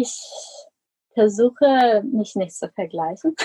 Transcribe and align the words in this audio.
Ich 0.00 0.18
versuche 1.12 2.02
mich 2.10 2.34
nicht 2.34 2.54
zu 2.54 2.70
vergleichen. 2.70 3.36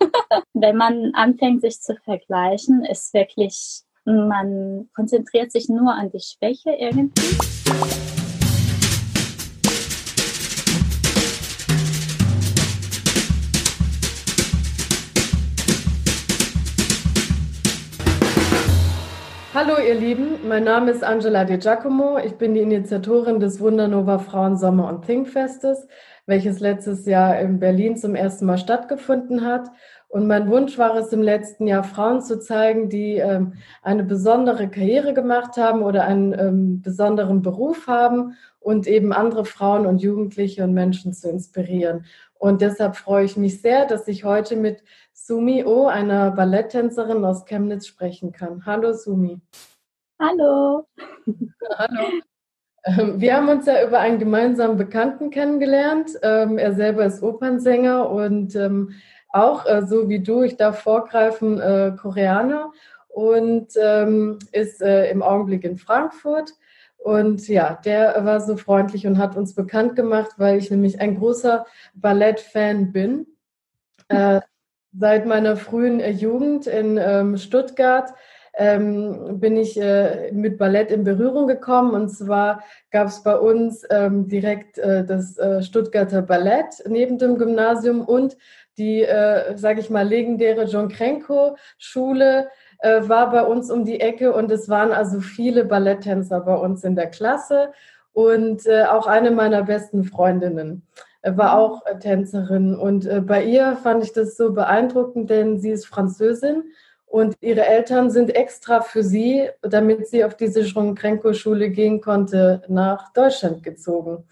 Wenn 0.54 0.76
man 0.76 1.12
anfängt, 1.14 1.60
sich 1.60 1.78
zu 1.78 1.94
vergleichen, 2.04 2.86
ist 2.86 3.12
wirklich, 3.12 3.82
man 4.06 4.88
konzentriert 4.94 5.52
sich 5.52 5.68
nur 5.68 5.92
an 5.92 6.10
die 6.10 6.20
Schwäche 6.20 6.70
irgendwie. 6.70 7.99
Hallo 19.70 19.86
ihr 19.86 19.94
Lieben, 19.94 20.48
mein 20.48 20.64
Name 20.64 20.90
ist 20.90 21.04
Angela 21.04 21.44
De 21.44 21.56
Giacomo. 21.56 22.18
Ich 22.18 22.34
bin 22.34 22.54
die 22.54 22.60
Initiatorin 22.60 23.38
des 23.38 23.60
Wundernova 23.60 24.18
Frauen 24.18 24.56
Sommer 24.56 24.88
und 24.88 25.06
Thinkfestes, 25.06 25.86
welches 26.26 26.58
letztes 26.58 27.06
Jahr 27.06 27.38
in 27.38 27.60
Berlin 27.60 27.96
zum 27.96 28.16
ersten 28.16 28.46
Mal 28.46 28.58
stattgefunden 28.58 29.44
hat. 29.44 29.68
Und 30.08 30.26
mein 30.26 30.50
Wunsch 30.50 30.76
war 30.76 30.96
es 30.96 31.12
im 31.12 31.22
letzten 31.22 31.68
Jahr, 31.68 31.84
Frauen 31.84 32.20
zu 32.20 32.40
zeigen, 32.40 32.88
die 32.88 33.18
ähm, 33.18 33.52
eine 33.80 34.02
besondere 34.02 34.68
Karriere 34.68 35.14
gemacht 35.14 35.56
haben 35.56 35.82
oder 35.82 36.02
einen 36.02 36.32
ähm, 36.32 36.82
besonderen 36.82 37.40
Beruf 37.40 37.86
haben 37.86 38.34
und 38.58 38.88
eben 38.88 39.12
andere 39.12 39.44
Frauen 39.44 39.86
und 39.86 40.02
Jugendliche 40.02 40.64
und 40.64 40.74
Menschen 40.74 41.12
zu 41.12 41.30
inspirieren. 41.30 42.06
Und 42.40 42.62
deshalb 42.62 42.96
freue 42.96 43.26
ich 43.26 43.36
mich 43.36 43.60
sehr, 43.60 43.84
dass 43.84 44.08
ich 44.08 44.24
heute 44.24 44.56
mit 44.56 44.82
Sumi 45.12 45.62
O, 45.62 45.88
einer 45.88 46.30
Balletttänzerin 46.30 47.22
aus 47.22 47.44
Chemnitz, 47.44 47.86
sprechen 47.86 48.32
kann. 48.32 48.64
Hallo 48.64 48.94
Sumi. 48.94 49.38
Hallo. 50.18 50.88
Hallo. 51.76 52.08
Ähm, 52.84 53.20
wir 53.20 53.36
haben 53.36 53.50
uns 53.50 53.66
ja 53.66 53.86
über 53.86 53.98
einen 53.98 54.18
gemeinsamen 54.18 54.78
Bekannten 54.78 55.28
kennengelernt. 55.28 56.12
Ähm, 56.22 56.56
er 56.56 56.72
selber 56.72 57.04
ist 57.04 57.22
Opernsänger 57.22 58.08
und 58.08 58.56
ähm, 58.56 58.94
auch, 59.28 59.66
äh, 59.66 59.86
so 59.86 60.08
wie 60.08 60.20
du, 60.20 60.42
ich 60.42 60.56
darf 60.56 60.80
vorgreifen, 60.80 61.60
äh, 61.60 61.92
Koreaner 62.00 62.72
und 63.08 63.76
ist 64.52 64.80
äh, 64.80 65.10
im 65.10 65.22
Augenblick 65.22 65.64
in 65.64 65.76
Frankfurt. 65.76 66.54
Und 67.02 67.48
ja, 67.48 67.78
der 67.84 68.24
war 68.24 68.40
so 68.40 68.56
freundlich 68.56 69.06
und 69.06 69.18
hat 69.18 69.36
uns 69.36 69.54
bekannt 69.54 69.96
gemacht, 69.96 70.32
weil 70.36 70.58
ich 70.58 70.70
nämlich 70.70 71.00
ein 71.00 71.18
großer 71.18 71.64
Ballettfan 71.94 72.92
bin. 72.92 73.26
Seit 74.92 75.24
meiner 75.24 75.56
frühen 75.56 76.00
äh, 76.00 76.10
Jugend 76.10 76.66
in 76.66 76.98
ähm, 77.00 77.36
Stuttgart 77.36 78.12
ähm, 78.54 79.38
bin 79.38 79.56
ich 79.56 79.80
äh, 79.80 80.32
mit 80.32 80.58
Ballett 80.58 80.90
in 80.90 81.04
Berührung 81.04 81.46
gekommen. 81.46 81.94
Und 81.94 82.08
zwar 82.08 82.64
gab 82.90 83.06
es 83.06 83.22
bei 83.22 83.38
uns 83.38 83.86
ähm, 83.90 84.26
direkt 84.26 84.78
äh, 84.78 85.04
das 85.04 85.38
äh, 85.38 85.62
Stuttgarter 85.62 86.22
Ballett 86.22 86.82
neben 86.88 87.18
dem 87.18 87.38
Gymnasium 87.38 88.00
und 88.00 88.36
die, 88.78 89.02
äh, 89.02 89.56
sage 89.56 89.80
ich 89.80 89.90
mal, 89.90 90.08
legendäre 90.08 90.64
John 90.64 90.88
Krenko 90.88 91.56
Schule 91.78 92.48
äh, 92.80 93.08
war 93.08 93.30
bei 93.30 93.42
uns 93.42 93.70
um 93.70 93.84
die 93.84 94.00
Ecke. 94.00 94.32
Und 94.32 94.50
es 94.50 94.68
waren 94.68 94.92
also 94.92 95.20
viele 95.20 95.64
Balletttänzer 95.64 96.40
bei 96.40 96.54
uns 96.54 96.84
in 96.84 96.96
der 96.96 97.08
Klasse 97.08 97.72
und 98.12 98.66
äh, 98.66 98.84
auch 98.84 99.06
eine 99.06 99.30
meiner 99.30 99.62
besten 99.62 100.04
Freundinnen 100.04 100.82
war 101.22 101.58
auch 101.58 101.84
äh, 101.86 101.98
Tänzerin. 101.98 102.74
Und 102.74 103.06
äh, 103.06 103.20
bei 103.20 103.44
ihr 103.44 103.76
fand 103.76 104.02
ich 104.04 104.12
das 104.12 104.36
so 104.36 104.52
beeindruckend, 104.52 105.30
denn 105.30 105.58
sie 105.58 105.70
ist 105.70 105.86
Französin 105.86 106.64
und 107.06 107.36
ihre 107.40 107.66
Eltern 107.66 108.10
sind 108.10 108.34
extra 108.34 108.80
für 108.80 109.02
sie, 109.02 109.48
damit 109.62 110.08
sie 110.08 110.24
auf 110.24 110.36
diese 110.36 110.64
Schronkrenko-Schule 110.64 111.70
gehen 111.70 112.00
konnte, 112.00 112.62
nach 112.68 113.12
Deutschland 113.12 113.62
gezogen. 113.62 114.24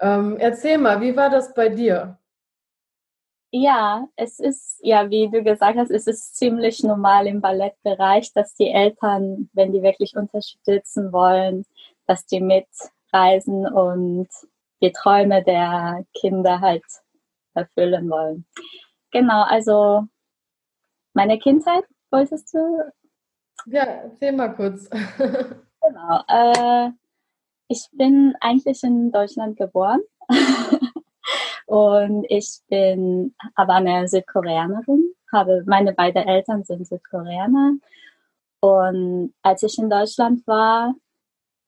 Ähm, 0.00 0.36
erzähl 0.38 0.78
mal, 0.78 1.00
wie 1.00 1.16
war 1.16 1.30
das 1.30 1.54
bei 1.54 1.68
dir? 1.70 2.17
Ja, 3.50 4.06
es 4.16 4.38
ist, 4.40 4.78
ja, 4.82 5.08
wie 5.08 5.30
du 5.30 5.42
gesagt 5.42 5.78
hast, 5.78 5.90
es 5.90 6.06
ist 6.06 6.36
ziemlich 6.36 6.82
normal 6.82 7.26
im 7.26 7.40
Ballettbereich, 7.40 8.32
dass 8.34 8.54
die 8.54 8.70
Eltern, 8.70 9.48
wenn 9.54 9.72
die 9.72 9.82
wirklich 9.82 10.16
unterstützen 10.16 11.12
wollen, 11.12 11.64
dass 12.06 12.26
die 12.26 12.40
mitreisen 12.40 13.66
und 13.66 14.28
die 14.82 14.92
Träume 14.92 15.42
der 15.42 16.04
Kinder 16.14 16.60
halt 16.60 16.84
erfüllen 17.54 18.10
wollen. 18.10 18.44
Genau, 19.12 19.42
also 19.44 20.04
meine 21.14 21.38
Kindheit 21.38 21.84
wolltest 22.10 22.52
du? 22.52 22.92
Ja, 23.66 23.84
erzähl 23.84 24.32
mal 24.32 24.54
kurz. 24.54 24.88
genau. 24.90 26.22
Äh, 26.28 26.90
ich 27.68 27.88
bin 27.92 28.34
eigentlich 28.40 28.82
in 28.82 29.10
Deutschland 29.10 29.56
geboren 29.56 30.00
und 31.68 32.24
ich 32.30 32.60
bin 32.70 33.34
aber 33.54 33.74
eine 33.74 34.08
Südkoreanerin. 34.08 35.12
Habe 35.30 35.62
meine 35.66 35.92
beiden 35.92 36.26
Eltern 36.26 36.64
sind 36.64 36.86
Südkoreaner 36.86 37.74
und 38.60 39.34
als 39.42 39.62
ich 39.62 39.78
in 39.78 39.90
Deutschland 39.90 40.46
war, 40.46 40.94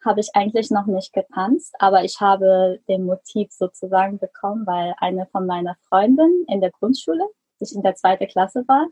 habe 0.03 0.21
ich 0.21 0.31
eigentlich 0.33 0.71
noch 0.71 0.87
nicht 0.87 1.12
getanzt, 1.12 1.75
aber 1.78 2.03
ich 2.03 2.19
habe 2.19 2.81
den 2.88 3.05
Motiv 3.05 3.53
sozusagen 3.53 4.19
bekommen, 4.19 4.66
weil 4.66 4.94
eine 4.97 5.27
von 5.27 5.44
meiner 5.44 5.77
Freundinnen 5.88 6.47
in 6.49 6.62
der 6.62 6.71
Grundschule, 6.71 7.28
ich 7.59 7.75
in 7.75 7.82
der 7.82 7.94
zweiten 7.94 8.27
Klasse 8.27 8.65
war, 8.67 8.87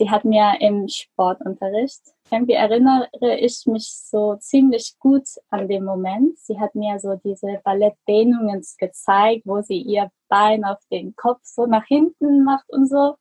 sie 0.00 0.08
hat 0.10 0.24
mir 0.24 0.54
im 0.60 0.88
Sportunterricht, 0.88 2.00
irgendwie 2.30 2.54
erinnere 2.54 3.06
ich 3.38 3.66
mich 3.66 3.92
so 3.92 4.34
ziemlich 4.36 4.94
gut 4.98 5.26
an 5.50 5.68
den 5.68 5.84
Moment. 5.84 6.38
Sie 6.38 6.58
hat 6.58 6.74
mir 6.74 6.98
so 6.98 7.16
diese 7.16 7.60
Ballettdehnungen 7.64 8.64
gezeigt, 8.78 9.42
wo 9.44 9.60
sie 9.60 9.78
ihr 9.82 10.10
Bein 10.28 10.64
auf 10.64 10.78
den 10.90 11.14
Kopf 11.16 11.40
so 11.42 11.66
nach 11.66 11.84
hinten 11.84 12.44
macht 12.44 12.64
und 12.70 12.88
so. 12.88 13.16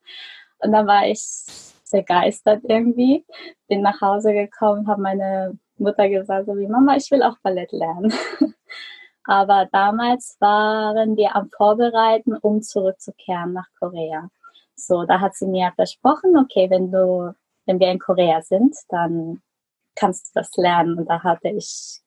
Und 0.60 0.72
dann 0.72 0.88
war 0.88 1.06
ich 1.06 1.22
begeistert 1.92 2.62
irgendwie. 2.64 3.26
Bin 3.68 3.82
nach 3.82 4.00
Hause 4.00 4.32
gekommen, 4.32 4.88
habe 4.88 5.02
meine 5.02 5.60
Mutter 5.78 6.08
gesagt, 6.08 6.46
so 6.46 6.58
wie 6.58 6.68
Mama, 6.68 6.96
ich 6.96 7.12
will 7.12 7.24
auch 7.24 7.36
Ballett 7.44 7.74
lernen. 7.74 8.14
Aber 9.26 9.68
damals 9.74 10.38
waren 10.40 11.18
wir 11.18 11.36
am 11.36 11.50
Vorbereiten, 11.50 12.38
um 12.38 12.62
zurückzukehren 12.62 13.52
nach 13.52 13.68
Korea. 13.78 14.30
So, 14.86 15.06
da 15.06 15.20
hat 15.20 15.36
sie 15.36 15.48
mir 15.48 15.72
versprochen, 15.76 16.38
okay, 16.38 16.70
wenn 16.70 16.92
du, 16.92 17.34
wenn 17.66 17.80
wir 17.80 17.92
in 17.92 18.00
Korea 18.00 18.42
sind, 18.42 18.76
dann 18.90 19.42
kannst 19.96 20.28
du 20.28 20.40
das 20.40 20.56
lernen. 20.56 20.98
Und 20.98 21.10
da 21.10 21.24
hatte 21.24 21.50
ich, 21.50 22.02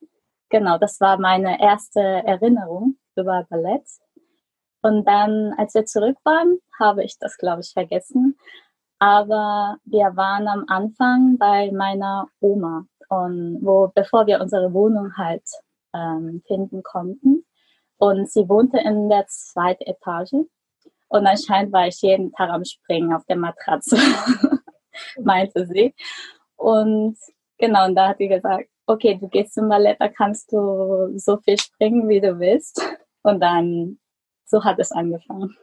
genau, 0.48 0.78
das 0.78 1.00
war 1.00 1.18
meine 1.18 1.60
erste 1.60 2.00
Erinnerung 2.00 2.96
über 3.16 3.46
Ballett. 3.48 3.86
Und 4.82 5.06
dann, 5.06 5.54
als 5.58 5.74
wir 5.74 5.84
zurück 5.84 6.16
waren, 6.24 6.58
habe 6.78 7.04
ich 7.04 7.18
das, 7.18 7.36
glaube 7.36 7.60
ich, 7.60 7.72
vergessen. 7.72 8.36
Aber 8.98 9.78
wir 9.84 10.16
waren 10.16 10.48
am 10.48 10.64
Anfang 10.68 11.38
bei 11.38 11.70
meiner 11.72 12.28
Oma 12.40 12.86
und 13.08 13.58
wo, 13.62 13.90
bevor 13.94 14.26
wir 14.26 14.40
unsere 14.40 14.72
Wohnung 14.72 15.16
halt 15.16 15.44
ähm, 15.92 16.42
finden 16.46 16.82
konnten. 16.82 17.44
Und 17.98 18.30
sie 18.30 18.48
wohnte 18.48 18.78
in 18.78 19.08
der 19.08 19.26
zweiten 19.28 19.84
Etage. 19.84 20.46
Und 21.12 21.26
anscheinend 21.26 21.74
war 21.74 21.86
ich 21.86 22.00
jeden 22.00 22.32
Tag 22.32 22.48
am 22.48 22.64
Springen 22.64 23.12
auf 23.12 23.22
der 23.26 23.36
Matratze, 23.36 23.98
meinte 25.22 25.66
sie. 25.66 25.94
Und 26.56 27.18
genau, 27.58 27.84
und 27.84 27.94
da 27.94 28.08
hat 28.08 28.16
sie 28.16 28.28
gesagt, 28.28 28.70
okay, 28.86 29.18
du 29.20 29.28
gehst 29.28 29.52
zum 29.52 29.68
Ballett, 29.68 30.00
da 30.00 30.08
kannst 30.08 30.50
du 30.52 31.12
so 31.18 31.36
viel 31.36 31.58
springen, 31.58 32.08
wie 32.08 32.22
du 32.22 32.38
willst. 32.38 32.80
Und 33.22 33.40
dann, 33.40 33.98
so 34.46 34.64
hat 34.64 34.78
es 34.78 34.90
angefangen. 34.90 35.54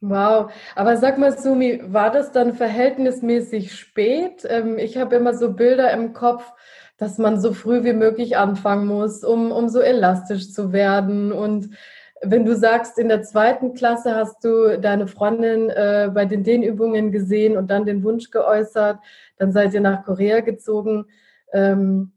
Wow, 0.00 0.52
aber 0.74 0.96
sag 0.96 1.18
mal, 1.18 1.38
Sumi, 1.38 1.80
war 1.84 2.10
das 2.10 2.32
dann 2.32 2.54
verhältnismäßig 2.54 3.72
spät? 3.72 4.44
Ähm, 4.48 4.76
ich 4.76 4.96
habe 4.96 5.14
immer 5.14 5.34
so 5.34 5.52
Bilder 5.52 5.92
im 5.92 6.14
Kopf, 6.14 6.52
dass 6.96 7.16
man 7.16 7.40
so 7.40 7.52
früh 7.52 7.84
wie 7.84 7.92
möglich 7.92 8.36
anfangen 8.36 8.88
muss, 8.88 9.22
um, 9.22 9.52
um 9.52 9.68
so 9.68 9.78
elastisch 9.78 10.52
zu 10.52 10.72
werden. 10.72 11.30
Und 11.30 11.70
wenn 12.22 12.44
du 12.44 12.54
sagst, 12.54 12.98
in 12.98 13.08
der 13.08 13.22
zweiten 13.22 13.74
Klasse 13.74 14.14
hast 14.14 14.44
du 14.44 14.78
deine 14.78 15.08
Freundin 15.08 15.70
äh, 15.70 16.10
bei 16.12 16.24
den 16.24 16.44
Dehnübungen 16.44 17.10
gesehen 17.10 17.56
und 17.56 17.68
dann 17.68 17.84
den 17.84 18.04
Wunsch 18.04 18.30
geäußert, 18.30 19.00
dann 19.38 19.52
seid 19.52 19.74
ihr 19.74 19.80
nach 19.80 20.04
Korea 20.04 20.40
gezogen. 20.40 21.06
Ähm, 21.52 22.12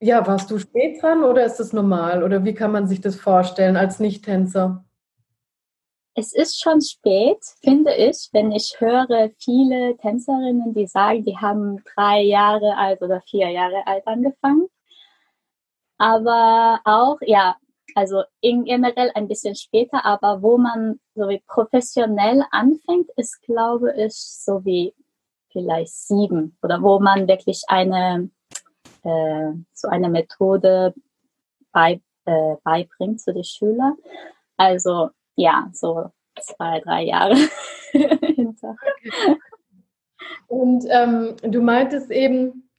ja, 0.00 0.26
warst 0.26 0.50
du 0.50 0.58
spät 0.58 1.02
dran 1.02 1.24
oder 1.24 1.44
ist 1.44 1.56
das 1.56 1.72
normal? 1.72 2.22
Oder 2.22 2.44
wie 2.44 2.54
kann 2.54 2.72
man 2.72 2.86
sich 2.86 3.00
das 3.00 3.16
vorstellen 3.16 3.76
als 3.76 3.98
Nicht-Tänzer? 3.98 4.84
Es 6.14 6.34
ist 6.34 6.60
schon 6.60 6.80
spät, 6.80 7.38
finde 7.62 7.94
ich, 7.94 8.28
wenn 8.32 8.52
ich 8.52 8.76
höre 8.78 9.30
viele 9.38 9.96
Tänzerinnen, 9.96 10.74
die 10.74 10.86
sagen, 10.86 11.24
die 11.24 11.38
haben 11.38 11.82
drei 11.94 12.20
Jahre 12.20 12.76
alt 12.76 13.00
oder 13.00 13.22
vier 13.22 13.48
Jahre 13.48 13.86
alt 13.86 14.06
angefangen. 14.06 14.66
Aber 15.98 16.80
auch, 16.84 17.18
ja, 17.22 17.56
also 17.94 18.22
in 18.40 18.64
generell 18.64 19.10
ein 19.14 19.28
bisschen 19.28 19.54
später, 19.54 20.04
aber 20.04 20.42
wo 20.42 20.58
man 20.58 21.00
so 21.14 21.28
wie 21.28 21.42
professionell 21.46 22.44
anfängt, 22.50 23.10
ist, 23.16 23.42
glaube 23.42 23.94
ich, 23.96 24.14
so 24.14 24.64
wie 24.64 24.94
vielleicht 25.50 25.94
sieben 25.94 26.56
oder 26.62 26.82
wo 26.82 26.98
man 26.98 27.28
wirklich 27.28 27.62
eine, 27.68 28.30
äh, 29.02 29.52
so 29.74 29.88
eine 29.88 30.08
Methode 30.08 30.94
bei, 31.72 32.00
äh, 32.24 32.56
beibringt 32.64 33.20
zu 33.20 33.32
den 33.32 33.44
Schülern. 33.44 33.96
Also 34.56 35.10
ja, 35.36 35.68
so 35.72 36.10
zwei, 36.40 36.80
drei 36.80 37.04
Jahre 37.04 37.36
hinter. 37.92 38.76
Und 40.46 40.84
ähm, 40.88 41.36
du 41.42 41.60
meintest 41.62 42.10
eben, 42.10 42.70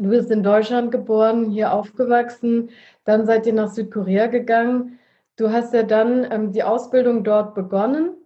du 0.00 0.10
bist 0.10 0.30
in 0.30 0.42
Deutschland 0.42 0.90
geboren, 0.90 1.50
hier 1.50 1.72
aufgewachsen, 1.72 2.70
dann 3.04 3.26
seid 3.26 3.46
ihr 3.46 3.52
nach 3.52 3.70
Südkorea 3.70 4.26
gegangen. 4.26 4.98
Du 5.36 5.50
hast 5.50 5.72
ja 5.74 5.82
dann 5.82 6.30
ähm, 6.30 6.52
die 6.52 6.62
Ausbildung 6.62 7.24
dort 7.24 7.54
begonnen. 7.54 8.16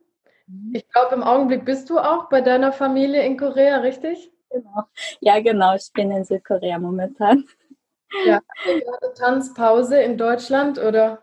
Mhm. 0.47 0.73
Ich 0.75 0.88
glaube, 0.88 1.15
im 1.15 1.23
Augenblick 1.23 1.65
bist 1.65 1.91
du 1.91 1.99
auch 1.99 2.29
bei 2.29 2.41
deiner 2.41 2.73
Familie 2.73 3.25
in 3.25 3.37
Korea, 3.37 3.79
richtig? 3.79 4.32
Genau. 4.50 4.85
Ja, 5.21 5.41
genau. 5.41 5.75
Ich 5.75 5.91
bin 5.93 6.11
in 6.11 6.25
Südkorea 6.25 6.79
momentan. 6.79 7.44
Ja, 8.25 8.41
gerade 8.65 9.15
Tanzpause 9.15 10.00
in 10.00 10.17
Deutschland 10.17 10.79
oder? 10.79 11.23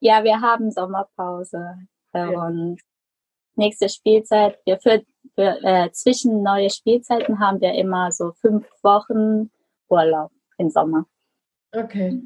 Ja, 0.00 0.24
wir 0.24 0.40
haben 0.40 0.70
Sommerpause 0.70 1.76
ja. 2.14 2.28
und 2.28 2.80
nächste 3.56 3.88
Spielzeit. 3.88 4.58
Wir 4.64 4.78
für, 4.80 5.02
für 5.34 5.58
äh, 5.62 5.90
zwischen 5.92 6.42
neue 6.42 6.70
Spielzeiten 6.70 7.40
haben 7.40 7.60
wir 7.60 7.74
immer 7.74 8.12
so 8.12 8.32
fünf 8.32 8.66
Wochen 8.82 9.50
Urlaub 9.88 10.30
im 10.58 10.70
Sommer. 10.70 11.06
Okay. 11.74 12.22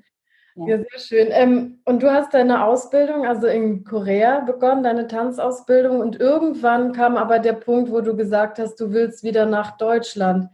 Ja, 0.56 0.78
sehr 0.78 0.98
schön. 0.98 1.28
Ähm, 1.32 1.80
und 1.84 2.02
du 2.02 2.10
hast 2.10 2.32
deine 2.32 2.64
Ausbildung 2.64 3.26
also 3.26 3.46
in 3.46 3.84
Korea 3.84 4.40
begonnen, 4.40 4.82
deine 4.82 5.06
Tanzausbildung. 5.06 6.00
Und 6.00 6.18
irgendwann 6.18 6.92
kam 6.92 7.16
aber 7.18 7.38
der 7.40 7.52
Punkt, 7.52 7.90
wo 7.90 8.00
du 8.00 8.16
gesagt 8.16 8.58
hast, 8.58 8.76
du 8.76 8.90
willst 8.92 9.22
wieder 9.22 9.44
nach 9.44 9.76
Deutschland. 9.76 10.48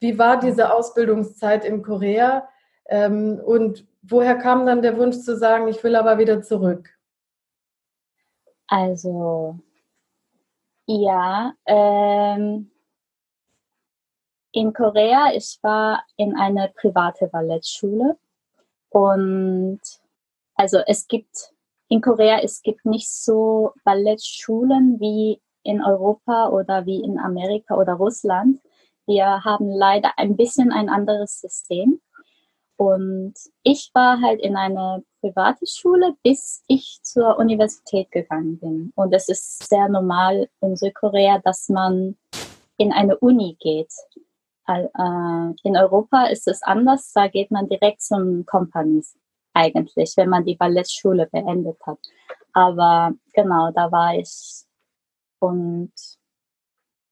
Wie 0.00 0.18
war 0.18 0.40
diese 0.40 0.72
Ausbildungszeit 0.72 1.66
in 1.66 1.82
Korea? 1.82 2.48
Ähm, 2.86 3.40
und 3.44 3.86
woher 4.00 4.36
kam 4.36 4.64
dann 4.64 4.80
der 4.80 4.96
Wunsch 4.96 5.18
zu 5.18 5.36
sagen, 5.36 5.68
ich 5.68 5.84
will 5.84 5.96
aber 5.96 6.18
wieder 6.18 6.40
zurück? 6.42 6.88
Also, 8.68 9.58
ja, 10.86 11.54
ähm, 11.66 12.70
in 14.52 14.72
Korea, 14.72 15.32
ich 15.34 15.58
war 15.62 16.04
in 16.16 16.36
einer 16.36 16.68
privaten 16.68 17.30
Ballettschule 17.30 18.18
und 18.90 19.80
also 20.54 20.78
es 20.86 21.08
gibt 21.08 21.52
in 21.88 22.00
Korea, 22.00 22.40
es 22.42 22.62
gibt 22.62 22.84
nicht 22.84 23.10
so 23.10 23.72
Ballettschulen 23.84 25.00
wie 25.00 25.40
in 25.62 25.82
Europa 25.82 26.48
oder 26.48 26.86
wie 26.86 27.02
in 27.02 27.18
Amerika 27.18 27.76
oder 27.76 27.94
Russland. 27.94 28.60
Wir 29.06 29.44
haben 29.44 29.70
leider 29.70 30.12
ein 30.16 30.36
bisschen 30.36 30.72
ein 30.72 30.88
anderes 30.88 31.40
System. 31.40 32.00
Und 32.76 33.34
ich 33.62 33.90
war 33.94 34.20
halt 34.20 34.40
in 34.40 34.56
eine 34.56 35.04
private 35.22 35.66
Schule, 35.66 36.16
bis 36.22 36.62
ich 36.66 36.98
zur 37.02 37.38
Universität 37.38 38.10
gegangen 38.10 38.58
bin. 38.58 38.92
Und 38.96 39.14
es 39.14 39.28
ist 39.28 39.68
sehr 39.68 39.88
normal 39.88 40.48
in 40.60 40.76
Südkorea, 40.76 41.38
dass 41.38 41.68
man 41.68 42.16
in 42.76 42.92
eine 42.92 43.16
Uni 43.18 43.56
geht. 43.60 43.92
Äh, 44.66 44.88
in 45.62 45.76
Europa 45.76 46.24
ist 46.26 46.48
es 46.48 46.62
anders, 46.62 47.12
da 47.14 47.28
geht 47.28 47.50
man 47.50 47.68
direkt 47.68 48.02
zum 48.02 48.44
Companies 48.46 49.16
eigentlich, 49.54 50.14
wenn 50.16 50.28
man 50.28 50.44
die 50.44 50.56
Ballettschule 50.56 51.28
beendet 51.30 51.78
hat. 51.86 51.98
Aber 52.52 53.12
genau, 53.32 53.70
da 53.72 53.92
war 53.92 54.14
ich. 54.16 54.64
Und 55.38 55.92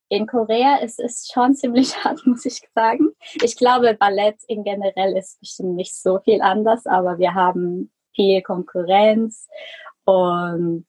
in 0.08 0.26
Korea 0.26 0.76
ist 0.76 0.98
es 1.00 1.30
schon 1.32 1.54
ziemlich 1.54 1.96
hart, 2.04 2.26
muss 2.26 2.44
ich 2.44 2.60
sagen. 2.74 3.12
Ich 3.42 3.56
glaube, 3.56 3.94
Ballett 3.94 4.38
in 4.48 4.64
generell 4.64 5.16
ist 5.16 5.38
bestimmt 5.40 5.76
nicht 5.76 5.94
so 5.94 6.18
viel 6.20 6.42
anders, 6.42 6.86
aber 6.86 7.18
wir 7.18 7.34
haben 7.34 7.90
viel 8.14 8.42
Konkurrenz 8.42 9.48
und 10.04 10.86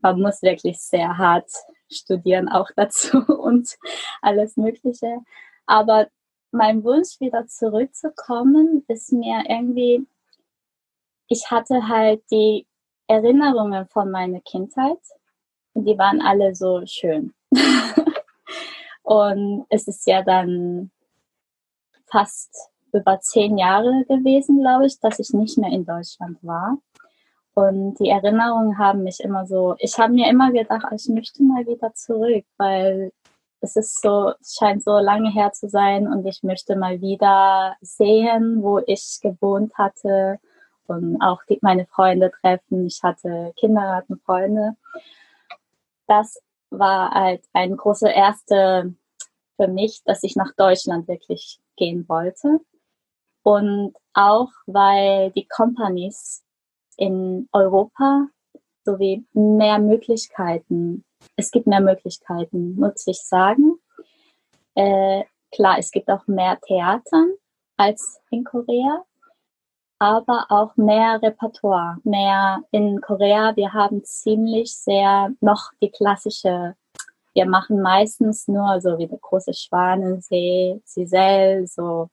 man 0.00 0.20
muss 0.20 0.42
wirklich 0.42 0.78
sehr 0.80 1.16
hart 1.16 1.50
studieren 1.90 2.48
auch 2.48 2.70
dazu 2.76 3.18
und 3.18 3.76
alles 4.20 4.56
Mögliche. 4.56 5.18
Aber 5.66 6.08
mein 6.50 6.84
Wunsch, 6.84 7.18
wieder 7.20 7.46
zurückzukommen, 7.46 8.84
ist 8.88 9.12
mir 9.12 9.44
irgendwie, 9.48 10.06
ich 11.28 11.50
hatte 11.50 11.88
halt 11.88 12.22
die 12.30 12.66
Erinnerungen 13.06 13.86
von 13.88 14.10
meiner 14.10 14.40
Kindheit 14.40 14.98
und 15.72 15.86
die 15.86 15.96
waren 15.96 16.20
alle 16.20 16.54
so 16.54 16.82
schön. 16.84 17.32
und 19.02 19.66
es 19.70 19.88
ist 19.88 20.06
ja 20.06 20.22
dann 20.22 20.90
fast 22.06 22.71
über 22.92 23.20
zehn 23.20 23.58
Jahre 23.58 24.04
gewesen, 24.08 24.60
glaube 24.60 24.86
ich, 24.86 24.98
dass 25.00 25.18
ich 25.18 25.30
nicht 25.32 25.58
mehr 25.58 25.70
in 25.70 25.84
Deutschland 25.84 26.38
war. 26.42 26.78
Und 27.54 27.98
die 27.98 28.08
Erinnerungen 28.08 28.78
haben 28.78 29.02
mich 29.02 29.20
immer 29.20 29.46
so, 29.46 29.74
ich 29.78 29.98
habe 29.98 30.12
mir 30.12 30.30
immer 30.30 30.52
gedacht, 30.52 30.86
ich 30.94 31.08
möchte 31.08 31.42
mal 31.42 31.66
wieder 31.66 31.92
zurück, 31.94 32.44
weil 32.56 33.12
es 33.60 33.76
ist 33.76 34.00
so, 34.00 34.32
es 34.40 34.56
scheint 34.58 34.82
so 34.82 34.98
lange 34.98 35.30
her 35.30 35.52
zu 35.52 35.68
sein 35.68 36.08
und 36.08 36.26
ich 36.26 36.42
möchte 36.42 36.76
mal 36.76 37.00
wieder 37.00 37.76
sehen, 37.80 38.62
wo 38.62 38.78
ich 38.78 39.18
gewohnt 39.22 39.74
hatte 39.76 40.38
und 40.86 41.20
auch 41.20 41.42
die, 41.48 41.58
meine 41.62 41.86
Freunde 41.86 42.30
treffen. 42.40 42.86
Ich 42.86 43.02
hatte 43.02 43.52
Kindergartenfreunde. 43.56 44.76
Das 46.06 46.40
war 46.70 47.10
halt 47.10 47.44
ein 47.52 47.76
großer 47.76 48.12
erste 48.12 48.94
für 49.56 49.68
mich, 49.68 50.02
dass 50.04 50.22
ich 50.24 50.36
nach 50.36 50.52
Deutschland 50.56 51.06
wirklich 51.06 51.60
gehen 51.76 52.08
wollte. 52.08 52.60
Und 53.42 53.94
auch 54.14 54.50
weil 54.66 55.30
die 55.32 55.46
Companies 55.48 56.44
in 56.96 57.48
Europa 57.52 58.28
sowie 58.84 59.24
mehr 59.32 59.78
Möglichkeiten 59.78 61.04
es 61.36 61.50
gibt 61.50 61.66
mehr 61.66 61.80
Möglichkeiten, 61.80 62.76
muss 62.76 63.06
ich 63.06 63.20
sagen. 63.20 63.78
Äh, 64.74 65.24
klar, 65.50 65.78
es 65.78 65.90
gibt 65.90 66.08
auch 66.08 66.26
mehr 66.26 66.58
Theatern 66.60 67.32
als 67.76 68.20
in 68.30 68.44
Korea, 68.44 69.04
aber 69.98 70.46
auch 70.48 70.76
mehr 70.76 71.20
Repertoire, 71.22 71.98
mehr 72.04 72.62
in 72.70 73.00
Korea. 73.00 73.54
Wir 73.56 73.72
haben 73.72 74.04
ziemlich 74.04 74.74
sehr 74.76 75.32
noch 75.40 75.70
die 75.80 75.90
klassische. 75.90 76.74
Wir 77.34 77.46
machen 77.46 77.80
meistens 77.80 78.46
nur 78.46 78.80
so 78.80 78.98
wie 78.98 79.06
der 79.06 79.18
große 79.18 79.54
Schwanensee, 79.54 80.82
Giselle, 80.84 81.66
so 81.66 82.08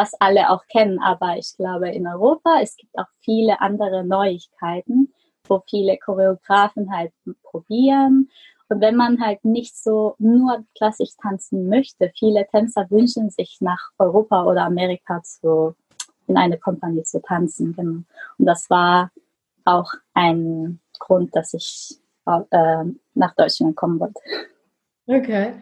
was 0.00 0.14
alle 0.20 0.50
auch 0.50 0.64
kennen. 0.66 0.98
Aber 0.98 1.36
ich 1.36 1.56
glaube 1.56 1.90
in 1.90 2.06
Europa 2.06 2.60
es 2.62 2.76
gibt 2.76 2.96
auch 2.98 3.08
viele 3.20 3.60
andere 3.60 4.04
Neuigkeiten, 4.04 5.12
wo 5.46 5.62
viele 5.68 5.98
Choreografen 5.98 6.94
halt 6.94 7.12
probieren 7.42 8.30
und 8.70 8.80
wenn 8.80 8.94
man 8.94 9.20
halt 9.20 9.44
nicht 9.44 9.76
so 9.76 10.14
nur 10.18 10.64
klassisch 10.76 11.10
tanzen 11.20 11.68
möchte, 11.68 12.12
viele 12.16 12.46
Tänzer 12.46 12.86
wünschen 12.88 13.28
sich 13.30 13.58
nach 13.60 13.90
Europa 13.98 14.44
oder 14.44 14.62
Amerika 14.62 15.20
zu, 15.24 15.74
in 16.28 16.36
eine 16.36 16.56
Kompanie 16.56 17.02
zu 17.02 17.20
tanzen. 17.20 17.74
Genau. 17.74 18.02
Und 18.38 18.46
das 18.46 18.70
war 18.70 19.10
auch 19.64 19.92
ein 20.14 20.78
Grund, 21.00 21.34
dass 21.34 21.52
ich 21.52 21.98
äh, 22.26 22.84
nach 23.14 23.34
Deutschland 23.34 23.74
kommen 23.74 23.98
wollte. 23.98 24.20
Okay. 25.08 25.54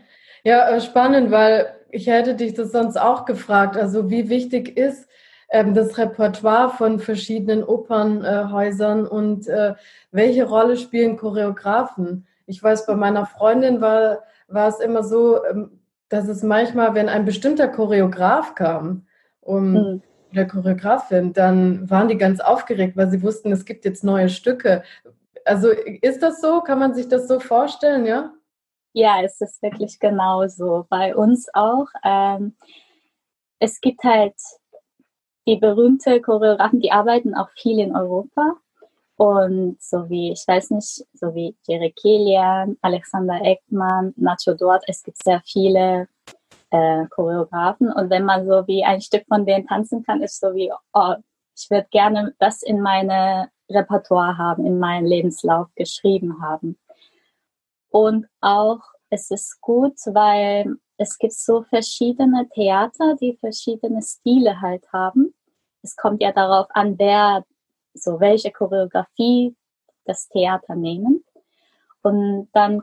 Ja, 0.45 0.69
äh, 0.69 0.81
spannend, 0.83 1.31
weil 1.31 1.75
ich 1.91 2.07
hätte 2.07 2.35
dich 2.35 2.55
das 2.55 2.73
sonst 2.73 2.97
auch 2.97 3.25
gefragt. 3.25 3.77
Also 3.77 4.11
wie 4.11 4.29
wichtig 4.29 4.77
ist 4.77 5.09
ähm, 5.51 5.75
das 5.75 5.97
Repertoire 5.99 6.71
von 6.71 6.99
verschiedenen 6.99 7.65
Opernhäusern 7.65 9.05
äh, 9.05 9.09
und 9.09 9.49
äh, 9.49 9.75
welche 10.11 10.45
Rolle 10.45 10.77
spielen 10.77 11.17
Choreografen? 11.17 12.27
Ich 12.47 12.63
weiß, 12.63 12.87
bei 12.87 12.95
meiner 12.95 13.27
Freundin 13.27 13.81
war, 13.81 14.23
war 14.49 14.69
es 14.69 14.81
immer 14.81 15.03
so, 15.03 15.45
ähm, 15.45 15.81
dass 16.09 16.29
es 16.29 16.43
manchmal, 16.43 16.95
wenn 16.95 17.09
ein 17.09 17.25
bestimmter 17.25 17.69
Choreograf 17.69 18.55
kam, 18.55 19.07
um 19.41 19.73
mhm. 19.73 20.03
der 20.35 20.47
Choreografin, 20.47 21.33
dann 21.33 21.89
waren 21.91 22.09
die 22.09 22.19
ganz 22.19 22.41
aufgeregt, 22.41 22.97
weil 22.97 23.11
sie 23.11 23.23
wussten, 23.23 23.53
es 23.53 23.65
gibt 23.65 23.85
jetzt 23.85 24.05
neue 24.05 24.29
Stücke. 24.29 24.83
Also 25.45 25.71
ist 25.71 26.23
das 26.23 26.41
so? 26.41 26.61
Kann 26.61 26.79
man 26.79 26.95
sich 26.95 27.09
das 27.09 27.29
so 27.29 27.41
vorstellen, 27.41 28.07
ja? 28.07 28.33
Ja, 28.99 29.23
es 29.23 29.41
ist 29.41 29.63
wirklich 29.63 30.01
genauso. 30.01 30.85
Bei 30.91 31.15
uns 31.15 31.47
auch. 31.55 31.87
Ähm, 32.03 32.57
es 33.61 33.81
gibt 33.81 34.03
halt 34.03 34.35
die 35.47 35.55
berühmte 35.55 36.21
Choreografen, 36.21 36.81
die 36.81 36.91
arbeiten 36.91 37.33
auch 37.37 37.49
viel 37.51 37.79
in 37.79 37.95
Europa. 37.95 38.55
Und 39.17 39.81
so 39.81 40.11
wie, 40.11 40.33
ich 40.33 40.43
weiß 40.49 40.71
nicht, 40.71 41.07
so 41.13 41.33
wie 41.33 41.57
Jerry 41.69 41.93
Kilian, 41.93 42.77
Alexander 42.83 43.41
Eckmann, 43.41 44.15
Nacho 44.17 44.55
Duarte, 44.55 44.87
es 44.89 45.05
gibt 45.05 45.23
sehr 45.23 45.43
viele 45.47 46.09
äh, 46.71 47.07
Choreografen. 47.07 47.93
Und 47.93 48.11
wenn 48.11 48.25
man 48.25 48.49
so 48.49 48.67
wie 48.67 48.83
ein 48.83 49.01
Stück 49.01 49.25
von 49.29 49.47
denen 49.47 49.69
tanzen 49.69 50.03
kann, 50.03 50.23
ist 50.23 50.41
so 50.41 50.57
wie, 50.57 50.73
oh, 50.93 51.15
ich 51.57 51.71
würde 51.71 51.87
gerne 51.93 52.35
das 52.41 52.65
in 52.65 52.81
meine 52.81 53.49
Repertoire 53.71 54.37
haben, 54.37 54.67
in 54.67 54.81
meinen 54.81 55.07
Lebenslauf 55.07 55.69
geschrieben 55.77 56.43
haben. 56.43 56.77
Und 57.91 58.27
auch, 58.41 58.81
es 59.11 59.31
ist 59.31 59.61
gut, 59.61 59.97
weil 60.07 60.77
es 60.99 61.17
gibt 61.19 61.33
so 61.33 61.63
verschiedene 61.63 62.49
Theater, 62.51 63.17
die 63.21 63.37
verschiedene 63.37 64.03
Stile 64.03 64.61
halt 64.61 64.85
haben. 64.93 65.35
Es 65.83 65.97
kommt 65.97 66.21
ja 66.21 66.33
darauf 66.33 66.67
an, 66.71 66.99
wer 66.99 67.45
so 67.95 68.21
welche 68.21 68.51
Choreografie 68.51 69.57
das 70.05 70.29
Theater 70.29 70.75
nehmen. 70.75 71.25
Und 72.03 72.49
dann, 72.53 72.83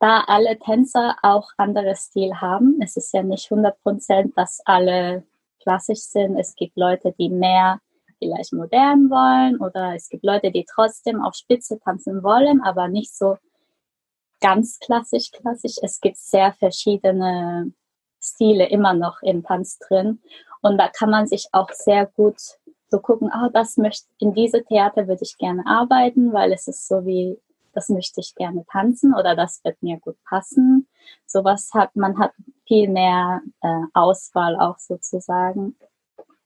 da 0.00 0.24
alle 0.26 0.58
Tänzer 0.58 1.16
auch 1.22 1.50
anderes 1.56 2.04
Stil 2.04 2.34
haben, 2.34 2.78
es 2.82 2.96
ist 2.96 3.12
ja 3.12 3.22
nicht 3.22 3.50
100 3.50 3.80
Prozent, 3.82 4.36
dass 4.36 4.60
alle 4.64 5.24
klassisch 5.60 6.00
sind. 6.00 6.38
Es 6.38 6.54
gibt 6.54 6.76
Leute, 6.76 7.12
die 7.18 7.28
mehr 7.28 7.80
vielleicht 8.18 8.52
modern 8.52 9.10
wollen 9.10 9.60
oder 9.60 9.94
es 9.94 10.08
gibt 10.08 10.24
Leute, 10.24 10.50
die 10.50 10.64
trotzdem 10.64 11.22
auf 11.22 11.34
Spitze 11.34 11.78
tanzen 11.78 12.22
wollen, 12.22 12.62
aber 12.62 12.88
nicht 12.88 13.14
so 13.14 13.36
ganz 14.40 14.78
klassisch 14.78 15.30
klassisch. 15.30 15.76
Es 15.82 16.00
gibt 16.00 16.16
sehr 16.16 16.52
verschiedene 16.54 17.72
Stile 18.20 18.68
immer 18.68 18.94
noch 18.94 19.22
im 19.22 19.42
Tanz 19.42 19.78
drin 19.78 20.20
und 20.60 20.78
da 20.78 20.88
kann 20.88 21.10
man 21.10 21.26
sich 21.26 21.48
auch 21.52 21.70
sehr 21.70 22.06
gut 22.06 22.36
so 22.90 23.00
gucken, 23.00 23.30
ah, 23.30 23.50
das 23.52 23.76
möchte, 23.76 24.06
in 24.18 24.34
diese 24.34 24.64
Theater 24.64 25.08
würde 25.08 25.22
ich 25.22 25.36
gerne 25.36 25.62
arbeiten, 25.66 26.32
weil 26.32 26.52
es 26.52 26.68
ist 26.68 26.88
so 26.88 27.04
wie, 27.04 27.38
das 27.74 27.88
möchte 27.88 28.20
ich 28.20 28.34
gerne 28.34 28.64
tanzen 28.70 29.14
oder 29.14 29.36
das 29.36 29.62
wird 29.62 29.82
mir 29.82 29.98
gut 29.98 30.16
passen. 30.24 30.88
Sowas 31.26 31.70
hat, 31.74 31.94
man 31.96 32.18
hat 32.18 32.32
viel 32.66 32.88
mehr 32.88 33.42
äh, 33.60 33.82
Auswahl 33.92 34.56
auch 34.58 34.78
sozusagen. 34.78 35.76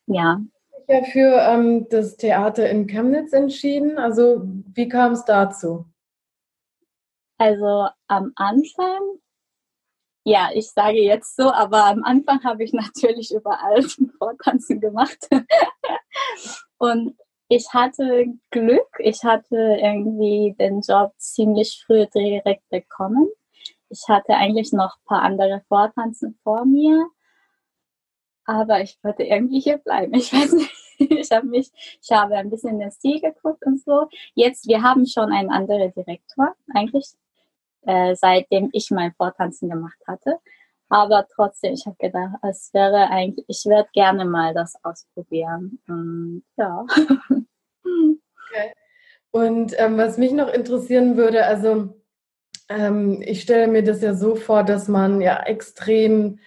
Ja. 0.07 0.41
Ja, 0.89 1.05
für 1.05 1.39
ähm, 1.41 1.87
das 1.91 2.17
Theater 2.17 2.69
in 2.69 2.89
Chemnitz 2.89 3.33
entschieden. 3.33 3.99
Also 3.99 4.43
wie 4.75 4.89
kam 4.89 5.13
es 5.13 5.25
dazu? 5.25 5.87
Also 7.43 7.89
am 8.07 8.31
Anfang, 8.37 9.19
ja, 10.23 10.51
ich 10.55 10.71
sage 10.71 11.03
jetzt 11.03 11.35
so, 11.35 11.51
aber 11.51 11.87
am 11.87 12.05
Anfang 12.05 12.45
habe 12.45 12.63
ich 12.63 12.73
natürlich 12.73 13.35
überall 13.35 13.83
Vortanzen 14.17 14.81
gemacht. 14.81 15.29
Und 16.79 17.17
ich 17.49 17.67
hatte 17.73 18.27
Glück, 18.53 18.87
ich 19.01 19.25
hatte 19.25 19.57
irgendwie 19.57 20.55
den 20.57 20.83
Job 20.83 21.15
ziemlich 21.19 21.83
früh 21.85 22.07
direkt 22.15 22.69
bekommen. 22.69 23.29
Ich 23.89 24.05
hatte 24.07 24.35
eigentlich 24.35 24.73
noch 24.73 24.99
ein 24.99 25.05
paar 25.07 25.23
andere 25.23 25.65
Vortanzen 25.67 26.39
vor 26.45 26.65
mir, 26.65 27.09
aber 28.45 28.83
ich 28.83 29.01
wollte 29.03 29.25
irgendwie 29.25 29.59
hier 29.59 29.79
bleiben. 29.79 30.15
Ich 30.15 30.33
weiß 30.33 30.53
nicht, 30.53 30.73
ich 30.99 31.33
habe 31.33 31.49
mich, 31.49 31.73
ich 32.01 32.13
habe 32.13 32.37
ein 32.37 32.51
bisschen 32.51 32.75
in 32.75 32.79
den 32.79 32.93
Stil 32.93 33.21
geguckt 33.21 33.67
und 33.67 33.83
so. 33.83 34.07
Jetzt, 34.35 34.69
wir 34.69 34.83
haben 34.83 35.07
schon 35.07 35.33
einen 35.33 35.51
anderen 35.51 35.93
Direktor, 35.93 36.55
eigentlich, 36.73 37.17
äh, 37.87 38.15
seitdem 38.15 38.71
ich 38.73 38.91
mein 38.91 39.13
Vortanzen 39.13 39.69
gemacht 39.69 39.99
hatte. 40.07 40.39
Aber 40.89 41.27
trotzdem, 41.35 41.73
ich 41.73 41.87
habe 41.87 41.97
gedacht, 41.99 42.35
es 42.43 42.71
wäre 42.75 43.09
eigentlich, 43.09 43.47
ich 43.49 43.65
werde 43.65 43.89
gerne 43.95 44.25
mal 44.27 44.53
das 44.53 44.75
ausprobieren. 44.83 45.79
Und, 45.89 46.45
ja. 46.57 46.85
Okay. 47.35 48.73
Und 49.31 49.73
ähm, 49.79 49.97
was 49.97 50.19
mich 50.19 50.33
noch 50.33 50.53
interessieren 50.53 51.17
würde, 51.17 51.47
also 51.47 51.95
ähm, 52.69 53.23
ich 53.25 53.41
stelle 53.41 53.69
mir 53.69 53.83
das 53.83 54.03
ja 54.03 54.15
so 54.15 54.35
vor, 54.35 54.65
dass 54.65 54.89
man 54.89 55.23
ja 55.23 55.43
extrem 55.45 56.39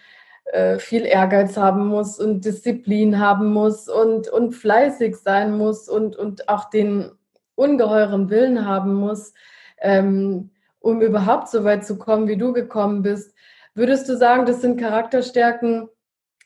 äh, 0.46 0.78
viel 0.78 1.06
Ehrgeiz 1.06 1.58
haben 1.58 1.88
muss 1.88 2.20
und 2.20 2.46
Disziplin 2.46 3.20
haben 3.20 3.52
muss 3.52 3.90
und, 3.90 4.30
und 4.30 4.54
fleißig 4.54 5.16
sein 5.16 5.58
muss 5.58 5.90
und, 5.90 6.16
und 6.16 6.48
auch 6.48 6.70
den 6.70 7.12
ungeheuren 7.56 8.30
Willen 8.30 8.68
haben 8.68 8.94
muss, 8.94 9.34
ähm, 9.80 10.52
um 10.86 11.02
überhaupt 11.02 11.50
so 11.50 11.64
weit 11.64 11.84
zu 11.84 11.98
kommen, 11.98 12.28
wie 12.28 12.38
du 12.38 12.54
gekommen 12.54 13.02
bist. 13.02 13.36
Würdest 13.74 14.08
du 14.08 14.16
sagen, 14.16 14.46
das 14.46 14.62
sind 14.62 14.80
Charakterstärken, 14.80 15.90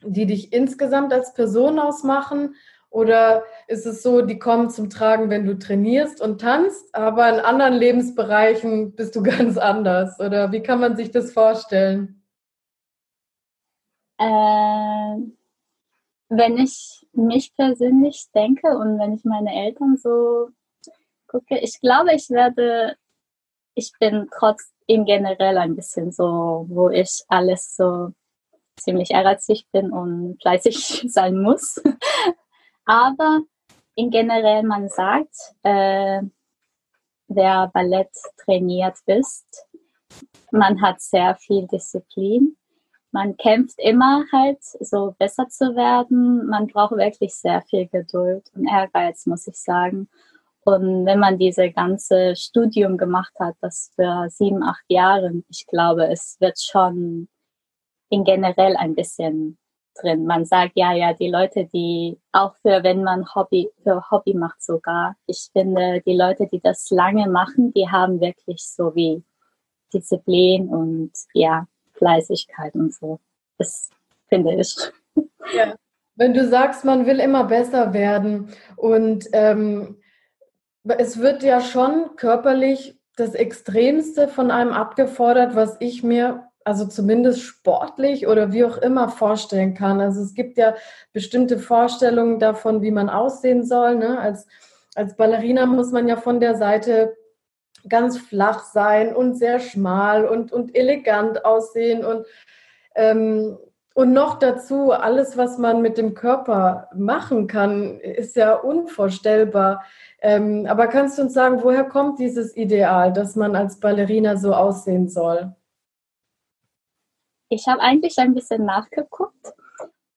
die 0.02 0.26
dich 0.26 0.54
insgesamt 0.54 1.12
als 1.12 1.34
Person 1.34 1.78
ausmachen? 1.78 2.56
Oder 2.90 3.44
ist 3.68 3.86
es 3.86 4.02
so, 4.02 4.22
die 4.22 4.40
kommen 4.40 4.70
zum 4.70 4.90
Tragen, 4.90 5.30
wenn 5.30 5.46
du 5.46 5.60
trainierst 5.60 6.22
und 6.22 6.40
tanzt, 6.40 6.96
aber 6.96 7.28
in 7.28 7.42
anderen 7.42 7.74
Lebensbereichen 7.74 8.96
bist 8.96 9.18
du 9.18 9.24
ganz 9.24 9.58
anders? 9.58 10.22
Oder 10.22 10.54
wie 10.54 10.64
kann 10.64 10.80
man 10.80 10.96
sich 10.96 11.12
das 11.12 11.34
vorstellen? 11.34 12.24
Äh, 14.18 15.16
wenn 16.30 16.58
ich 16.58 17.06
mich 17.12 17.54
persönlich 17.56 18.28
denke 18.34 18.70
und 18.70 19.00
wenn 19.00 19.16
ich 19.16 19.26
meine 19.26 19.54
Eltern 19.54 19.98
so 19.98 20.50
gucke, 21.28 21.60
ich 21.60 21.82
glaube, 21.82 22.14
ich 22.14 22.30
werde, 22.30 22.96
ich 23.80 23.94
bin 23.98 24.28
trotz 24.38 24.74
in 24.88 25.06
generell 25.06 25.58
ein 25.58 25.76
bisschen 25.76 26.12
so, 26.12 26.66
wo 26.68 26.90
ich 26.90 27.24
alles 27.30 27.76
so 27.78 28.12
ziemlich 28.76 29.12
ehrgeizig 29.12 29.66
bin 29.72 29.92
und 29.92 30.38
fleißig 30.42 31.06
sein 31.08 31.42
muss. 31.42 31.82
Aber 32.86 33.42
in 33.96 34.10
generell, 34.10 34.64
man 34.64 34.90
sagt, 34.90 35.34
äh, 35.64 36.22
wer 37.28 37.72
Ballett 37.74 38.12
trainiert 38.44 38.98
ist, 39.06 39.48
man 40.52 40.82
hat 40.82 41.00
sehr 41.00 41.36
viel 41.36 41.68
Disziplin. 41.68 42.58
Man 43.12 43.38
kämpft 43.38 43.80
immer 43.80 44.26
halt, 44.34 44.62
so 44.62 45.16
besser 45.18 45.48
zu 45.48 45.76
werden. 45.76 46.48
Man 46.48 46.68
braucht 46.68 46.98
wirklich 46.98 47.34
sehr 47.34 47.62
viel 47.62 47.88
Geduld 47.88 48.52
und 48.56 48.68
Ehrgeiz, 48.68 49.26
muss 49.26 49.48
ich 49.48 49.56
sagen. 49.56 50.10
Und 50.70 51.08
wenn 51.08 51.18
man 51.18 51.40
diese 51.40 51.72
ganze 51.72 52.36
Studium 52.36 52.96
gemacht 52.98 53.34
hat, 53.40 53.56
das 53.60 53.92
für 53.96 54.28
sieben, 54.30 54.62
acht 54.62 54.84
Jahre, 54.88 55.42
ich 55.50 55.66
glaube, 55.66 56.06
es 56.12 56.38
wird 56.40 56.60
schon 56.60 57.28
in 58.12 58.24
generell 58.24 58.78
ein 58.78 58.94
bisschen 58.94 59.58
drin. 60.00 60.28
Man 60.28 60.46
sagt 60.46 60.74
ja, 60.76 60.94
ja, 60.94 61.14
die 61.14 61.28
Leute, 61.28 61.66
die 61.74 62.20
auch 62.34 62.56
für, 62.62 62.84
wenn 62.84 63.04
man 63.04 63.34
Hobby, 63.34 63.72
für 63.82 64.12
Hobby 64.12 64.36
macht 64.36 64.62
sogar, 64.62 65.16
ich 65.26 65.50
finde, 65.54 66.04
die 66.06 66.16
Leute, 66.16 66.46
die 66.46 66.62
das 66.62 66.92
lange 66.92 67.28
machen, 67.28 67.74
die 67.74 67.90
haben 67.90 68.22
wirklich 68.22 68.64
so 68.64 68.94
wie 68.94 69.24
Disziplin 69.92 70.70
und 70.70 71.14
ja, 71.34 71.66
Fleißigkeit 71.94 72.76
und 72.76 72.94
so. 72.94 73.20
Das 73.58 73.90
finde 74.28 74.54
ich. 74.54 74.76
Ja. 75.52 75.74
Wenn 76.14 76.36
du 76.36 76.48
sagst, 76.48 76.86
man 76.86 77.08
will 77.08 77.20
immer 77.20 77.46
besser 77.46 77.92
werden 77.92 78.54
und 78.76 79.26
ähm, 79.34 79.98
es 80.84 81.20
wird 81.20 81.44
ja 81.44 81.62
schon 81.62 82.16
körperlich 82.16 83.00
das 83.16 83.36
Extremste 83.36 84.28
von 84.28 84.50
einem 84.52 84.72
abgefordert, 84.72 85.56
was 85.56 85.78
ich 85.80 86.04
mir 86.04 86.50
also 86.64 86.86
zumindest 86.86 87.42
sportlich 87.42 88.28
oder 88.28 88.52
wie 88.52 88.64
auch 88.64 88.78
immer 88.78 89.10
vorstellen 89.10 89.74
kann. 89.74 90.02
Also 90.02 90.22
es 90.22 90.34
gibt 90.34 90.58
ja 90.58 90.76
bestimmte 91.14 91.58
Vorstellungen 91.58 92.40
davon, 92.40 92.82
wie 92.82 92.92
man 92.92 93.10
aussehen 93.10 93.66
soll. 93.66 93.96
Ne? 93.96 94.20
Als, 94.20 94.48
als 94.96 95.16
Ballerina 95.16 95.66
muss 95.66 95.92
man 95.92 96.08
ja 96.08 96.16
von 96.16 96.40
der 96.40 96.56
Seite 96.56 97.16
ganz 97.88 98.18
flach 98.18 98.66
sein 98.66 99.16
und 99.16 99.36
sehr 99.36 99.60
schmal 99.60 100.26
und, 100.26 100.52
und 100.52 100.76
elegant 100.76 101.46
aussehen 101.46 102.04
und, 102.06 102.26
ähm, 102.96 103.58
und 103.96 104.14
noch 104.14 104.38
dazu 104.38 104.92
alles, 104.92 105.38
was 105.38 105.58
man 105.58 105.82
mit 105.82 105.98
dem 105.98 106.14
Körper 106.14 106.90
machen 106.94 107.48
kann, 107.48 108.00
ist 108.00 108.36
ja 108.36 108.54
unvorstellbar. 108.54 109.84
Ähm, 110.22 110.66
aber 110.68 110.88
kannst 110.88 111.18
du 111.18 111.24
uns 111.24 111.34
sagen, 111.34 111.64
woher 111.64 111.86
kommt 111.86 112.20
dieses 112.20 112.56
Ideal, 112.56 113.14
dass 113.14 113.36
man 113.36 113.56
als 113.56 113.80
Ballerina 113.80 114.36
so 114.36 114.54
aussehen 114.54 115.08
soll? 115.08 115.56
Ich 117.50 117.68
habe 117.68 117.82
eigentlich 117.82 118.18
ein 118.20 118.34
bisschen 118.34 118.66
nachgeguckt, 118.66 119.54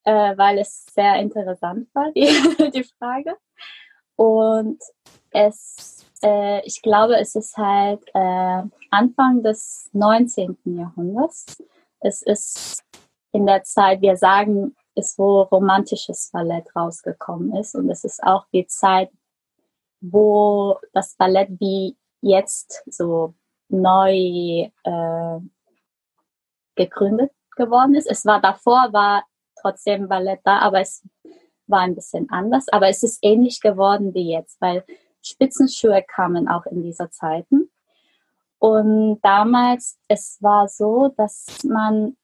äh, 0.04 0.37
weil 0.37 0.59
es 0.59 0.85
sehr 0.87 1.16
interessant 1.16 1.88
war, 1.94 2.11
die, 2.12 2.26
die 2.75 2.85
Frage. 2.85 3.37
Und 4.16 4.82
es, 5.30 6.04
äh, 6.23 6.64
ich 6.66 6.82
glaube, 6.82 7.16
es 7.16 7.35
ist 7.35 7.56
halt 7.56 8.02
äh, 8.12 8.62
Anfang 8.90 9.42
des 9.42 9.88
19. 9.92 10.59
Jahrhunderts. 10.64 11.62
Es 12.00 12.23
ist 12.23 12.85
in 13.32 13.47
der 13.47 13.62
Zeit, 13.64 14.02
wir 14.02 14.16
sagen, 14.16 14.76
ist 14.94 15.18
wo 15.18 15.42
romantisches 15.42 16.30
Ballett 16.32 16.75
rausgekommen 16.76 17.54
ist. 17.56 17.75
Und 17.75 17.88
es 17.88 18.04
ist 18.04 18.23
auch 18.23 18.47
die 18.52 18.66
Zeit, 18.66 19.11
wo 20.02 20.78
das 20.92 21.14
Ballett 21.16 21.49
wie 21.61 21.97
jetzt 22.21 22.82
so 22.87 23.35
neu 23.68 24.71
äh, 24.85 25.38
gegründet 26.75 27.32
geworden 27.56 27.94
ist. 27.94 28.11
Es 28.11 28.26
war 28.26 28.40
davor, 28.40 28.92
war 28.92 29.25
trotzdem 29.61 30.09
Ballett 30.09 30.40
da, 30.44 30.59
aber 30.59 30.80
es 30.80 31.02
war 31.66 31.80
ein 31.80 31.94
bisschen 31.94 32.28
anders. 32.30 32.68
Aber 32.68 32.88
es 32.88 33.02
ist 33.02 33.18
ähnlich 33.23 33.61
geworden 33.61 34.12
wie 34.14 34.30
jetzt, 34.30 34.61
weil 34.61 34.85
Spitzenschuhe 35.23 36.02
kamen 36.02 36.49
auch 36.49 36.66
in 36.66 36.82
dieser 36.82 37.11
Zeiten. 37.11 37.71
Und 38.59 39.21
damals, 39.23 39.99
es 40.09 40.38
war 40.40 40.68
so, 40.68 41.09
dass 41.16 41.47
man, 41.64 42.16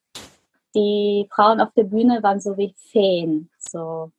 die 0.74 1.26
Frauen 1.30 1.60
auf 1.60 1.72
der 1.72 1.84
Bühne 1.84 2.22
waren 2.22 2.40
so 2.40 2.56
wie 2.56 2.74
Feen, 2.76 3.50
so 3.58 4.12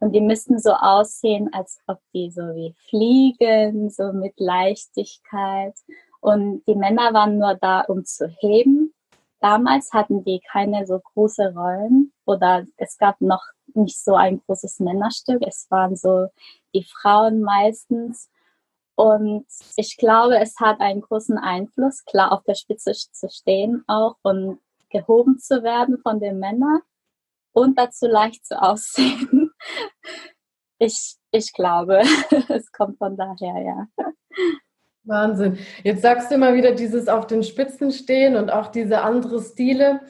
und 0.00 0.12
die 0.12 0.20
müssten 0.20 0.58
so 0.58 0.72
aussehen, 0.72 1.50
als 1.52 1.80
ob 1.86 1.98
die 2.12 2.30
so 2.30 2.42
wie 2.42 2.74
fliegen, 2.88 3.90
so 3.90 4.12
mit 4.12 4.34
Leichtigkeit. 4.38 5.74
Und 6.20 6.62
die 6.66 6.74
Männer 6.74 7.14
waren 7.14 7.38
nur 7.38 7.54
da, 7.54 7.82
um 7.82 8.04
zu 8.04 8.28
heben. 8.28 8.92
Damals 9.40 9.92
hatten 9.92 10.24
die 10.24 10.40
keine 10.40 10.86
so 10.86 11.00
große 11.00 11.54
Rollen 11.54 12.12
oder 12.24 12.64
es 12.76 12.96
gab 12.98 13.20
noch 13.20 13.42
nicht 13.74 14.02
so 14.02 14.14
ein 14.14 14.40
großes 14.46 14.80
Männerstück. 14.80 15.42
Es 15.46 15.66
waren 15.70 15.96
so 15.96 16.28
die 16.74 16.84
Frauen 16.84 17.42
meistens. 17.42 18.30
Und 18.96 19.46
ich 19.76 19.96
glaube, 19.96 20.38
es 20.38 20.58
hat 20.60 20.80
einen 20.80 21.00
großen 21.00 21.36
Einfluss, 21.36 22.04
klar 22.04 22.32
auf 22.32 22.42
der 22.44 22.54
Spitze 22.54 22.92
zu 22.92 23.28
stehen 23.28 23.84
auch 23.86 24.16
und 24.22 24.60
gehoben 24.90 25.38
zu 25.38 25.62
werden 25.62 25.98
von 25.98 26.20
den 26.20 26.38
Männern 26.38 26.80
und 27.52 27.78
dazu 27.78 28.06
leicht 28.06 28.46
zu 28.46 28.60
aussehen. 28.60 29.43
Ich, 30.80 31.16
ich 31.30 31.52
glaube, 31.52 32.00
es 32.48 32.70
kommt 32.72 32.98
von 32.98 33.16
daher, 33.16 33.62
ja. 33.62 34.06
Wahnsinn. 35.04 35.58
Jetzt 35.82 36.02
sagst 36.02 36.30
du 36.30 36.34
immer 36.34 36.54
wieder 36.54 36.72
dieses 36.72 37.08
auf 37.08 37.26
den 37.26 37.42
Spitzen 37.42 37.92
stehen 37.92 38.36
und 38.36 38.50
auch 38.50 38.68
diese 38.68 39.02
andere 39.02 39.40
Stile. 39.40 40.00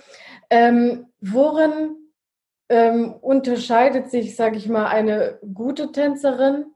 Ähm, 0.50 1.06
worin 1.20 1.96
ähm, 2.68 3.14
unterscheidet 3.20 4.10
sich, 4.10 4.36
sage 4.36 4.56
ich 4.56 4.68
mal, 4.68 4.86
eine 4.86 5.38
gute 5.52 5.92
Tänzerin 5.92 6.66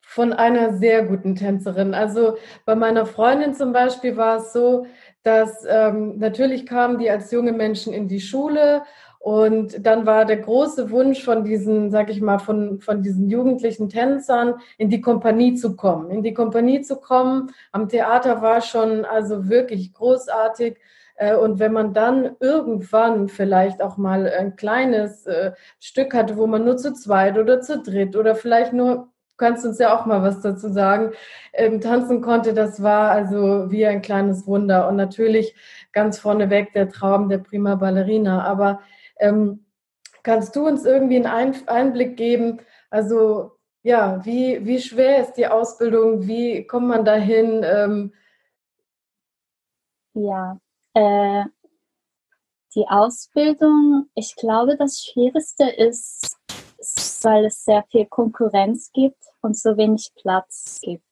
von 0.00 0.32
einer 0.32 0.74
sehr 0.74 1.04
guten 1.04 1.34
Tänzerin? 1.34 1.94
Also 1.94 2.36
bei 2.64 2.74
meiner 2.74 3.06
Freundin 3.06 3.54
zum 3.54 3.72
Beispiel 3.72 4.16
war 4.16 4.38
es 4.38 4.52
so, 4.52 4.86
dass 5.22 5.64
ähm, 5.68 6.18
natürlich 6.18 6.64
kamen 6.64 6.98
die 6.98 7.10
als 7.10 7.30
junge 7.30 7.52
Menschen 7.52 7.92
in 7.92 8.08
die 8.08 8.20
Schule 8.20 8.84
und 9.18 9.84
dann 9.84 10.06
war 10.06 10.24
der 10.24 10.38
große 10.38 10.90
Wunsch 10.90 11.24
von 11.24 11.44
diesen, 11.44 11.90
sag 11.90 12.08
ich 12.08 12.20
mal, 12.20 12.38
von, 12.38 12.80
von 12.80 13.02
diesen 13.02 13.28
jugendlichen 13.28 13.88
Tänzern 13.88 14.54
in 14.78 14.90
die 14.90 15.00
Kompanie 15.00 15.54
zu 15.54 15.74
kommen. 15.76 16.10
In 16.10 16.22
die 16.22 16.34
Kompanie 16.34 16.82
zu 16.82 16.96
kommen 16.96 17.50
am 17.72 17.88
Theater 17.88 18.42
war 18.42 18.60
schon 18.60 19.04
also 19.04 19.48
wirklich 19.48 19.92
großartig. 19.92 20.78
Äh, 21.16 21.34
und 21.34 21.58
wenn 21.58 21.72
man 21.72 21.92
dann 21.92 22.36
irgendwann 22.40 23.28
vielleicht 23.28 23.82
auch 23.82 23.96
mal 23.96 24.28
ein 24.28 24.56
kleines 24.56 25.26
äh, 25.26 25.52
Stück 25.80 26.14
hatte, 26.14 26.36
wo 26.36 26.46
man 26.46 26.64
nur 26.64 26.76
zu 26.76 26.92
zweit 26.94 27.38
oder 27.38 27.60
zu 27.60 27.82
dritt 27.82 28.16
oder 28.16 28.36
vielleicht 28.36 28.72
nur, 28.72 29.08
kannst 29.36 29.64
uns 29.66 29.78
ja 29.78 29.96
auch 29.96 30.06
mal 30.06 30.22
was 30.22 30.40
dazu 30.42 30.68
sagen, 30.68 31.12
ähm, 31.52 31.80
tanzen 31.80 32.20
konnte, 32.22 32.54
das 32.54 32.82
war 32.82 33.10
also 33.10 33.70
wie 33.70 33.84
ein 33.86 34.02
kleines 34.02 34.46
Wunder. 34.46 34.88
Und 34.88 34.96
natürlich 34.96 35.54
ganz 35.92 36.18
vorneweg 36.20 36.72
der 36.72 36.88
Traum 36.88 37.28
der 37.28 37.38
Prima 37.38 37.74
Ballerina. 37.74 38.44
Aber 38.44 38.80
ähm, 39.18 39.66
kannst 40.22 40.56
du 40.56 40.66
uns 40.66 40.84
irgendwie 40.84 41.24
einen 41.24 41.68
Einblick 41.68 42.16
geben? 42.16 42.60
Also 42.90 43.52
ja, 43.82 44.24
wie, 44.24 44.64
wie 44.66 44.80
schwer 44.80 45.22
ist 45.22 45.34
die 45.34 45.46
Ausbildung? 45.46 46.26
Wie 46.26 46.66
kommt 46.66 46.88
man 46.88 47.04
dahin? 47.04 47.62
Ähm, 47.64 48.12
ja, 50.14 50.58
äh, 50.94 51.44
die 52.74 52.86
Ausbildung, 52.88 54.08
ich 54.14 54.36
glaube, 54.36 54.76
das 54.76 55.02
Schwierigste 55.02 55.68
ist, 55.70 56.36
weil 57.22 57.46
es 57.46 57.64
sehr 57.64 57.84
viel 57.90 58.06
Konkurrenz 58.06 58.90
gibt 58.92 59.22
und 59.40 59.56
so 59.56 59.76
wenig 59.76 60.10
Platz 60.16 60.80
gibt. 60.82 61.02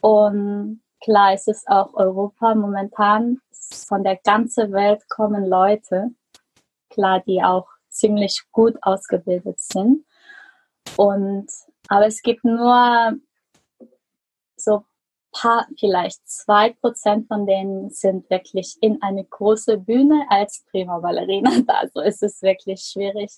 Und 0.00 0.82
klar, 1.02 1.34
es 1.34 1.46
ist 1.46 1.68
auch 1.68 1.94
Europa 1.94 2.54
momentan, 2.54 3.40
von 3.86 4.02
der 4.02 4.16
ganzen 4.16 4.72
Welt 4.72 5.08
kommen 5.08 5.46
Leute 5.46 6.10
klar, 6.92 7.22
die 7.26 7.42
auch 7.42 7.68
ziemlich 7.88 8.42
gut 8.52 8.76
ausgebildet 8.82 9.60
sind. 9.60 10.04
Und, 10.96 11.48
aber 11.88 12.06
es 12.06 12.22
gibt 12.22 12.44
nur 12.44 13.12
so 14.56 14.84
paar, 15.32 15.66
vielleicht 15.78 16.26
zwei 16.28 16.70
Prozent 16.70 17.26
von 17.26 17.46
denen 17.46 17.90
sind 17.90 18.28
wirklich 18.30 18.76
in 18.80 19.00
eine 19.02 19.24
große 19.24 19.78
Bühne 19.78 20.26
als 20.28 20.64
Prima 20.70 20.98
Ballerina 20.98 21.50
da. 21.66 21.74
Also 21.80 22.00
es 22.00 22.22
ist 22.22 22.42
wirklich 22.42 22.82
schwierig. 22.82 23.30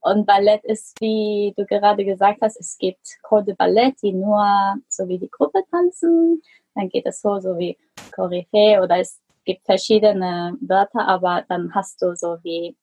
Und 0.00 0.26
Ballett 0.26 0.64
ist, 0.64 1.00
wie 1.00 1.54
du 1.56 1.64
gerade 1.64 2.04
gesagt 2.04 2.38
hast, 2.42 2.60
es 2.60 2.76
gibt 2.78 3.06
Code 3.22 3.54
Ballett, 3.54 3.94
die 4.02 4.12
nur 4.12 4.76
so 4.88 5.08
wie 5.08 5.18
die 5.18 5.30
Gruppe 5.30 5.62
tanzen. 5.70 6.42
Dann 6.74 6.88
geht 6.88 7.06
es 7.06 7.20
so, 7.20 7.40
so 7.40 7.58
wie 7.58 7.78
Koryphäe 8.14 8.82
oder 8.82 8.98
es 8.98 9.20
gibt 9.44 9.64
verschiedene 9.64 10.56
Wörter, 10.60 11.06
aber 11.08 11.44
dann 11.48 11.74
hast 11.74 12.02
du 12.02 12.14
so 12.14 12.36
wie 12.42 12.76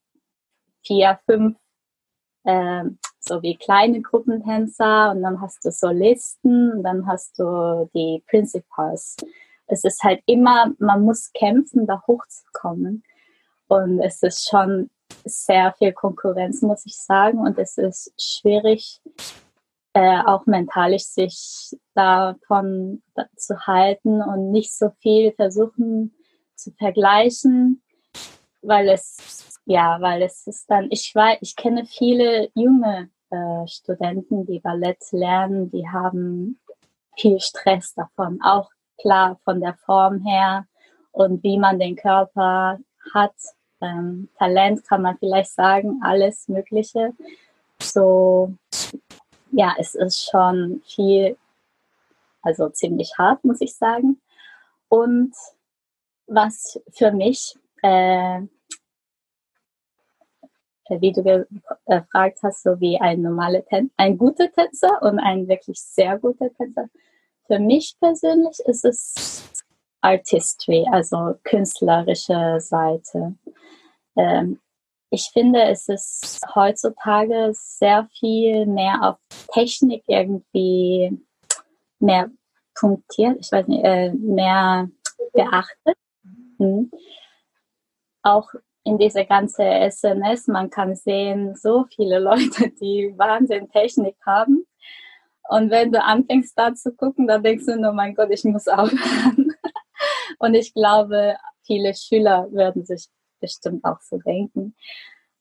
vier, 0.83 1.19
fünf 1.25 1.57
äh, 2.43 2.83
so 3.19 3.41
wie 3.43 3.55
kleine 3.55 4.01
Gruppentänzer 4.01 5.11
und 5.11 5.21
dann 5.21 5.41
hast 5.41 5.63
du 5.63 5.71
Solisten 5.71 6.71
und 6.73 6.83
dann 6.83 7.07
hast 7.07 7.37
du 7.37 7.89
die 7.93 8.23
Principals. 8.27 9.15
Es 9.67 9.83
ist 9.83 10.03
halt 10.03 10.21
immer, 10.25 10.73
man 10.79 11.03
muss 11.03 11.31
kämpfen, 11.33 11.85
da 11.85 12.01
hochzukommen. 12.07 13.03
Und 13.67 14.01
es 14.01 14.21
ist 14.21 14.49
schon 14.49 14.89
sehr 15.23 15.73
viel 15.77 15.93
Konkurrenz, 15.93 16.61
muss 16.61 16.85
ich 16.85 16.97
sagen. 16.97 17.39
Und 17.39 17.57
es 17.57 17.77
ist 17.77 18.11
schwierig, 18.19 18.99
äh, 19.93 20.21
auch 20.25 20.45
mentalisch 20.45 21.05
sich 21.05 21.77
davon 21.93 23.01
zu 23.37 23.67
halten 23.67 24.21
und 24.21 24.51
nicht 24.51 24.73
so 24.73 24.89
viel 24.99 25.31
versuchen 25.33 26.13
zu 26.55 26.71
vergleichen, 26.71 27.81
weil 28.61 28.89
es 28.89 29.50
ja, 29.65 29.97
weil 30.01 30.21
es 30.23 30.47
ist 30.47 30.69
dann, 30.69 30.87
ich 30.91 31.13
weiß, 31.13 31.37
ich 31.41 31.55
kenne 31.55 31.85
viele 31.85 32.49
junge 32.55 33.09
äh, 33.29 33.67
Studenten, 33.67 34.45
die 34.45 34.59
Ballett 34.59 35.03
lernen, 35.11 35.71
die 35.71 35.87
haben 35.87 36.59
viel 37.17 37.39
Stress 37.39 37.93
davon, 37.93 38.41
auch 38.41 38.69
klar 38.99 39.39
von 39.43 39.59
der 39.59 39.75
Form 39.85 40.25
her 40.25 40.65
und 41.11 41.43
wie 41.43 41.57
man 41.57 41.79
den 41.79 41.95
Körper 41.95 42.79
hat. 43.13 43.35
Ähm, 43.81 44.29
Talent 44.37 44.87
kann 44.87 45.01
man 45.01 45.17
vielleicht 45.17 45.51
sagen, 45.51 46.01
alles 46.03 46.47
Mögliche. 46.47 47.13
So, 47.81 48.53
ja, 49.51 49.75
es 49.77 49.95
ist 49.95 50.29
schon 50.29 50.81
viel, 50.85 51.37
also 52.41 52.69
ziemlich 52.69 53.17
hart, 53.17 53.43
muss 53.43 53.61
ich 53.61 53.75
sagen. 53.75 54.21
Und 54.87 55.33
was 56.27 56.79
für 56.91 57.11
mich 57.11 57.55
äh, 57.81 58.41
wie 60.99 61.11
du 61.11 61.23
gefragt 61.85 62.39
hast, 62.43 62.63
so 62.63 62.79
wie 62.79 62.99
ein 62.99 63.21
normaler 63.21 63.63
Tänzer, 63.65 63.93
ein 63.97 64.17
guter 64.17 64.51
Tänzer 64.51 65.01
und 65.01 65.19
ein 65.19 65.47
wirklich 65.47 65.79
sehr 65.79 66.17
guter 66.19 66.53
Tänzer. 66.53 66.89
Für 67.47 67.59
mich 67.59 67.95
persönlich 67.99 68.59
ist 68.65 68.85
es 68.85 69.43
Artistry, 70.01 70.85
also 70.91 71.35
künstlerische 71.43 72.59
Seite. 72.59 73.35
Ähm, 74.15 74.59
ich 75.09 75.29
finde, 75.33 75.63
es 75.63 75.89
ist 75.89 76.41
heutzutage 76.55 77.51
sehr 77.53 78.07
viel 78.17 78.65
mehr 78.65 78.97
auf 79.01 79.17
Technik 79.53 80.03
irgendwie 80.07 81.21
mehr 81.99 82.31
punktiert, 82.73 83.37
ich 83.39 83.51
weiß 83.51 83.67
nicht, 83.67 83.83
äh, 83.83 84.11
mehr 84.13 84.89
beachtet. 85.33 85.97
Mhm. 86.57 86.91
Auch 88.23 88.49
in 88.83 88.97
diese 88.97 89.25
ganze 89.25 89.63
SNS, 89.63 90.47
man 90.47 90.69
kann 90.69 90.95
sehen, 90.95 91.55
so 91.55 91.85
viele 91.95 92.19
Leute, 92.29 92.71
die 92.81 93.13
Wahnsinn 93.17 93.69
Technik 93.69 94.15
haben. 94.25 94.65
Und 95.49 95.69
wenn 95.69 95.91
du 95.91 96.01
anfängst 96.01 96.57
da 96.57 96.73
zu 96.73 96.93
gucken, 96.93 97.27
dann 97.27 97.43
denkst 97.43 97.65
du 97.65 97.75
nur, 97.77 97.93
mein 97.93 98.15
Gott, 98.15 98.29
ich 98.31 98.43
muss 98.43 98.67
aufhören. 98.67 99.53
Und 100.39 100.55
ich 100.55 100.73
glaube, 100.73 101.35
viele 101.63 101.93
Schüler 101.93 102.47
werden 102.51 102.85
sich 102.85 103.07
bestimmt 103.39 103.83
auch 103.83 103.99
so 104.01 104.17
denken. 104.17 104.75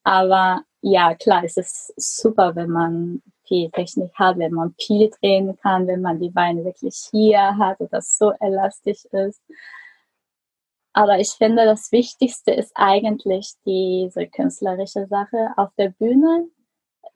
Aber 0.02 0.62
ja, 0.82 1.14
klar, 1.14 1.44
es 1.44 1.56
ist 1.56 1.92
super, 1.96 2.56
wenn 2.56 2.70
man 2.70 3.22
viel 3.46 3.70
Technik 3.70 4.12
hat, 4.14 4.38
wenn 4.38 4.52
man 4.52 4.74
viel 4.80 5.10
drehen 5.20 5.56
kann, 5.62 5.86
wenn 5.86 6.00
man 6.00 6.20
die 6.20 6.30
Beine 6.30 6.64
wirklich 6.64 7.08
hier 7.10 7.56
hat 7.58 7.80
und 7.80 7.92
das 7.92 8.16
so 8.16 8.32
elastisch 8.40 9.04
ist. 9.06 9.42
Aber 10.92 11.18
ich 11.18 11.30
finde, 11.30 11.64
das 11.64 11.92
Wichtigste 11.92 12.52
ist 12.52 12.72
eigentlich 12.74 13.52
diese 13.64 14.26
künstlerische 14.26 15.06
Sache 15.06 15.50
auf 15.56 15.70
der 15.78 15.90
Bühne, 15.90 16.48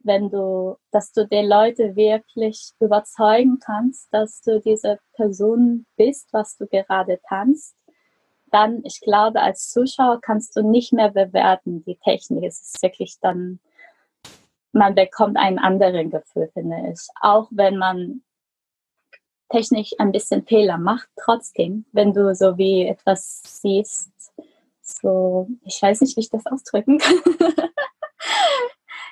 wenn 0.04 0.30
du, 0.30 0.76
dass 0.90 1.12
du 1.12 1.26
die 1.26 1.44
Leute 1.44 1.96
wirklich 1.96 2.72
überzeugen 2.78 3.58
kannst, 3.58 4.12
dass 4.12 4.42
du 4.42 4.60
diese 4.60 4.98
Person 5.14 5.86
bist, 5.96 6.28
was 6.32 6.56
du 6.56 6.66
gerade 6.66 7.20
tanzt, 7.26 7.74
dann, 8.52 8.82
ich 8.84 9.00
glaube, 9.00 9.40
als 9.40 9.70
Zuschauer 9.70 10.20
kannst 10.20 10.54
du 10.56 10.62
nicht 10.62 10.92
mehr 10.92 11.10
bewerten 11.10 11.82
die 11.84 11.96
Technik. 11.96 12.44
Es 12.44 12.60
ist 12.60 12.82
wirklich 12.82 13.16
dann, 13.20 13.58
man 14.72 14.94
bekommt 14.94 15.36
einen 15.36 15.58
anderen 15.58 16.10
Gefühl, 16.10 16.50
finde 16.52 16.92
ich. 16.92 17.00
Auch 17.20 17.48
wenn 17.50 17.78
man 17.78 18.22
technisch 19.54 19.92
ein 19.98 20.10
bisschen 20.10 20.44
Fehler 20.44 20.78
macht, 20.78 21.08
trotzdem, 21.16 21.84
wenn 21.92 22.12
du 22.12 22.34
so 22.34 22.58
wie 22.58 22.86
etwas 22.86 23.40
siehst, 23.44 24.10
so, 24.82 25.48
ich 25.64 25.80
weiß 25.80 26.00
nicht, 26.00 26.16
wie 26.16 26.22
ich 26.22 26.30
das 26.30 26.44
ausdrücken 26.46 26.98
kann. 26.98 27.16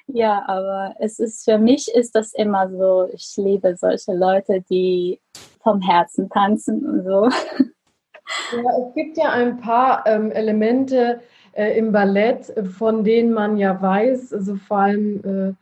ja, 0.07 0.42
aber 0.46 0.96
es 0.98 1.20
ist 1.20 1.44
für 1.44 1.59
mich 1.59 1.88
ist 1.94 2.14
das 2.16 2.35
immer 2.35 2.68
so, 2.68 3.09
ich 3.12 3.33
liebe 3.37 3.76
solche 3.76 4.14
Leute, 4.14 4.62
die 4.68 5.20
vom 5.62 5.81
Herzen 5.81 6.28
tanzen 6.28 6.85
und 6.85 7.05
so. 7.05 7.28
Ja, 8.57 8.88
es 8.88 8.94
gibt 8.94 9.16
ja 9.16 9.31
ein 9.31 9.59
paar 9.59 10.05
ähm, 10.07 10.33
Elemente 10.33 11.20
äh, 11.52 11.78
im 11.78 11.92
Ballett, 11.92 12.52
von 12.76 13.05
denen 13.05 13.33
man 13.33 13.57
ja 13.59 13.81
weiß, 13.81 14.33
also 14.33 14.57
vor 14.57 14.78
allem, 14.78 15.57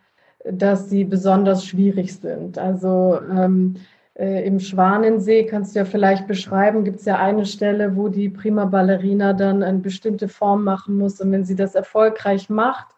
äh, 0.44 0.50
dass 0.52 0.88
sie 0.88 1.04
besonders 1.04 1.66
schwierig 1.66 2.14
sind. 2.14 2.58
Also 2.58 3.20
ähm, 3.30 3.76
äh, 4.20 4.46
im 4.46 4.60
Schwanensee, 4.60 5.46
kannst 5.46 5.74
du 5.74 5.78
ja 5.78 5.84
vielleicht 5.86 6.26
beschreiben, 6.26 6.84
gibt 6.84 7.00
es 7.00 7.06
ja 7.06 7.18
eine 7.18 7.46
Stelle, 7.46 7.96
wo 7.96 8.08
die 8.08 8.28
Prima 8.28 8.66
Ballerina 8.66 9.32
dann 9.32 9.62
eine 9.62 9.78
bestimmte 9.78 10.28
Form 10.28 10.62
machen 10.62 10.98
muss. 10.98 11.20
Und 11.20 11.32
wenn 11.32 11.44
sie 11.44 11.56
das 11.56 11.74
erfolgreich 11.74 12.50
macht, 12.50 12.88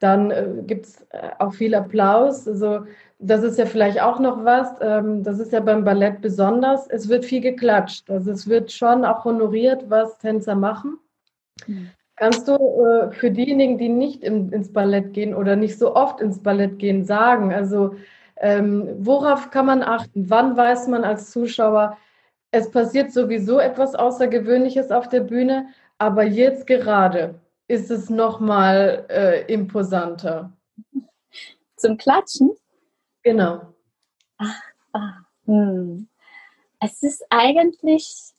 dann 0.00 0.32
äh, 0.32 0.48
gibt 0.66 0.86
es 0.86 1.00
äh, 1.10 1.30
auch 1.38 1.54
viel 1.54 1.76
Applaus. 1.76 2.48
Also 2.48 2.86
das 3.20 3.44
ist 3.44 3.56
ja 3.56 3.66
vielleicht 3.66 4.02
auch 4.02 4.18
noch 4.18 4.44
was, 4.44 4.68
ähm, 4.80 5.22
das 5.22 5.38
ist 5.38 5.52
ja 5.52 5.60
beim 5.60 5.84
Ballett 5.84 6.20
besonders, 6.20 6.88
es 6.88 7.08
wird 7.08 7.24
viel 7.24 7.40
geklatscht. 7.40 8.10
Also 8.10 8.32
es 8.32 8.48
wird 8.48 8.72
schon 8.72 9.04
auch 9.04 9.24
honoriert, 9.24 9.84
was 9.88 10.18
Tänzer 10.18 10.56
machen. 10.56 10.98
Mhm. 11.68 11.90
Kannst 12.16 12.48
du 12.48 12.54
äh, 12.54 13.12
für 13.12 13.30
diejenigen, 13.30 13.78
die 13.78 13.88
nicht 13.88 14.24
im, 14.24 14.52
ins 14.52 14.72
Ballett 14.72 15.12
gehen 15.12 15.34
oder 15.34 15.54
nicht 15.54 15.78
so 15.78 15.94
oft 15.94 16.20
ins 16.20 16.42
Ballett 16.42 16.78
gehen, 16.78 17.04
sagen, 17.04 17.52
also 17.52 17.94
ähm, 18.36 18.88
worauf 18.98 19.50
kann 19.50 19.66
man 19.66 19.82
achten? 19.82 20.28
Wann 20.30 20.56
weiß 20.56 20.88
man 20.88 21.04
als 21.04 21.30
Zuschauer, 21.30 21.96
es 22.50 22.70
passiert 22.70 23.12
sowieso 23.12 23.58
etwas 23.58 23.94
Außergewöhnliches 23.94 24.90
auf 24.90 25.08
der 25.08 25.20
Bühne, 25.20 25.68
aber 25.98 26.24
jetzt 26.24 26.66
gerade 26.66 27.40
ist 27.66 27.90
es 27.90 28.10
nochmal 28.10 29.06
äh, 29.08 29.52
imposanter. 29.52 30.52
Zum 31.76 31.96
Klatschen? 31.96 32.54
Genau. 33.22 33.74
Ach, 34.38 34.62
ach, 34.92 35.22
hm. 35.46 36.08
Es 36.80 37.02
ist 37.02 37.24
eigentlich 37.30 38.34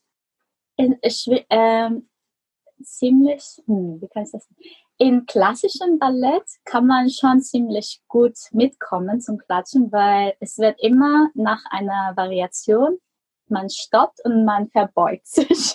ich, 0.77 1.27
äh, 1.49 1.89
ziemlich, 2.83 3.61
hm, 3.65 4.01
wie 4.01 4.07
kann 4.07 4.23
ich 4.23 4.31
das? 4.31 4.47
In 4.97 5.25
klassischem 5.25 5.99
Ballett 5.99 6.45
kann 6.63 6.87
man 6.87 7.09
schon 7.09 7.41
ziemlich 7.41 8.01
gut 8.07 8.37
mitkommen 8.51 9.19
zum 9.19 9.37
Klatschen, 9.37 9.91
weil 9.91 10.35
es 10.39 10.57
wird 10.57 10.81
immer 10.81 11.29
nach 11.33 11.63
einer 11.69 12.13
Variation, 12.15 12.97
man 13.47 13.69
stoppt 13.69 14.23
und 14.23 14.45
man 14.45 14.69
verbeugt 14.69 15.27
sich. 15.27 15.73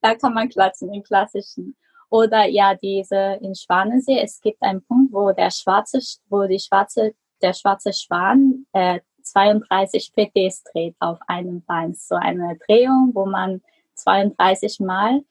da 0.00 0.14
kann 0.14 0.34
man 0.34 0.48
klatschen 0.48 0.94
im 0.94 1.02
klassischen. 1.02 1.76
Oder 2.10 2.46
ja, 2.46 2.74
diese 2.74 3.38
in 3.40 3.54
Schwanensee, 3.54 4.20
es 4.20 4.40
gibt 4.40 4.62
einen 4.62 4.82
Punkt, 4.84 5.12
wo 5.12 5.32
der 5.32 5.50
schwarze, 5.50 6.00
wo 6.28 6.46
die 6.46 6.60
schwarze 6.60 7.14
der 7.42 7.54
schwarze 7.54 7.92
Schwan 7.92 8.66
äh, 8.72 9.00
32 9.22 10.12
PTs 10.12 10.64
dreht 10.64 10.96
auf 10.98 11.18
einem 11.26 11.62
Bein. 11.64 11.94
So 11.94 12.14
eine 12.14 12.58
Drehung, 12.66 13.12
wo 13.14 13.26
man 13.26 13.62
32 13.94 14.80
Mal 14.80 15.22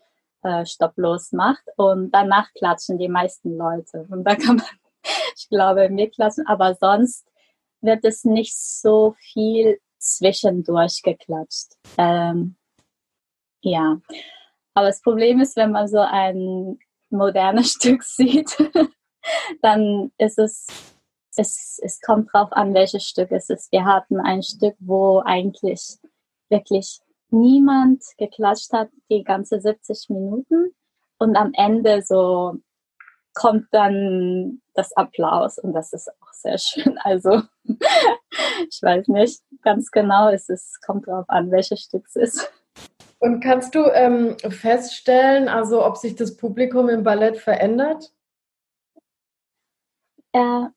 äh, 0.43 0.65
stopplos 0.65 1.31
macht 1.31 1.63
und 1.77 2.11
danach 2.11 2.51
klatschen 2.53 2.97
die 2.97 3.07
meisten 3.07 3.57
Leute. 3.57 4.07
Und 4.09 4.23
da 4.23 4.35
kann 4.35 4.57
man, 4.57 4.65
ich 5.35 5.49
glaube, 5.49 5.89
mitklatschen, 5.89 6.47
aber 6.47 6.75
sonst 6.75 7.27
wird 7.81 8.03
es 8.03 8.23
nicht 8.23 8.57
so 8.57 9.15
viel 9.19 9.79
zwischendurch 9.97 11.01
geklatscht. 11.03 11.73
Ähm, 11.97 12.55
ja, 13.61 13.99
aber 14.73 14.87
das 14.87 15.01
Problem 15.01 15.41
ist, 15.41 15.55
wenn 15.57 15.71
man 15.71 15.87
so 15.87 15.99
ein 15.99 16.79
modernes 17.09 17.71
Stück 17.73 18.03
sieht, 18.03 18.57
dann 19.61 20.11
ist 20.17 20.39
es 20.39 20.67
es, 21.39 21.79
es 21.81 22.01
kommt 22.01 22.33
drauf 22.33 22.51
an, 22.51 22.73
welches 22.73 23.03
Stück 23.03 23.31
es 23.31 23.49
ist. 23.49 23.71
Wir 23.71 23.85
hatten 23.85 24.19
ein 24.19 24.43
Stück, 24.43 24.75
wo 24.79 25.21
eigentlich 25.25 25.97
wirklich 26.49 26.99
niemand 27.31 28.03
geklatscht 28.17 28.71
hat, 28.73 28.89
die 29.09 29.23
ganze 29.23 29.59
70 29.59 30.09
Minuten. 30.09 30.75
Und 31.17 31.35
am 31.35 31.51
Ende 31.53 32.01
so 32.01 32.55
kommt 33.33 33.67
dann 33.71 34.61
das 34.73 34.91
Applaus 34.93 35.59
und 35.59 35.73
das 35.73 35.93
ist 35.93 36.09
auch 36.21 36.33
sehr 36.33 36.57
schön. 36.57 36.97
Also 37.03 37.41
ich 37.63 38.81
weiß 38.81 39.07
nicht 39.09 39.41
ganz 39.61 39.91
genau, 39.91 40.29
es 40.29 40.49
ist, 40.49 40.81
kommt 40.81 41.07
drauf 41.07 41.25
an, 41.27 41.51
welches 41.51 41.81
Stück 41.81 42.05
es 42.07 42.15
ist. 42.15 42.51
Und 43.19 43.41
kannst 43.41 43.75
du 43.75 43.85
ähm, 43.93 44.37
feststellen, 44.39 45.49
also 45.49 45.85
ob 45.85 45.97
sich 45.97 46.15
das 46.15 46.37
Publikum 46.37 46.87
im 46.87 47.03
Ballett 47.03 47.37
verändert? 47.37 48.13
Äh, 50.31 50.67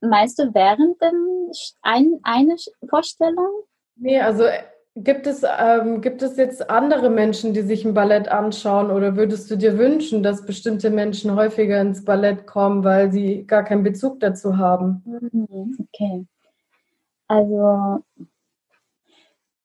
Meinst 0.00 0.38
du 0.38 0.54
während 0.54 1.00
dem 1.02 1.50
ein, 1.82 2.20
eine 2.22 2.56
Vorstellung? 2.88 3.64
Nee, 3.96 4.20
also 4.20 4.44
gibt 5.04 5.26
es, 5.26 5.44
ähm, 5.58 6.00
gibt 6.00 6.22
es 6.22 6.36
jetzt 6.36 6.68
andere 6.70 7.10
Menschen, 7.10 7.54
die 7.54 7.62
sich 7.62 7.84
ein 7.84 7.94
Ballett 7.94 8.28
anschauen 8.28 8.90
oder 8.90 9.16
würdest 9.16 9.50
du 9.50 9.56
dir 9.56 9.78
wünschen, 9.78 10.22
dass 10.22 10.46
bestimmte 10.46 10.90
Menschen 10.90 11.34
häufiger 11.34 11.80
ins 11.80 12.04
Ballett 12.04 12.46
kommen, 12.46 12.84
weil 12.84 13.12
sie 13.12 13.46
gar 13.46 13.64
keinen 13.64 13.82
Bezug 13.82 14.20
dazu 14.20 14.58
haben? 14.58 15.02
Mhm, 15.04 15.76
okay. 15.80 16.26
Also 17.28 18.04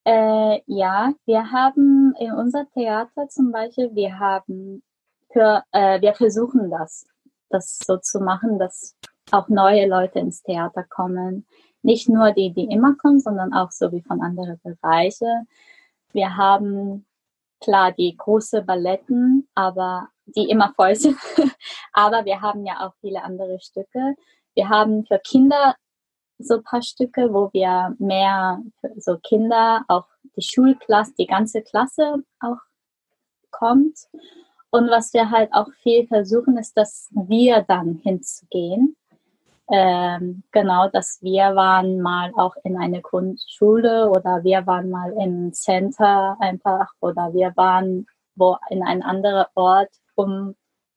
äh, 0.05 0.59
ja, 0.65 1.13
wir 1.25 1.51
haben 1.51 2.13
in 2.19 2.31
unser 2.33 2.67
Theater 2.73 3.27
zum 3.29 3.51
Beispiel, 3.51 3.95
wir 3.95 4.19
haben 4.19 4.83
für, 5.31 5.63
äh, 5.71 6.01
wir 6.01 6.13
versuchen 6.13 6.69
das, 6.69 7.07
das 7.49 7.79
so 7.85 7.97
zu 7.97 8.19
machen, 8.19 8.59
dass 8.59 8.95
auch 9.31 9.47
neue 9.47 9.87
Leute 9.87 10.19
ins 10.19 10.43
Theater 10.43 10.83
kommen. 10.83 11.45
Nicht 11.83 12.09
nur 12.09 12.31
die, 12.31 12.51
die 12.51 12.65
immer 12.65 12.95
kommen, 12.95 13.19
sondern 13.19 13.53
auch 13.53 13.71
so 13.71 13.91
wie 13.91 14.01
von 14.01 14.21
anderen 14.21 14.59
Bereichen. 14.63 15.47
Wir 16.13 16.35
haben 16.37 17.05
klar 17.59 17.91
die 17.91 18.15
große 18.15 18.61
Balletten, 18.61 19.47
aber 19.53 20.09
die 20.25 20.49
immer 20.49 20.73
voll 20.75 20.95
sind. 20.95 21.17
aber 21.93 22.25
wir 22.25 22.41
haben 22.41 22.65
ja 22.65 22.85
auch 22.85 22.93
viele 23.01 23.21
andere 23.23 23.59
Stücke. 23.59 24.15
Wir 24.55 24.69
haben 24.69 25.05
für 25.05 25.19
Kinder 25.19 25.75
so 26.39 26.55
ein 26.55 26.63
paar 26.63 26.81
Stücke, 26.81 27.33
wo 27.33 27.49
wir 27.53 27.95
mehr 27.99 28.61
so 28.97 29.17
Kinder, 29.17 29.83
auch 29.87 30.07
die 30.35 30.41
Schulklasse, 30.41 31.13
die 31.17 31.27
ganze 31.27 31.61
Klasse 31.61 32.23
auch 32.39 32.59
kommt. 33.51 33.97
Und 34.71 34.89
was 34.89 35.13
wir 35.13 35.29
halt 35.29 35.53
auch 35.53 35.71
viel 35.81 36.07
versuchen, 36.07 36.57
ist, 36.57 36.75
dass 36.77 37.09
wir 37.11 37.61
dann 37.61 37.99
hinzugehen 38.03 38.95
ähm, 39.71 40.43
genau, 40.51 40.89
dass 40.89 41.19
wir 41.21 41.55
waren 41.55 42.01
mal 42.01 42.31
auch 42.35 42.55
in 42.63 42.77
einer 42.77 43.01
Grundschule 43.01 44.09
oder 44.09 44.43
wir 44.43 44.65
waren 44.67 44.89
mal 44.89 45.13
im 45.13 45.53
Center 45.53 46.37
einfach 46.39 46.91
oder 46.99 47.33
wir 47.33 47.53
waren 47.55 48.05
wo 48.35 48.57
in 48.69 48.83
einem 48.83 49.01
anderen 49.03 49.45
Ort, 49.55 49.91
um 50.15 50.55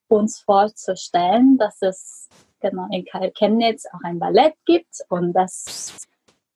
uns 0.08 0.40
vorzustellen, 0.40 1.58
dass 1.58 1.82
es 1.82 2.28
genau 2.60 2.86
in 2.90 3.04
Chemnitz 3.34 3.86
auch 3.92 4.00
ein 4.02 4.18
Ballett 4.18 4.54
gibt 4.64 5.02
und 5.08 5.32
dass, 5.32 6.06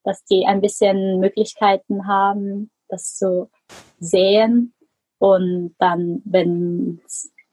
dass 0.05 0.25
die 0.25 0.47
ein 0.47 0.61
bisschen 0.61 1.21
Möglichkeiten 1.21 2.07
haben, 2.07 2.71
das 2.89 3.17
zu 3.17 3.51
sehen. 3.99 4.75
Und 5.19 5.75
dann, 5.79 6.23
wenn 6.25 7.03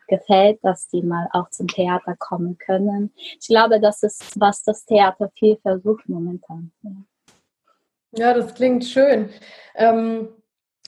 gefällt, 0.08 0.60
dass 0.64 0.88
die 0.88 1.02
mal 1.02 1.28
auch 1.34 1.50
zum 1.50 1.68
Theater 1.68 2.16
kommen 2.18 2.58
können. 2.58 3.14
Ich 3.40 3.48
glaube, 3.48 3.80
das 3.80 4.04
ist, 4.04 4.40
was 4.40 4.64
das 4.64 4.86
Theater 4.86 5.30
viel 5.38 5.58
versucht 5.58 6.08
momentan. 6.10 6.72
Ja, 8.12 8.34
das 8.34 8.54
klingt 8.56 8.86
schön. 8.86 9.30
Ähm, 9.76 10.30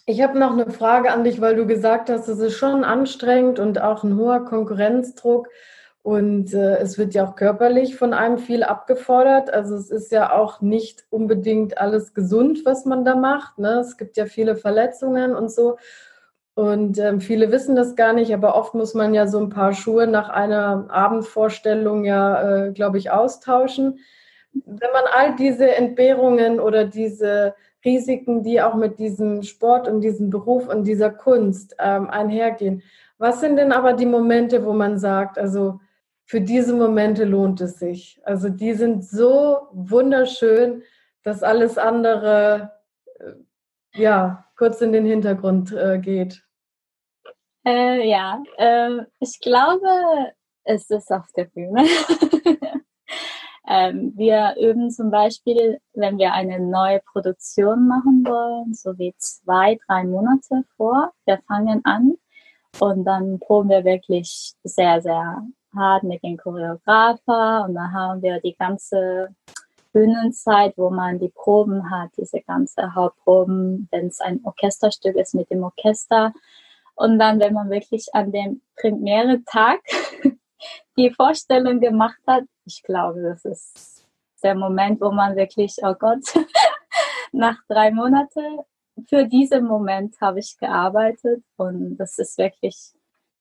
ich 0.05 0.21
habe 0.21 0.39
noch 0.39 0.53
eine 0.53 0.71
Frage 0.71 1.11
an 1.11 1.23
dich, 1.23 1.39
weil 1.39 1.55
du 1.55 1.67
gesagt 1.67 2.09
hast, 2.09 2.27
es 2.27 2.39
ist 2.39 2.57
schon 2.57 2.83
anstrengend 2.83 3.59
und 3.59 3.79
auch 3.79 4.03
ein 4.03 4.17
hoher 4.17 4.43
Konkurrenzdruck. 4.45 5.49
Und 6.01 6.53
äh, 6.53 6.77
es 6.77 6.97
wird 6.97 7.13
ja 7.13 7.27
auch 7.27 7.35
körperlich 7.35 7.95
von 7.95 8.13
einem 8.13 8.39
viel 8.39 8.63
abgefordert. 8.63 9.53
Also 9.53 9.75
es 9.75 9.91
ist 9.91 10.11
ja 10.11 10.33
auch 10.33 10.61
nicht 10.61 11.05
unbedingt 11.09 11.77
alles 11.77 12.13
gesund, 12.13 12.65
was 12.65 12.85
man 12.85 13.05
da 13.05 13.15
macht. 13.15 13.59
Ne? 13.59 13.81
Es 13.81 13.97
gibt 13.97 14.17
ja 14.17 14.25
viele 14.25 14.55
Verletzungen 14.55 15.35
und 15.35 15.51
so. 15.51 15.77
Und 16.59 16.99
ähm, 16.99 17.21
viele 17.21 17.53
wissen 17.53 17.77
das 17.77 17.95
gar 17.95 18.11
nicht, 18.11 18.33
aber 18.33 18.53
oft 18.53 18.73
muss 18.73 18.93
man 18.93 19.13
ja 19.13 19.27
so 19.27 19.39
ein 19.39 19.47
paar 19.47 19.71
Schuhe 19.71 20.07
nach 20.07 20.27
einer 20.27 20.87
Abendvorstellung 20.89 22.03
ja, 22.03 22.65
äh, 22.65 22.71
glaube 22.73 22.97
ich, 22.97 23.11
austauschen. 23.11 23.99
Wenn 24.51 24.91
man 24.91 25.03
all 25.15 25.37
diese 25.37 25.73
Entbehrungen 25.73 26.59
oder 26.59 26.83
diese 26.83 27.55
Risiken, 27.85 28.43
die 28.43 28.61
auch 28.61 28.75
mit 28.75 28.99
diesem 28.99 29.41
Sport 29.43 29.87
und 29.87 30.01
diesem 30.01 30.31
Beruf 30.31 30.67
und 30.67 30.83
dieser 30.83 31.11
Kunst 31.11 31.77
ähm, 31.79 32.09
einhergehen, 32.09 32.83
was 33.17 33.39
sind 33.39 33.55
denn 33.55 33.71
aber 33.71 33.93
die 33.93 34.05
Momente, 34.05 34.65
wo 34.65 34.73
man 34.73 34.99
sagt, 34.99 35.39
also 35.39 35.79
für 36.25 36.41
diese 36.41 36.73
Momente 36.73 37.23
lohnt 37.23 37.61
es 37.61 37.79
sich? 37.79 38.19
Also 38.25 38.49
die 38.49 38.73
sind 38.73 39.05
so 39.05 39.59
wunderschön, 39.71 40.83
dass 41.23 41.41
alles 41.41 41.77
andere 41.77 42.73
äh, 43.17 44.01
ja 44.01 44.45
kurz 44.57 44.81
in 44.81 44.91
den 44.91 45.05
Hintergrund 45.05 45.71
äh, 45.71 45.99
geht. 45.99 46.43
Äh, 47.69 48.09
ja, 48.09 48.41
äh, 48.57 49.03
ich 49.19 49.39
glaube, 49.41 50.33
es 50.63 50.89
ist 50.89 51.11
auf 51.11 51.27
der 51.37 51.43
Bühne. 51.43 51.85
ähm, 53.67 54.13
wir 54.15 54.55
üben 54.59 54.89
zum 54.89 55.11
Beispiel, 55.11 55.79
wenn 55.93 56.17
wir 56.17 56.33
eine 56.33 56.59
neue 56.59 56.99
Produktion 57.11 57.87
machen 57.87 58.25
wollen, 58.25 58.73
so 58.73 58.97
wie 58.97 59.13
zwei, 59.19 59.77
drei 59.85 60.03
Monate 60.03 60.63
vor. 60.77 61.13
Wir 61.25 61.37
fangen 61.47 61.81
an 61.85 62.15
und 62.79 63.05
dann 63.05 63.39
proben 63.39 63.69
wir 63.69 63.85
wirklich 63.85 64.53
sehr, 64.63 65.03
sehr 65.03 65.43
hart 65.75 66.01
mit 66.01 66.23
dem 66.23 66.37
Choreografer 66.37 67.65
und 67.67 67.75
dann 67.75 67.93
haben 67.93 68.23
wir 68.23 68.41
die 68.41 68.55
ganze 68.55 69.35
Bühnenzeit, 69.93 70.73
wo 70.75 70.89
man 70.89 71.19
die 71.19 71.29
Proben 71.29 71.91
hat, 71.91 72.09
diese 72.17 72.41
ganze 72.41 72.95
Hauptproben, 72.95 73.87
wenn 73.91 74.07
es 74.07 74.21
ein 74.21 74.39
Orchesterstück 74.43 75.15
ist 75.17 75.35
mit 75.35 75.51
dem 75.51 75.63
Orchester. 75.63 76.33
Und 76.99 77.17
dann, 77.17 77.39
wenn 77.39 77.53
man 77.53 77.69
wirklich 77.69 78.07
an 78.11 78.33
dem 78.33 78.61
Premiere-Tag 78.75 79.79
die 80.97 81.11
Vorstellung 81.11 81.79
gemacht 81.79 82.19
hat, 82.27 82.43
ich 82.65 82.83
glaube, 82.83 83.21
das 83.21 83.45
ist 83.45 84.05
der 84.43 84.53
Moment, 84.53 84.99
wo 84.99 85.09
man 85.09 85.37
wirklich, 85.37 85.77
oh 85.81 85.93
Gott, 85.93 86.25
nach 87.31 87.55
drei 87.69 87.91
Monaten 87.91 88.59
für 89.07 89.25
diesen 89.25 89.65
Moment 89.65 90.19
habe 90.19 90.39
ich 90.39 90.57
gearbeitet 90.57 91.41
und 91.55 91.95
das 91.95 92.19
ist 92.19 92.37
wirklich, 92.37 92.91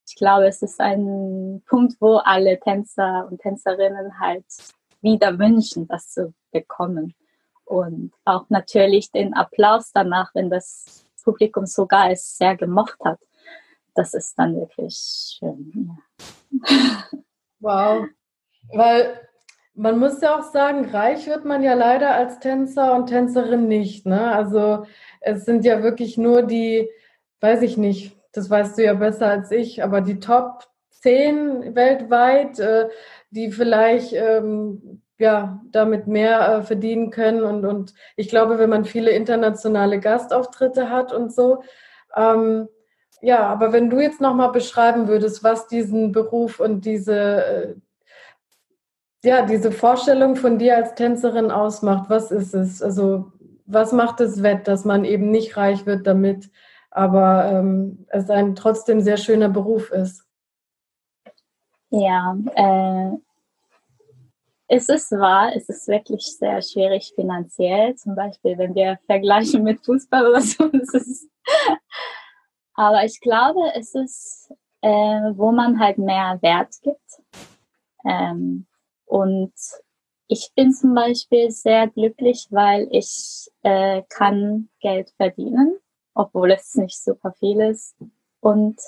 ich 0.09 0.15
glaube, 0.15 0.47
es 0.47 0.63
ist 0.63 0.81
ein 0.81 1.61
Punkt, 1.67 1.97
wo 1.99 2.19
alle 2.19 2.61
Tänzer 2.61 3.27
und 3.29 3.41
Tänzerinnen 3.41 4.21
halt 4.21 4.47
wieder 5.01 5.37
wünschen, 5.37 5.89
das 5.89 6.11
zu 6.11 6.33
bekommen. 6.53 7.13
Und 7.65 8.13
auch 8.25 8.49
natürlich 8.51 9.11
den 9.11 9.35
Applaus 9.35 9.91
danach, 9.93 10.33
wenn 10.37 10.49
das 10.49 11.05
Publikum 11.25 11.67
sogar 11.67 12.13
es 12.13 12.37
sehr 12.37 12.57
gemocht 12.57 12.99
hat. 13.05 13.19
Das 13.99 14.15
ist 14.15 14.39
dann 14.39 14.55
wirklich 14.55 14.95
schön. 15.39 15.91
Ja. 16.63 17.09
Wow. 17.61 18.07
Weil 18.73 19.21
man 19.75 19.99
muss 19.99 20.21
ja 20.21 20.39
auch 20.39 20.45
sagen, 20.45 20.89
reich 20.91 21.27
wird 21.27 21.45
man 21.45 21.65
ja 21.65 21.75
leider 21.75 22.15
als 22.15 22.39
Tänzer 22.39 22.95
und 22.95 23.09
Tänzerin 23.09 23.67
nicht. 23.67 24.07
Ne? 24.07 24.31
Also 24.31 24.87
es 25.21 25.45
sind 25.45 25.65
ja 25.65 25.83
wirklich 25.83 26.17
nur 26.17 26.43
die, 26.43 26.89
weiß 27.41 27.63
ich 27.63 27.77
nicht, 27.77 28.17
das 28.31 28.49
weißt 28.49 28.79
du 28.79 28.85
ja 28.85 28.95
besser 28.95 29.27
als 29.27 29.51
ich, 29.51 29.83
aber 29.83 30.01
die 30.01 30.21
Top 30.21 30.69
10 30.91 31.75
weltweit, 31.75 32.61
äh, 32.61 32.89
die 33.31 33.51
vielleicht 33.51 34.13
ähm, 34.13 35.03
ja, 35.19 35.61
damit 35.73 36.07
mehr 36.07 36.49
äh, 36.49 36.63
verdienen 36.63 37.11
können. 37.11 37.43
Und, 37.43 37.65
und 37.65 37.95
ich 38.15 38.29
glaube, 38.29 38.61
wenn 38.61 38.71
man 38.71 38.85
viele 38.85 39.11
internationale 39.11 39.99
Gastauftritte 39.99 40.89
hat 40.89 41.13
und 41.13 41.33
so, 41.35 41.65
ähm, 42.15 42.69
ja, 43.21 43.47
aber 43.47 43.73
wenn 43.73 43.91
du 43.91 44.01
jetzt 44.01 44.21
nochmal 44.21 44.53
beschreiben 44.53 45.09
würdest, 45.09 45.43
was 45.43 45.67
diesen 45.67 46.13
Beruf 46.13 46.61
und 46.61 46.85
diese, 46.85 47.45
äh, 47.45 47.75
ja, 49.25 49.45
diese 49.45 49.73
Vorstellung 49.73 50.37
von 50.37 50.59
dir 50.59 50.77
als 50.77 50.95
Tänzerin 50.95 51.51
ausmacht, 51.51 52.09
was 52.09 52.31
ist 52.31 52.55
es? 52.55 52.83
Also, 52.83 53.33
was 53.67 53.93
macht 53.93 54.21
es 54.21 54.43
wett, 54.43 54.69
dass 54.69 54.85
man 54.85 55.05
eben 55.05 55.31
nicht 55.31 55.57
reich 55.57 55.85
wird 55.87 56.07
damit, 56.07 56.51
aber 56.91 57.51
ähm, 57.53 58.07
es 58.09 58.31
ein 58.31 58.55
trotzdem 58.55 59.01
sehr 59.01 59.17
schöner 59.17 59.49
Beruf 59.49 59.91
ist? 59.91 60.25
Ja, 61.91 62.37
äh, 62.55 63.17
es 64.71 64.89
ist 64.91 65.11
wahr, 65.13 65.53
es 65.57 65.69
ist 65.71 65.89
wirklich 65.89 66.25
sehr 66.37 66.61
schwierig 66.61 67.13
finanziell. 67.15 67.95
Zum 67.97 68.15
Beispiel, 68.15 68.59
wenn 68.59 68.75
wir 68.75 68.99
vergleichen 69.07 69.63
mit 69.63 69.83
Fußball 69.85 70.27
oder 70.27 70.43
so. 70.43 70.65
Ist, 70.93 71.29
aber 72.79 73.05
ich 73.05 73.21
glaube, 73.21 73.73
es 73.75 73.93
ist, 73.97 74.53
äh, 74.83 74.89
wo 75.35 75.51
man 75.51 75.81
halt 75.81 75.99
mehr 75.99 76.39
Wert 76.43 76.77
gibt. 76.83 77.21
Ähm, 78.05 78.69
und 79.05 79.53
ich 80.29 80.53
bin 80.55 80.73
zum 80.73 80.95
Beispiel 80.95 81.51
sehr 81.51 81.89
glücklich, 81.89 82.47
weil 82.51 82.87
ich 82.93 83.51
äh, 83.63 84.03
kann 84.09 84.69
Geld 84.79 85.11
verdienen, 85.17 85.77
obwohl 86.15 86.53
es 86.53 86.77
nicht 86.77 87.03
super 87.03 87.33
viel 87.33 87.61
ist. 87.63 87.97
Und 88.39 88.79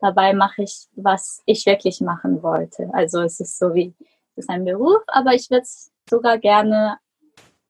dabei 0.00 0.32
mache 0.32 0.64
ich, 0.64 0.88
was 0.96 1.40
ich 1.46 1.66
wirklich 1.66 2.00
machen 2.00 2.42
wollte. 2.42 2.90
Also 2.94 3.20
es 3.20 3.38
ist 3.38 3.60
so 3.60 3.72
wie 3.74 3.94
ist 4.34 4.50
ein 4.50 4.64
Beruf, 4.64 5.02
aber 5.06 5.34
ich 5.34 5.50
würde 5.50 5.62
es 5.62 5.92
sogar 6.10 6.38
gerne 6.38 6.98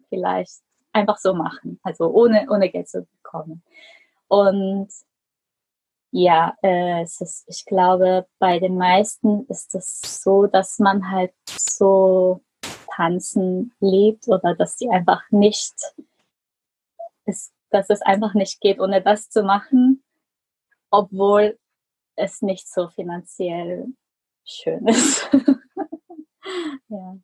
vielleicht 0.08 0.62
einfach 0.94 1.18
so 1.18 1.34
machen, 1.34 1.78
also 1.82 2.06
ohne, 2.06 2.46
ohne 2.48 2.70
Geld 2.70 2.88
zu 2.88 3.06
bekommen. 3.22 3.62
Und 4.26 4.88
ja, 6.18 6.56
äh, 6.62 7.02
es 7.02 7.20
ist, 7.20 7.44
ich 7.46 7.66
glaube, 7.66 8.26
bei 8.38 8.58
den 8.58 8.78
meisten 8.78 9.44
ist 9.48 9.74
es 9.74 10.00
so, 10.22 10.46
dass 10.46 10.78
man 10.78 11.10
halt 11.10 11.34
so 11.46 12.40
tanzen 12.94 13.74
liebt 13.80 14.26
oder 14.26 14.54
dass 14.54 14.76
die 14.76 14.88
einfach 14.88 15.22
nicht, 15.30 15.74
ist, 17.26 17.52
dass 17.68 17.90
es 17.90 18.00
einfach 18.00 18.32
nicht 18.32 18.62
geht, 18.62 18.80
ohne 18.80 19.02
das 19.02 19.28
zu 19.28 19.42
machen, 19.42 20.02
obwohl 20.90 21.58
es 22.14 22.40
nicht 22.40 22.66
so 22.66 22.88
finanziell 22.88 23.88
schön 24.44 24.88
ist. 24.88 25.28
Ja. 26.88 27.16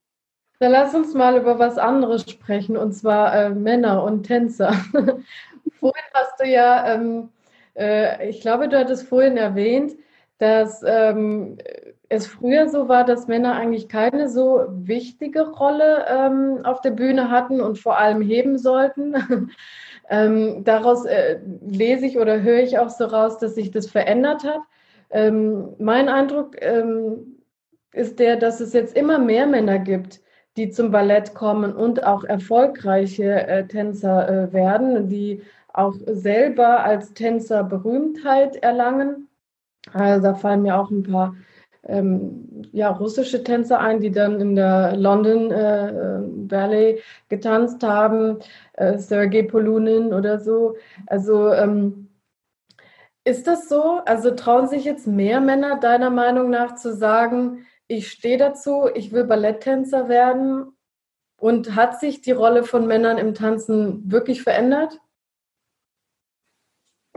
Dann 0.58 0.72
lass 0.72 0.96
uns 0.96 1.14
mal 1.14 1.40
über 1.40 1.60
was 1.60 1.78
anderes 1.78 2.28
sprechen, 2.28 2.76
und 2.76 2.92
zwar 2.92 3.32
äh, 3.32 3.50
Männer 3.50 4.02
und 4.02 4.24
Tänzer. 4.24 4.72
vorhin 5.78 6.04
hast 6.12 6.40
du 6.40 6.48
ja, 6.48 6.94
ähm, 6.94 7.30
äh, 7.74 8.28
ich 8.28 8.40
glaube, 8.40 8.68
du 8.68 8.78
hattest 8.78 9.08
vorhin 9.08 9.36
erwähnt, 9.36 9.92
dass 10.38 10.82
ähm, 10.84 11.58
es 12.08 12.26
früher 12.26 12.68
so 12.68 12.88
war, 12.88 13.04
dass 13.04 13.28
Männer 13.28 13.54
eigentlich 13.54 13.88
keine 13.88 14.28
so 14.28 14.64
wichtige 14.68 15.48
Rolle 15.48 16.04
ähm, 16.08 16.60
auf 16.64 16.80
der 16.80 16.90
Bühne 16.90 17.30
hatten 17.30 17.60
und 17.60 17.78
vor 17.78 17.98
allem 17.98 18.20
heben 18.20 18.58
sollten. 18.58 19.14
ähm, 20.10 20.64
daraus 20.64 21.04
äh, 21.04 21.38
lese 21.64 22.06
ich 22.06 22.18
oder 22.18 22.42
höre 22.42 22.58
ich 22.58 22.78
auch 22.78 22.90
so 22.90 23.04
raus, 23.04 23.38
dass 23.38 23.54
sich 23.54 23.70
das 23.70 23.88
verändert 23.88 24.44
hat. 24.44 24.60
Ähm, 25.10 25.74
mein 25.78 26.08
Eindruck 26.08 26.56
ähm, 26.60 27.38
ist 27.92 28.18
der, 28.18 28.36
dass 28.36 28.60
es 28.60 28.72
jetzt 28.72 28.96
immer 28.96 29.18
mehr 29.18 29.46
Männer 29.46 29.78
gibt, 29.78 30.20
die 30.56 30.70
zum 30.70 30.90
Ballett 30.90 31.34
kommen 31.34 31.72
und 31.72 32.04
auch 32.04 32.24
erfolgreiche 32.24 33.46
äh, 33.46 33.66
Tänzer 33.66 34.28
äh, 34.28 34.52
werden, 34.52 35.08
die 35.08 35.42
auch 35.74 35.94
selber 36.06 36.84
als 36.84 37.14
Tänzer 37.14 37.64
Berühmtheit 37.64 38.56
erlangen. 38.56 39.28
Also 39.92 40.22
da 40.22 40.34
fallen 40.34 40.62
mir 40.62 40.78
auch 40.78 40.90
ein 40.90 41.02
paar 41.02 41.34
ähm, 41.84 42.62
ja, 42.72 42.90
russische 42.90 43.42
Tänzer 43.42 43.80
ein, 43.80 44.00
die 44.00 44.12
dann 44.12 44.40
in 44.40 44.54
der 44.54 44.96
London 44.96 45.50
äh, 45.50 46.20
Ballet 46.46 47.02
getanzt 47.28 47.82
haben, 47.82 48.38
äh, 48.74 48.98
Sergei 48.98 49.42
Polunin 49.42 50.12
oder 50.14 50.38
so. 50.38 50.76
Also 51.06 51.52
ähm, 51.52 52.08
ist 53.24 53.46
das 53.46 53.68
so? 53.68 54.00
Also 54.04 54.32
trauen 54.32 54.68
sich 54.68 54.84
jetzt 54.84 55.06
mehr 55.06 55.40
Männer 55.40 55.78
deiner 55.78 56.10
Meinung 56.10 56.50
nach 56.50 56.74
zu 56.74 56.94
sagen, 56.94 57.66
ich 57.88 58.10
stehe 58.10 58.38
dazu, 58.38 58.88
ich 58.94 59.12
will 59.12 59.24
Balletttänzer 59.24 60.08
werden. 60.08 60.76
Und 61.36 61.74
hat 61.74 61.98
sich 61.98 62.20
die 62.20 62.30
Rolle 62.30 62.62
von 62.62 62.86
Männern 62.86 63.18
im 63.18 63.34
Tanzen 63.34 64.10
wirklich 64.10 64.42
verändert? 64.44 65.00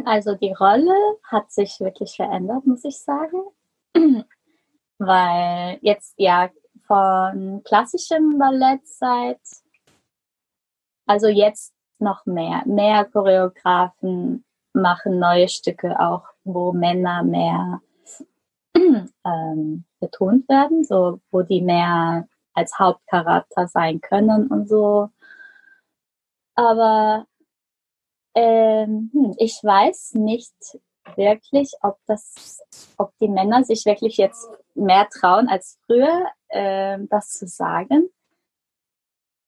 Also 0.06 0.36
die 0.36 0.54
Rolle 0.54 0.94
hat 1.24 1.52
sich 1.52 1.80
wirklich 1.80 2.16
verändert, 2.16 2.66
muss 2.68 2.86
ich 2.86 3.00
sagen. 3.00 3.42
Weil 5.00 5.80
jetzt 5.82 6.14
ja 6.18 6.50
von 6.86 7.62
klassischem 7.64 8.38
Ballettzeit, 8.38 9.42
also 11.08 11.28
jetzt 11.28 11.74
noch 11.98 12.26
mehr, 12.28 12.62
mehr 12.66 13.06
Choreografen 13.06 14.46
machen 14.74 15.18
neue 15.18 15.48
Stücke 15.50 16.00
auch, 16.00 16.24
wo 16.44 16.72
Männer 16.72 17.24
mehr 17.24 17.82
ähm, 18.76 19.86
betont 20.00 20.48
werden, 20.50 20.84
so 20.84 21.20
wo 21.32 21.42
die 21.42 21.62
mehr 21.62 22.28
als 22.54 22.78
Hauptcharakter 22.78 23.68
sein 23.68 24.02
können 24.02 24.48
und 24.48 24.70
so. 24.70 25.10
Aber 26.54 27.26
ähm, 28.36 29.10
hm, 29.14 29.36
ich 29.38 29.60
weiß 29.64 30.14
nicht 30.16 30.54
wirklich, 31.16 31.72
ob 31.82 31.98
das, 32.06 32.62
ob 32.98 33.12
die 33.20 33.30
Männer 33.30 33.64
sich 33.64 33.86
wirklich 33.86 34.18
jetzt 34.18 34.48
mehr 34.74 35.08
trauen 35.10 35.48
als 35.48 35.80
früher, 35.86 36.26
äh, 36.50 36.98
das 37.10 37.30
zu 37.30 37.48
sagen. 37.48 38.10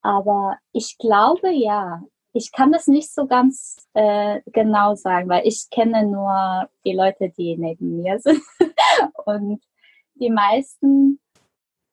Aber 0.02 0.58
ich 0.72 0.96
glaube 0.98 1.50
ja. 1.50 2.02
Ich 2.34 2.52
kann 2.52 2.70
das 2.70 2.86
nicht 2.86 3.12
so 3.12 3.26
ganz 3.26 3.88
äh, 3.94 4.42
genau 4.46 4.94
sagen, 4.94 5.28
weil 5.28 5.46
ich 5.46 5.68
kenne 5.70 6.06
nur 6.06 6.68
die 6.84 6.92
Leute, 6.92 7.30
die 7.30 7.56
neben 7.56 7.96
mir 8.02 8.18
sind. 8.20 8.42
Und 9.24 9.62
die 10.14 10.30
meisten 10.30 11.20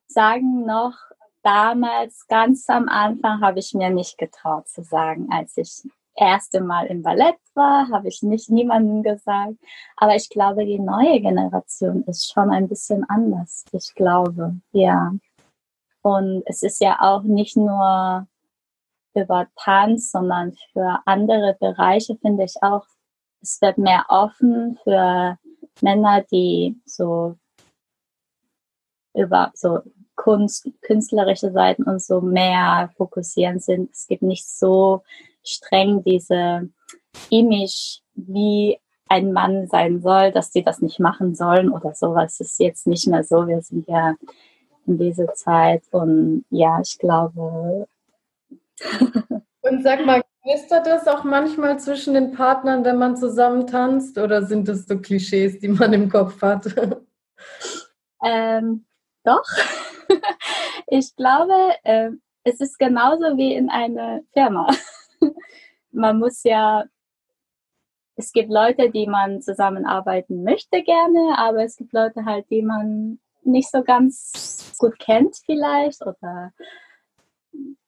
sagen 0.08 0.66
noch, 0.66 0.94
damals 1.42 2.28
ganz 2.28 2.70
am 2.70 2.90
Anfang 2.90 3.42
habe 3.42 3.60
ich 3.60 3.74
mir 3.74 3.90
nicht 3.90 4.18
getraut 4.18 4.68
zu 4.68 4.84
sagen, 4.84 5.30
als 5.32 5.58
ich 5.58 5.84
erste 6.16 6.62
Mal 6.62 6.88
im 6.88 7.02
Ballett 7.02 7.38
war, 7.54 7.90
habe 7.90 8.08
ich 8.08 8.22
nicht 8.22 8.50
niemandem 8.50 9.04
gesagt. 9.04 9.56
Aber 9.98 10.16
ich 10.16 10.30
glaube, 10.30 10.66
die 10.66 10.80
neue 10.80 11.20
Generation 11.22 12.04
ist 12.04 12.32
schon 12.32 12.50
ein 12.50 12.68
bisschen 12.68 13.04
anders. 13.10 13.66
Ich 13.72 13.94
glaube, 13.96 14.56
ja. 14.72 15.14
Und 16.02 16.44
es 16.46 16.62
ist 16.62 16.82
ja 16.82 16.98
auch 17.02 17.24
nicht 17.24 17.58
nur 17.58 18.28
über 19.16 19.48
Tanz, 19.56 20.12
sondern 20.12 20.54
für 20.74 21.00
andere 21.06 21.56
Bereiche 21.60 22.16
finde 22.18 22.44
ich 22.44 22.56
auch, 22.62 22.86
es 23.42 23.62
wird 23.62 23.78
mehr 23.78 24.06
offen 24.10 24.78
für 24.84 25.38
Männer, 25.82 26.24
die 26.32 26.80
so 26.86 27.36
über 29.14 29.52
so 29.54 29.80
Kunst, 30.16 30.70
künstlerische 30.82 31.52
Seiten 31.52 31.84
und 31.84 32.02
so 32.02 32.22
mehr 32.22 32.90
fokussieren 32.98 33.60
sind. 33.60 33.92
Es 33.92 34.08
gibt 34.08 34.24
nicht 34.24 34.48
so 34.48 35.04
streng 35.46 36.04
diese 36.04 36.70
Image, 37.30 38.00
wie 38.16 38.80
ein 39.08 39.32
Mann 39.32 39.68
sein 39.68 40.02
soll, 40.02 40.32
dass 40.32 40.52
die 40.52 40.64
das 40.64 40.82
nicht 40.82 41.00
machen 41.00 41.36
sollen 41.36 41.72
oder 41.72 41.94
sowas. 41.94 42.40
ist 42.40 42.60
jetzt 42.60 42.88
nicht 42.88 43.08
mehr 43.08 43.24
so. 43.24 43.48
Wir 43.48 43.62
sind 43.62 43.88
ja 43.88 44.16
in 44.88 44.98
dieser 44.98 45.34
Zeit 45.34 45.84
und 45.92 46.46
ja, 46.50 46.80
ich 46.82 46.98
glaube. 46.98 47.88
und 49.62 49.84
sag 49.84 50.06
mal, 50.06 50.22
knistert 50.44 50.88
das 50.88 51.08
auch 51.08 51.24
manchmal 51.24 51.80
zwischen 51.80 52.14
den 52.14 52.32
Partnern, 52.32 52.84
wenn 52.84 52.98
man 52.98 53.16
zusammen 53.18 53.68
tanzt 53.68 54.18
oder 54.18 54.44
sind 54.44 54.68
das 54.68 54.86
so 54.86 54.98
Klischees, 55.00 55.60
die 55.60 55.68
man 55.68 55.94
im 55.94 56.10
Kopf 56.10 56.42
hat? 56.42 56.66
Ähm, 58.24 58.86
doch. 59.24 59.44
ich 60.88 61.16
glaube, 61.16 61.54
äh, 61.84 62.10
es 62.44 62.60
ist 62.60 62.80
genauso 62.80 63.38
wie 63.38 63.54
in 63.54 63.70
einer 63.70 64.22
Firma. 64.34 64.68
Man 65.96 66.20
muss 66.20 66.44
ja 66.44 66.86
es 68.16 68.32
gibt 68.32 68.50
Leute, 68.50 68.90
die 68.92 69.08
man 69.08 69.42
zusammenarbeiten 69.42 70.44
möchte 70.44 70.84
gerne, 70.84 71.38
aber 71.38 71.64
es 71.64 71.76
gibt 71.76 71.94
Leute 71.94 72.26
halt, 72.26 72.50
die 72.50 72.62
man 72.62 73.20
nicht 73.44 73.70
so 73.70 73.84
ganz 73.84 74.74
gut 74.78 74.98
kennt 75.00 75.36
vielleicht 75.46 76.02
oder 76.02 76.54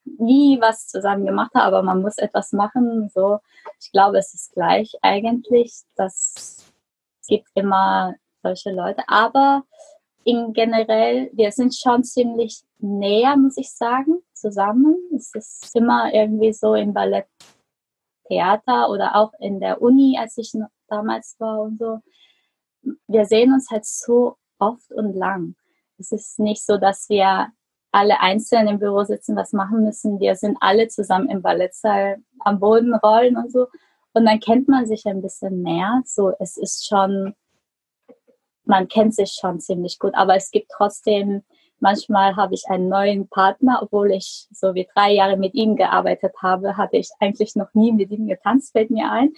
nie 0.03 0.59
was 0.59 0.87
zusammen 0.87 1.25
gemacht 1.25 1.53
hat, 1.53 1.63
aber 1.63 1.81
man 1.81 2.01
muss 2.01 2.17
etwas 2.17 2.51
machen. 2.51 3.09
So, 3.13 3.39
ich 3.79 3.91
glaube, 3.91 4.17
es 4.17 4.33
ist 4.33 4.53
gleich 4.53 4.93
eigentlich. 5.01 5.73
Das 5.95 6.65
gibt 7.27 7.49
immer 7.55 8.15
solche 8.43 8.71
Leute, 8.71 9.03
aber 9.07 9.63
in 10.23 10.51
generell, 10.53 11.29
wir 11.33 11.51
sind 11.51 11.73
schon 11.73 12.03
ziemlich 12.03 12.63
näher, 12.79 13.37
muss 13.37 13.57
ich 13.57 13.71
sagen, 13.71 14.17
zusammen. 14.33 14.97
Es 15.15 15.33
ist 15.33 15.73
immer 15.73 16.13
irgendwie 16.13 16.51
so 16.51 16.73
im 16.75 16.93
Ballett 16.93 17.27
Theater 18.27 18.89
oder 18.89 19.15
auch 19.15 19.33
in 19.39 19.59
der 19.59 19.81
Uni, 19.81 20.17
als 20.19 20.37
ich 20.37 20.53
damals 20.87 21.35
war 21.39 21.61
und 21.61 21.79
so. 21.79 21.99
Wir 23.07 23.25
sehen 23.25 23.53
uns 23.53 23.69
halt 23.69 23.85
so 23.85 24.37
oft 24.59 24.91
und 24.91 25.13
lang. 25.13 25.55
Es 25.97 26.11
ist 26.11 26.39
nicht 26.39 26.65
so, 26.65 26.77
dass 26.77 27.09
wir 27.09 27.47
alle 27.91 28.19
einzeln 28.19 28.67
im 28.67 28.79
Büro 28.79 29.03
sitzen, 29.03 29.35
was 29.35 29.53
machen 29.53 29.83
müssen. 29.83 30.19
Wir 30.19 30.35
sind 30.35 30.57
alle 30.59 30.87
zusammen 30.87 31.29
im 31.29 31.41
Ballettsaal 31.41 32.17
am 32.39 32.59
Boden 32.59 32.93
rollen 32.93 33.37
und 33.37 33.51
so. 33.51 33.67
Und 34.13 34.25
dann 34.25 34.39
kennt 34.39 34.67
man 34.67 34.85
sich 34.85 35.05
ein 35.05 35.21
bisschen 35.21 35.61
mehr. 35.61 36.01
So, 36.05 36.33
es 36.39 36.57
ist 36.57 36.87
schon, 36.87 37.33
man 38.65 38.87
kennt 38.87 39.15
sich 39.15 39.31
schon 39.31 39.59
ziemlich 39.59 39.99
gut. 39.99 40.13
Aber 40.15 40.35
es 40.35 40.51
gibt 40.51 40.71
trotzdem 40.71 41.43
Manchmal 41.79 42.35
habe 42.35 42.55
ich 42.55 42.65
einen 42.69 42.89
neuen 42.89 43.27
Partner, 43.27 43.79
obwohl 43.81 44.11
ich 44.11 44.47
so 44.51 44.73
wie 44.73 44.87
drei 44.93 45.11
Jahre 45.13 45.37
mit 45.37 45.53
ihm 45.53 45.75
gearbeitet 45.75 46.33
habe, 46.41 46.75
hatte 46.75 46.97
ich 46.97 47.09
eigentlich 47.19 47.55
noch 47.55 47.73
nie 47.73 47.91
mit 47.91 48.11
ihm 48.11 48.27
getanzt, 48.27 48.71
fällt 48.71 48.89
mir 48.89 49.11
ein. 49.11 49.33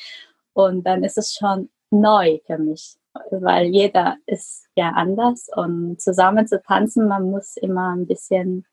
Und 0.53 0.83
dann 0.85 1.03
ist 1.03 1.17
es 1.17 1.33
schon 1.33 1.69
neu 1.91 2.39
für 2.45 2.57
mich, 2.57 2.97
weil 3.31 3.65
jeder 3.67 4.17
ist 4.25 4.67
ja 4.75 4.91
anders 4.91 5.47
und 5.55 6.01
zusammen 6.01 6.47
zu 6.47 6.61
tanzen, 6.61 7.07
man 7.07 7.29
muss 7.29 7.57
immer 7.57 7.95
ein 7.95 8.07
bisschen 8.07 8.65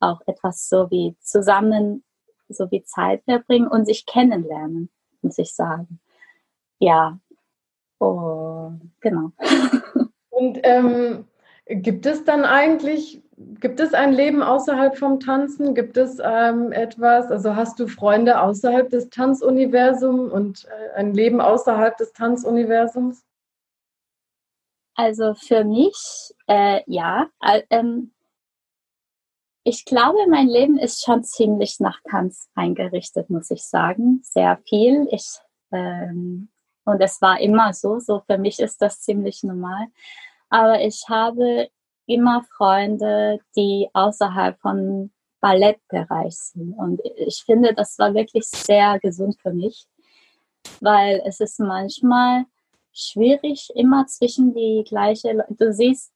auch 0.00 0.20
etwas 0.26 0.68
so 0.68 0.90
wie 0.90 1.16
zusammen, 1.20 2.04
so 2.48 2.70
wie 2.70 2.84
Zeit 2.84 3.22
verbringen 3.24 3.68
und 3.68 3.86
sich 3.86 4.06
kennenlernen, 4.06 4.90
muss 5.22 5.38
ich 5.38 5.54
sagen. 5.54 6.00
Ja, 6.78 7.18
oh, 8.00 8.72
genau. 9.00 9.32
Und 10.30 10.58
ähm, 10.64 11.26
Gibt 11.66 12.04
es 12.04 12.24
dann 12.24 12.44
eigentlich, 12.44 13.22
gibt 13.36 13.80
es 13.80 13.94
ein 13.94 14.12
Leben 14.12 14.42
außerhalb 14.42 14.98
vom 14.98 15.18
Tanzen? 15.18 15.74
Gibt 15.74 15.96
es 15.96 16.18
ähm, 16.22 16.72
etwas, 16.72 17.30
also 17.30 17.56
hast 17.56 17.80
du 17.80 17.86
Freunde 17.86 18.40
außerhalb 18.40 18.90
des 18.90 19.08
Tanzuniversums 19.08 20.30
und 20.30 20.66
äh, 20.66 20.94
ein 20.96 21.14
Leben 21.14 21.40
außerhalb 21.40 21.96
des 21.96 22.12
Tanzuniversums? 22.12 23.24
Also 24.94 25.34
für 25.34 25.64
mich, 25.64 26.34
äh, 26.46 26.82
ja. 26.86 27.28
Ähm, 27.70 28.12
ich 29.64 29.86
glaube, 29.86 30.18
mein 30.28 30.48
Leben 30.48 30.78
ist 30.78 31.02
schon 31.02 31.24
ziemlich 31.24 31.80
nach 31.80 31.98
Tanz 32.08 32.50
eingerichtet, 32.54 33.30
muss 33.30 33.50
ich 33.50 33.64
sagen. 33.64 34.20
Sehr 34.22 34.58
viel. 34.68 35.08
Ich, 35.10 35.38
ähm, 35.72 36.50
und 36.84 37.00
es 37.00 37.22
war 37.22 37.40
immer 37.40 37.72
so, 37.72 37.98
so 37.98 38.20
für 38.26 38.36
mich 38.36 38.60
ist 38.60 38.82
das 38.82 39.00
ziemlich 39.00 39.42
normal. 39.42 39.86
Aber 40.54 40.80
ich 40.80 41.02
habe 41.08 41.68
immer 42.06 42.44
Freunde, 42.56 43.40
die 43.56 43.88
außerhalb 43.92 44.56
von 44.60 45.10
Ballettbereich 45.40 46.32
sind. 46.32 46.74
Und 46.74 47.00
ich 47.16 47.42
finde, 47.44 47.74
das 47.74 47.98
war 47.98 48.14
wirklich 48.14 48.44
sehr 48.46 49.00
gesund 49.00 49.34
für 49.42 49.52
mich, 49.52 49.88
weil 50.80 51.20
es 51.26 51.40
ist 51.40 51.58
manchmal 51.58 52.44
schwierig, 52.92 53.68
immer 53.74 54.06
zwischen 54.06 54.54
die 54.54 54.84
gleiche, 54.88 55.44
du 55.48 55.72
siehst 55.72 56.12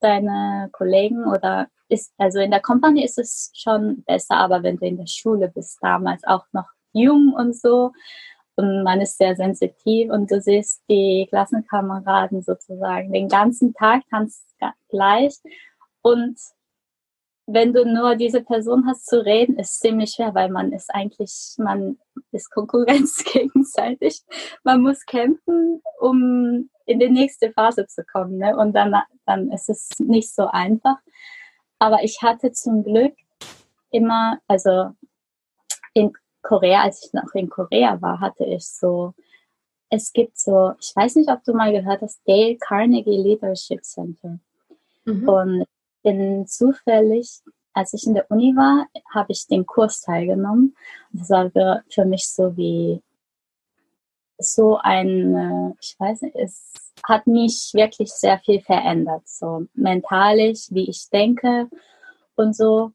deine 0.00 0.70
Kollegen 0.72 1.26
oder 1.26 1.68
ist, 1.90 2.14
also 2.16 2.40
in 2.40 2.50
der 2.50 2.62
Company 2.62 3.04
ist 3.04 3.18
es 3.18 3.50
schon 3.52 4.04
besser, 4.04 4.36
aber 4.38 4.62
wenn 4.62 4.78
du 4.78 4.86
in 4.86 4.96
der 4.96 5.06
Schule 5.06 5.52
bist, 5.54 5.76
damals 5.82 6.24
auch 6.24 6.46
noch 6.52 6.70
jung 6.94 7.34
und 7.36 7.54
so, 7.54 7.92
und 8.56 8.82
man 8.82 9.00
ist 9.00 9.18
sehr 9.18 9.34
sensitiv 9.36 10.10
und 10.10 10.30
du 10.30 10.40
siehst 10.40 10.82
die 10.88 11.26
Klassenkameraden 11.28 12.42
sozusagen 12.42 13.12
den 13.12 13.28
ganzen 13.28 13.74
Tag 13.74 14.02
ganz 14.10 14.44
gleich 14.88 15.34
und 16.02 16.38
wenn 17.46 17.72
du 17.72 17.84
nur 17.84 18.14
diese 18.14 18.42
Person 18.42 18.86
hast 18.86 19.06
zu 19.06 19.24
reden, 19.24 19.58
ist 19.58 19.80
ziemlich 19.80 20.12
schwer, 20.12 20.34
weil 20.34 20.48
man 20.48 20.72
ist 20.72 20.94
eigentlich, 20.94 21.54
man 21.58 21.98
ist 22.30 22.50
Konkurrenz 22.50 23.24
gegenseitig. 23.32 24.22
Man 24.62 24.80
muss 24.80 25.04
kämpfen, 25.04 25.82
um 26.00 26.70
in 26.86 26.98
die 27.00 27.10
nächste 27.10 27.52
Phase 27.52 27.86
zu 27.86 28.04
kommen. 28.04 28.38
Ne? 28.38 28.56
Und 28.56 28.74
dann, 28.74 28.94
dann 29.26 29.50
ist 29.50 29.68
es 29.68 29.90
nicht 29.98 30.32
so 30.34 30.46
einfach. 30.46 30.96
Aber 31.78 32.04
ich 32.04 32.22
hatte 32.22 32.52
zum 32.52 32.84
Glück 32.84 33.14
immer, 33.90 34.38
also 34.46 34.90
in 35.94 36.12
Korea, 36.42 36.82
als 36.82 37.04
ich 37.04 37.12
noch 37.12 37.32
in 37.34 37.48
Korea 37.48 38.00
war, 38.02 38.20
hatte 38.20 38.44
ich 38.44 38.66
so, 38.66 39.14
es 39.88 40.12
gibt 40.12 40.38
so, 40.38 40.72
ich 40.80 40.94
weiß 40.94 41.16
nicht, 41.16 41.30
ob 41.30 41.44
du 41.44 41.52
mal 41.52 41.72
gehört 41.72 42.02
hast, 42.02 42.20
Dale 42.26 42.56
Carnegie 42.56 43.16
Leadership 43.16 43.84
Center. 43.84 44.38
Mhm. 45.04 45.28
Und 45.28 45.64
bin 46.02 46.46
zufällig, 46.46 47.40
als 47.72 47.94
ich 47.94 48.06
in 48.06 48.14
der 48.14 48.30
Uni 48.30 48.54
war, 48.56 48.86
habe 49.14 49.32
ich 49.32 49.46
den 49.46 49.66
Kurs 49.66 50.02
teilgenommen. 50.02 50.76
das 51.12 51.30
war 51.30 51.82
für 51.88 52.04
mich 52.04 52.28
so 52.28 52.56
wie 52.56 53.02
so 54.38 54.78
ein, 54.78 55.74
ich 55.80 55.94
weiß 55.98 56.22
nicht, 56.22 56.36
es 56.36 56.72
hat 57.04 57.26
mich 57.26 57.70
wirklich 57.74 58.10
sehr 58.12 58.38
viel 58.38 58.60
verändert, 58.60 59.26
so 59.26 59.66
mentalisch, 59.74 60.66
wie 60.70 60.88
ich 60.88 61.08
denke 61.10 61.68
und 62.34 62.56
so. 62.56 62.92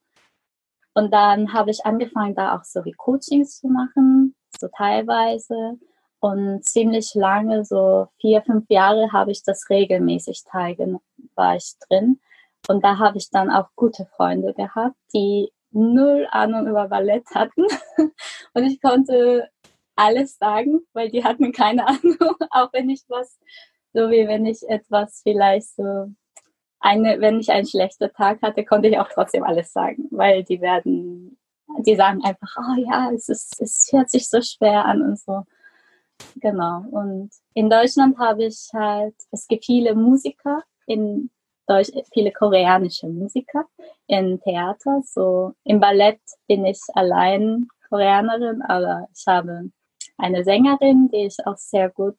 Und 0.97 1.13
dann 1.13 1.53
habe 1.53 1.69
ich 1.69 1.86
angefangen, 1.86 2.33
da 2.33 2.55
auch 2.55 2.63
so 2.63 2.83
wie 2.83 2.91
Coachings 2.91 3.60
zu 3.60 3.67
machen, 3.67 4.33
so 4.60 4.67
teilweise. 4.75 5.77
Und 6.19 6.65
ziemlich 6.65 7.13
lange, 7.13 7.63
so 7.63 8.07
vier, 8.19 8.41
fünf 8.41 8.65
Jahre, 8.67 9.12
habe 9.12 9.29
ich 9.29 9.43
das 9.43 9.69
regelmäßig 9.69 10.43
teilgenommen, 10.45 11.03
war 11.36 11.55
ich 11.55 11.75
drin. 11.88 12.19
Und 12.67 12.83
da 12.83 12.97
habe 12.97 13.19
ich 13.19 13.29
dann 13.29 13.51
auch 13.51 13.67
gute 13.75 14.07
Freunde 14.07 14.55
gehabt, 14.55 14.95
die 15.13 15.51
null 15.69 16.27
Ahnung 16.31 16.65
über 16.65 16.88
Ballett 16.88 17.27
hatten. 17.36 17.67
Und 18.55 18.63
ich 18.63 18.81
konnte 18.81 19.51
alles 19.95 20.39
sagen, 20.39 20.79
weil 20.93 21.12
die 21.12 21.23
hatten 21.23 21.51
keine 21.51 21.88
Ahnung, 21.88 22.38
auch 22.49 22.73
wenn 22.73 22.89
ich 22.89 23.03
was, 23.07 23.38
so 23.93 24.10
wie 24.10 24.27
wenn 24.27 24.47
ich 24.47 24.67
etwas 24.67 25.21
vielleicht 25.21 25.75
so 25.75 26.07
eine, 26.88 27.19
wenn 27.19 27.39
ich 27.39 27.50
einen 27.52 27.67
schlechten 27.67 28.10
Tag 28.13 28.41
hatte, 28.41 28.63
konnte 28.63 28.88
ich 28.88 28.97
auch 28.97 29.10
trotzdem 29.10 29.43
alles 29.43 29.73
sagen, 29.73 30.08
weil 30.12 30.43
die 30.43 30.62
werden, 30.62 31.38
die 31.86 31.95
sagen 31.95 32.24
einfach, 32.24 32.55
oh 32.57 32.82
ja, 32.89 33.11
es 33.14 33.28
ist, 33.30 33.61
es 33.61 33.89
hört 33.91 34.09
sich 34.09 34.30
so 34.30 34.41
schwer 34.41 34.86
an 34.86 35.01
und 35.01 35.20
so. 35.20 35.43
Genau. 36.38 36.84
Und 36.91 37.30
in 37.53 37.70
Deutschland 37.70 38.18
habe 38.18 38.45
ich 38.45 38.70
halt, 38.74 39.16
es 39.32 39.47
gibt 39.47 39.66
viele 39.66 39.95
Musiker 39.95 40.64
in 40.86 41.30
Deutsch, 41.68 41.91
viele 42.14 42.32
koreanische 42.32 43.07
Musiker 43.07 43.66
in 44.07 44.39
Theater. 44.39 45.01
So 45.03 45.53
im 45.66 45.80
Ballett 45.82 46.22
bin 46.47 46.66
ich 46.66 46.80
allein 46.93 47.68
Koreanerin, 47.89 48.61
aber 48.61 49.07
ich 49.14 49.26
habe 49.28 49.70
eine 50.18 50.43
Sängerin, 50.43 51.09
die 51.09 51.26
ich 51.26 51.38
auch 51.45 51.57
sehr 51.57 51.89
gut 51.89 52.16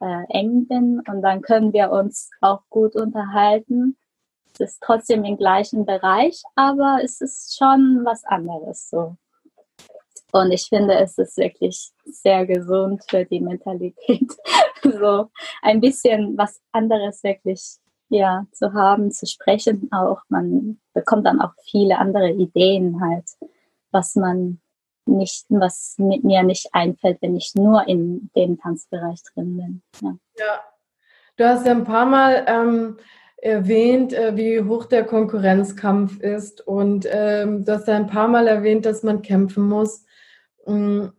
äh, 0.00 0.24
eng 0.28 0.66
bin 0.66 1.00
und 1.08 1.22
dann 1.22 1.40
können 1.40 1.72
wir 1.72 1.90
uns 1.90 2.30
auch 2.40 2.62
gut 2.68 2.94
unterhalten. 2.94 3.96
Es 4.54 4.72
ist 4.72 4.82
trotzdem 4.82 5.24
im 5.24 5.36
gleichen 5.36 5.84
Bereich, 5.84 6.42
aber 6.54 7.00
es 7.02 7.20
ist 7.20 7.56
schon 7.56 8.02
was 8.04 8.24
anderes 8.24 8.88
so. 8.88 9.16
Und 10.32 10.50
ich 10.50 10.66
finde, 10.68 10.94
es 10.94 11.16
ist 11.18 11.36
wirklich 11.36 11.92
sehr 12.04 12.46
gesund 12.46 13.04
für 13.08 13.24
die 13.24 13.40
Mentalität, 13.40 14.32
so 14.82 15.30
ein 15.62 15.80
bisschen 15.80 16.36
was 16.36 16.60
anderes 16.72 17.22
wirklich 17.22 17.78
ja, 18.08 18.46
zu 18.52 18.72
haben, 18.72 19.10
zu 19.10 19.26
sprechen 19.26 19.90
auch. 19.92 20.20
Man 20.28 20.80
bekommt 20.92 21.26
dann 21.26 21.40
auch 21.40 21.52
viele 21.62 21.98
andere 21.98 22.30
Ideen 22.30 23.00
halt, 23.00 23.24
was 23.90 24.14
man 24.14 24.60
nicht, 25.06 25.46
was 25.48 25.94
mit 25.98 26.24
mir 26.24 26.42
nicht 26.42 26.68
einfällt, 26.72 27.20
wenn 27.22 27.36
ich 27.36 27.54
nur 27.54 27.86
in 27.86 28.30
dem 28.36 28.58
Tanzbereich 28.58 29.20
drin 29.34 29.56
bin. 29.56 29.82
Ja. 30.00 30.16
ja. 30.38 30.60
Du 31.36 31.44
hast 31.48 31.66
ja 31.66 31.72
ein 31.72 31.84
paar 31.84 32.06
Mal 32.06 32.44
ähm, 32.46 32.98
erwähnt, 33.44 34.14
äh, 34.14 34.36
wie 34.36 34.62
hoch 34.62 34.86
der 34.86 35.04
Konkurrenzkampf 35.04 36.18
ist 36.20 36.66
und 36.66 37.06
ähm, 37.10 37.64
du 37.64 37.72
hast 37.72 37.86
ja 37.86 37.94
ein 37.94 38.06
paar 38.06 38.26
Mal 38.26 38.48
erwähnt, 38.48 38.86
dass 38.86 39.02
man 39.02 39.20
kämpfen 39.20 39.68
muss. 39.68 40.06
Ähm, 40.66 41.12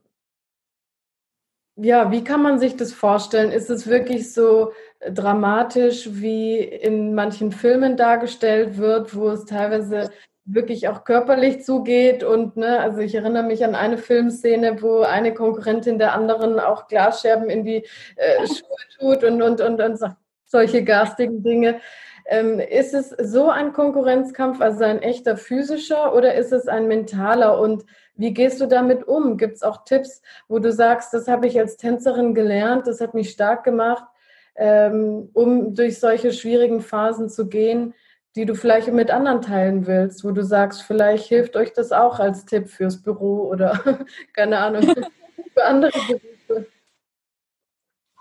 ja, 1.76 2.12
wie 2.12 2.24
kann 2.24 2.42
man 2.42 2.58
sich 2.58 2.76
das 2.76 2.94
vorstellen? 2.94 3.52
Ist 3.52 3.70
es 3.70 3.86
wirklich 3.86 4.34
so 4.34 4.72
dramatisch, 5.08 6.10
wie 6.14 6.58
in 6.58 7.14
manchen 7.14 7.52
Filmen 7.52 7.96
dargestellt 7.96 8.78
wird, 8.78 9.16
wo 9.16 9.30
es 9.30 9.46
teilweise 9.46 10.10
wirklich 10.46 10.88
auch 10.88 11.04
körperlich 11.04 11.64
zugeht 11.64 12.24
und 12.24 12.58
ne, 12.58 12.80
also 12.80 13.00
ich 13.02 13.14
erinnere 13.14 13.44
mich 13.44 13.64
an 13.64 13.76
eine 13.76 13.98
Filmszene, 13.98 14.82
wo 14.82 15.02
eine 15.02 15.34
Konkurrentin 15.34 16.00
der 16.00 16.14
anderen 16.14 16.60
auch 16.60 16.88
Glasscherben 16.88 17.50
in 17.50 17.66
die 17.66 17.86
äh, 18.16 18.48
Schuhe 18.48 18.78
tut 19.00 19.24
und, 19.24 19.42
und, 19.44 19.62
und, 19.62 19.82
und 19.82 20.00
solche 20.46 20.84
garstigen 20.84 21.44
Dinge. 21.44 21.82
Ähm, 22.28 22.60
ist 22.60 22.94
es 22.94 23.10
so 23.10 23.50
ein 23.50 23.72
Konkurrenzkampf, 23.72 24.60
also 24.60 24.84
ein 24.84 25.02
echter 25.02 25.38
physischer 25.38 26.16
oder 26.16 26.34
ist 26.34 26.52
es 26.52 26.68
ein 26.68 26.88
mentaler 26.88 27.60
und 27.60 27.86
wie 28.16 28.34
gehst 28.34 28.60
du 28.62 28.66
damit 28.66 29.08
um? 29.08 29.38
Gibt 29.38 29.56
es 29.56 29.64
auch 29.64 29.84
Tipps, 29.84 30.22
wo 30.48 30.58
du 30.58 30.72
sagst, 30.72 31.14
das 31.14 31.28
habe 31.28 31.46
ich 31.46 31.60
als 31.60 31.78
Tänzerin 31.78 32.34
gelernt, 32.34 32.88
das 32.88 33.00
hat 33.00 33.14
mich 33.14 33.30
stark 33.30 33.64
gemacht, 33.64 34.06
ähm, 34.56 35.30
um 35.34 35.76
durch 35.76 36.00
solche 36.00 36.32
schwierigen 36.32 36.82
Phasen 36.82 37.30
zu 37.30 37.48
gehen, 37.48 37.94
die 38.36 38.46
du 38.46 38.56
vielleicht 38.56 38.92
mit 38.92 39.12
anderen 39.12 39.42
teilen 39.42 39.86
willst, 39.86 40.24
wo 40.24 40.32
du 40.32 40.44
sagst, 40.44 40.82
vielleicht 40.82 41.26
hilft 41.28 41.56
euch 41.56 41.74
das 41.74 41.92
auch 41.92 42.20
als 42.20 42.46
Tipp 42.46 42.70
fürs 42.70 43.02
Büro 43.02 43.48
oder 43.50 43.80
keine 44.34 44.58
Ahnung, 44.58 44.84
für 45.54 45.64
andere 45.64 45.92
Berufe. 46.08 46.68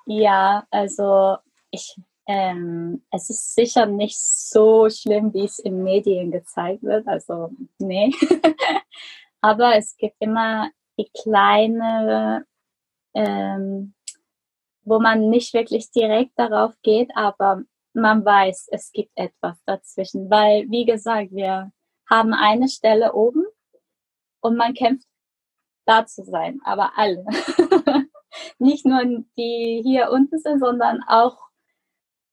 Ja, 0.06 0.66
also 0.70 1.38
ich, 1.70 1.96
ähm, 2.26 3.04
es 3.10 3.30
ist 3.30 3.54
sicher 3.54 3.86
nicht 3.86 4.18
so 4.18 4.88
schlimm, 4.88 5.32
wie 5.34 5.44
es 5.44 5.58
in 5.58 5.82
Medien 5.82 6.30
gezeigt 6.30 6.82
wird. 6.82 7.06
Also, 7.06 7.50
nee. 7.78 8.12
Aber 9.40 9.76
es 9.76 9.96
gibt 9.96 10.16
immer 10.20 10.70
die 10.98 11.10
kleine, 11.12 12.46
ähm, 13.14 13.94
wo 14.82 14.98
man 15.00 15.28
nicht 15.28 15.52
wirklich 15.54 15.90
direkt 15.90 16.38
darauf 16.38 16.74
geht, 16.82 17.10
aber 17.14 17.62
man 17.94 18.24
weiß, 18.24 18.68
es 18.70 18.90
gibt 18.92 19.12
etwas 19.16 19.62
dazwischen. 19.64 20.30
Weil, 20.30 20.70
wie 20.70 20.84
gesagt, 20.84 21.32
wir 21.32 21.72
haben 22.08 22.32
eine 22.32 22.68
Stelle 22.68 23.14
oben 23.14 23.44
und 24.40 24.56
man 24.56 24.74
kämpft 24.74 25.06
da 25.86 26.06
zu 26.06 26.24
sein, 26.24 26.60
aber 26.64 26.92
alle. 26.96 27.24
Nicht 28.58 28.84
nur 28.84 29.02
die 29.36 29.80
hier 29.84 30.10
unten 30.10 30.38
sind, 30.38 30.60
sondern 30.60 31.02
auch 31.06 31.38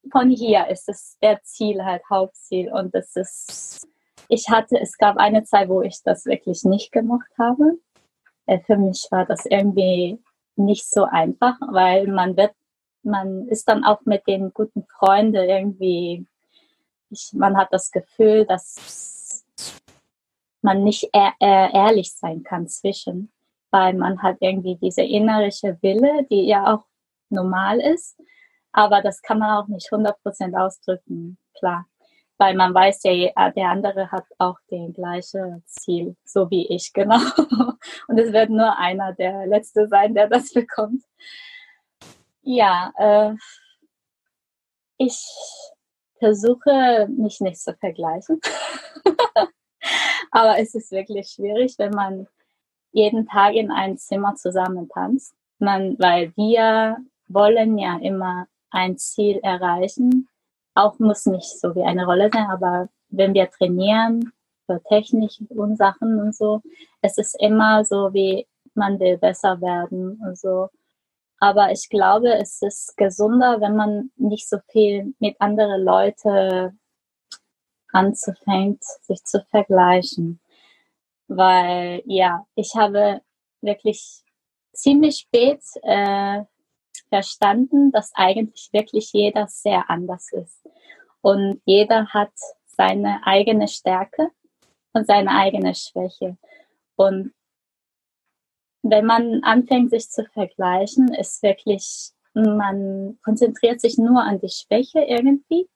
von 0.09 0.29
hier 0.29 0.67
ist 0.67 0.89
es 0.89 1.17
der 1.21 1.41
Ziel 1.43 1.83
halt, 1.83 2.01
Hauptziel. 2.09 2.71
Und 2.71 2.95
das 2.95 3.15
ist, 3.15 3.87
ich 4.27 4.49
hatte, 4.49 4.79
es 4.79 4.97
gab 4.97 5.17
eine 5.17 5.43
Zeit, 5.43 5.69
wo 5.69 5.81
ich 5.81 6.01
das 6.03 6.25
wirklich 6.25 6.63
nicht 6.63 6.91
gemacht 6.91 7.31
habe. 7.37 7.77
Äh, 8.45 8.59
für 8.59 8.77
mich 8.77 9.07
war 9.11 9.25
das 9.25 9.45
irgendwie 9.45 10.19
nicht 10.55 10.89
so 10.89 11.03
einfach, 11.03 11.57
weil 11.71 12.07
man 12.07 12.35
wird 12.37 12.53
man 13.03 13.47
ist 13.47 13.67
dann 13.67 13.83
auch 13.83 14.01
mit 14.05 14.27
den 14.27 14.53
guten 14.53 14.83
Freunden 14.83 15.49
irgendwie, 15.49 16.25
ich, 17.09 17.31
man 17.33 17.57
hat 17.57 17.69
das 17.71 17.91
Gefühl, 17.91 18.45
dass 18.45 19.45
man 20.61 20.83
nicht 20.83 21.09
ehr, 21.13 21.33
ehr, 21.39 21.73
ehrlich 21.73 22.13
sein 22.13 22.43
kann 22.43 22.67
zwischen, 22.67 23.31
weil 23.71 23.93
man 23.93 24.21
hat 24.21 24.37
irgendwie 24.39 24.75
diese 24.75 25.01
innerische 25.01 25.77
Wille, 25.81 26.25
die 26.29 26.45
ja 26.45 26.73
auch 26.73 26.85
normal 27.29 27.79
ist, 27.79 28.17
aber 28.73 29.01
das 29.01 29.21
kann 29.21 29.39
man 29.39 29.57
auch 29.57 29.67
nicht 29.67 29.91
100% 29.91 30.57
ausdrücken, 30.59 31.37
klar. 31.57 31.85
Weil 32.37 32.55
man 32.55 32.73
weiß 32.73 33.03
ja, 33.03 33.51
der 33.51 33.69
andere 33.69 34.11
hat 34.11 34.25
auch 34.39 34.57
den 34.71 34.93
gleichen 34.93 35.63
Ziel, 35.67 36.15
so 36.23 36.49
wie 36.49 36.67
ich, 36.67 36.91
genau. 36.93 37.19
Und 38.07 38.17
es 38.17 38.33
wird 38.33 38.49
nur 38.49 38.77
einer 38.77 39.13
der 39.13 39.45
Letzte 39.47 39.87
sein, 39.87 40.15
der 40.15 40.27
das 40.27 40.51
bekommt. 40.53 41.03
Ja, 42.41 42.91
äh, 42.97 43.35
ich 44.97 45.23
versuche 46.19 47.07
mich 47.09 47.41
nicht 47.41 47.59
zu 47.59 47.75
vergleichen. 47.75 48.39
Aber 50.31 50.59
es 50.59 50.73
ist 50.75 50.91
wirklich 50.91 51.29
schwierig, 51.29 51.75
wenn 51.77 51.91
man 51.91 52.27
jeden 52.91 53.25
Tag 53.27 53.53
in 53.53 53.71
einem 53.71 53.97
Zimmer 53.97 54.35
zusammen 54.35 54.87
tanzt. 54.89 55.33
Man, 55.59 55.97
weil 55.99 56.33
wir 56.35 56.97
wollen 57.27 57.77
ja 57.77 57.97
immer 57.97 58.47
ein 58.71 58.97
Ziel 58.97 59.39
erreichen. 59.43 60.27
Auch 60.73 60.99
muss 60.99 61.25
nicht 61.25 61.59
so 61.59 61.75
wie 61.75 61.83
eine 61.83 62.05
Rolle 62.05 62.29
sein, 62.33 62.47
aber 62.49 62.89
wenn 63.09 63.33
wir 63.33 63.49
trainieren 63.49 64.31
für 64.65 64.81
Technik 64.83 65.31
und 65.49 65.77
Sachen 65.77 66.19
und 66.19 66.35
so, 66.35 66.61
es 67.01 67.17
ist 67.17 67.35
immer 67.39 67.83
so 67.83 68.13
wie 68.13 68.47
man 68.73 68.99
will 68.99 69.17
besser 69.17 69.59
werden 69.61 70.19
und 70.25 70.37
so. 70.37 70.69
Aber 71.39 71.71
ich 71.71 71.89
glaube, 71.89 72.33
es 72.35 72.61
ist 72.61 72.95
gesunder, 72.97 73.59
wenn 73.61 73.75
man 73.75 74.11
nicht 74.15 74.47
so 74.47 74.59
viel 74.69 75.15
mit 75.19 75.35
anderen 75.41 75.83
Leuten 75.83 76.79
anzufängt, 77.91 78.83
sich 79.01 79.23
zu 79.23 79.43
vergleichen. 79.49 80.39
Weil 81.27 82.03
ja, 82.05 82.45
ich 82.55 82.75
habe 82.75 83.21
wirklich 83.61 84.23
ziemlich 84.73 85.17
spät 85.17 85.61
äh, 85.83 86.43
verstanden, 87.11 87.91
dass 87.91 88.11
eigentlich 88.15 88.69
wirklich 88.71 89.11
jeder 89.11 89.47
sehr 89.47 89.89
anders 89.89 90.31
ist. 90.31 90.63
Und 91.21 91.61
jeder 91.65 92.07
hat 92.07 92.31
seine 92.65 93.21
eigene 93.25 93.67
Stärke 93.67 94.29
und 94.93 95.05
seine 95.05 95.31
eigene 95.31 95.75
Schwäche. 95.75 96.37
Und 96.95 97.33
wenn 98.81 99.05
man 99.05 99.43
anfängt, 99.43 99.91
sich 99.91 100.09
zu 100.09 100.25
vergleichen, 100.25 101.13
ist 101.13 101.43
wirklich, 101.43 102.11
man 102.33 103.19
konzentriert 103.23 103.81
sich 103.81 103.97
nur 103.97 104.23
an 104.23 104.39
die 104.39 104.49
Schwäche 104.49 105.01
irgendwie. 105.01 105.69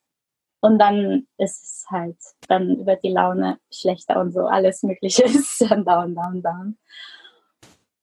Und 0.61 0.79
dann 0.79 1.27
ist 1.37 1.63
es 1.63 1.85
halt, 1.91 2.17
dann 2.47 2.87
wird 2.87 3.03
die 3.03 3.11
Laune 3.11 3.59
schlechter 3.71 4.19
und 4.19 4.31
so, 4.31 4.47
alles 4.47 4.81
Mögliche 4.81 5.23
ist 5.25 5.61
dann 5.61 5.85
down, 5.85 6.15
down, 6.15 6.41
down. 6.41 6.77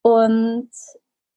Und 0.03 0.71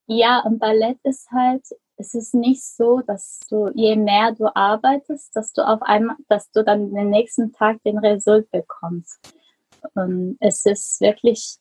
ja, 0.06 0.40
und 0.40 0.60
Ballett 0.60 0.98
ist 1.02 1.30
halt, 1.32 1.64
es 1.96 2.14
ist 2.14 2.34
nicht 2.34 2.64
so, 2.64 3.00
dass 3.06 3.40
du, 3.48 3.70
je 3.74 3.96
mehr 3.96 4.32
du 4.32 4.54
arbeitest, 4.54 5.34
dass 5.34 5.52
du 5.52 5.66
auf 5.66 5.82
einmal, 5.82 6.16
dass 6.28 6.50
du 6.50 6.62
dann 6.62 6.92
den 6.92 7.10
nächsten 7.10 7.52
Tag 7.52 7.82
den 7.84 7.98
Result 7.98 8.50
bekommst. 8.50 9.34
Und 9.94 10.36
es 10.40 10.66
ist 10.66 11.00
wirklich 11.00 11.58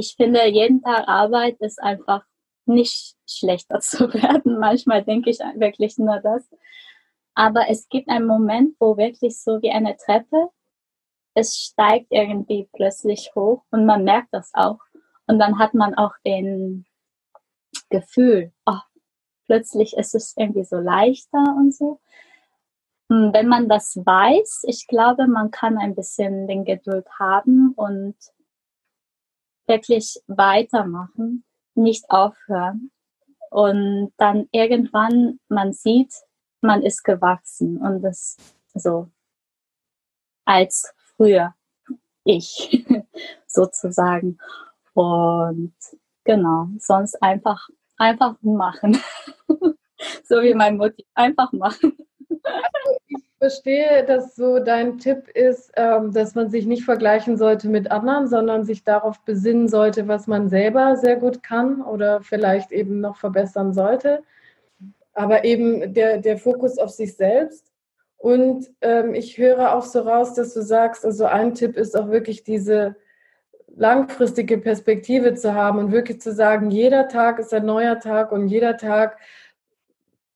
ich 0.00 0.14
finde, 0.16 0.46
jeden 0.48 0.82
Tag 0.82 1.08
Arbeit 1.08 1.60
ist 1.60 1.82
einfach 1.82 2.24
nicht 2.66 3.16
schlechter 3.28 3.80
zu 3.80 4.12
werden. 4.14 4.58
Manchmal 4.58 5.04
denke 5.04 5.30
ich 5.30 5.38
wirklich 5.38 5.98
nur 5.98 6.20
das. 6.20 6.48
Aber 7.34 7.68
es 7.68 7.88
gibt 7.88 8.08
einen 8.08 8.26
Moment, 8.26 8.76
wo 8.80 8.96
wirklich 8.96 9.40
so 9.40 9.62
wie 9.62 9.70
eine 9.70 9.96
Treppe, 9.96 10.48
es 11.34 11.56
steigt 11.56 12.08
irgendwie 12.10 12.68
plötzlich 12.72 13.30
hoch 13.36 13.62
und 13.70 13.86
man 13.86 14.04
merkt 14.04 14.28
das 14.32 14.50
auch. 14.52 14.80
Und 15.26 15.38
dann 15.38 15.58
hat 15.58 15.74
man 15.74 15.94
auch 15.94 16.12
den 16.26 16.86
Gefühl, 17.88 18.52
oh, 18.66 18.80
plötzlich 19.50 19.96
ist 19.96 20.14
es 20.14 20.36
irgendwie 20.36 20.62
so 20.62 20.76
leichter 20.76 21.42
und 21.58 21.74
so. 21.74 21.98
Und 23.08 23.34
wenn 23.34 23.48
man 23.48 23.68
das 23.68 23.96
weiß, 23.96 24.62
ich 24.68 24.86
glaube, 24.86 25.26
man 25.26 25.50
kann 25.50 25.76
ein 25.76 25.96
bisschen 25.96 26.46
den 26.46 26.64
Geduld 26.64 27.08
haben 27.18 27.72
und 27.72 28.14
wirklich 29.66 30.22
weitermachen, 30.28 31.44
nicht 31.74 32.08
aufhören. 32.10 32.92
Und 33.50 34.12
dann 34.18 34.48
irgendwann, 34.52 35.40
man 35.48 35.72
sieht, 35.72 36.14
man 36.60 36.84
ist 36.84 37.02
gewachsen 37.02 37.78
und 37.78 38.02
das 38.02 38.36
so 38.72 39.10
als 40.44 40.94
früher 41.16 41.56
ich 42.22 42.86
sozusagen. 43.48 44.38
Und 44.94 45.74
genau, 46.22 46.68
sonst 46.78 47.20
einfach, 47.20 47.68
einfach 47.96 48.36
machen. 48.42 48.96
so 50.24 50.42
wie 50.42 50.54
mein 50.54 50.76
Mutti, 50.76 51.04
einfach 51.14 51.52
machen. 51.52 51.96
Ich 53.08 53.18
verstehe, 53.38 54.04
dass 54.04 54.36
so 54.36 54.58
dein 54.58 54.98
Tipp 54.98 55.28
ist, 55.28 55.72
ähm, 55.76 56.12
dass 56.12 56.34
man 56.34 56.50
sich 56.50 56.66
nicht 56.66 56.84
vergleichen 56.84 57.38
sollte 57.38 57.68
mit 57.68 57.90
anderen, 57.90 58.28
sondern 58.28 58.64
sich 58.64 58.84
darauf 58.84 59.20
besinnen 59.24 59.66
sollte, 59.68 60.08
was 60.08 60.26
man 60.26 60.48
selber 60.50 60.96
sehr 60.96 61.16
gut 61.16 61.42
kann 61.42 61.80
oder 61.82 62.20
vielleicht 62.20 62.70
eben 62.70 63.00
noch 63.00 63.16
verbessern 63.16 63.72
sollte. 63.72 64.22
Aber 65.14 65.44
eben 65.44 65.94
der, 65.94 66.18
der 66.18 66.38
Fokus 66.38 66.78
auf 66.78 66.90
sich 66.90 67.16
selbst 67.16 67.72
Und 68.18 68.70
ähm, 68.82 69.14
ich 69.14 69.38
höre 69.38 69.74
auch 69.74 69.84
so 69.84 70.00
raus, 70.00 70.34
dass 70.34 70.52
du 70.54 70.62
sagst, 70.62 71.04
also 71.06 71.24
ein 71.24 71.54
Tipp 71.54 71.76
ist 71.78 71.96
auch 71.96 72.10
wirklich 72.10 72.44
diese 72.44 72.96
langfristige 73.76 74.58
Perspektive 74.58 75.34
zu 75.34 75.54
haben 75.54 75.78
und 75.78 75.92
wirklich 75.92 76.20
zu 76.20 76.32
sagen, 76.32 76.70
jeder 76.70 77.08
Tag 77.08 77.38
ist 77.38 77.54
ein 77.54 77.64
neuer 77.64 77.98
Tag 78.00 78.32
und 78.32 78.48
jeder 78.48 78.76
Tag 78.76 79.18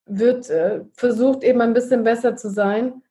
wird 0.07 0.51
äh, 0.51 0.85
versucht 0.95 1.43
eben 1.45 1.61
ein 1.61 1.75
bisschen 1.75 2.05
besser 2.05 2.37
zu 2.37 2.51
sein 2.51 3.03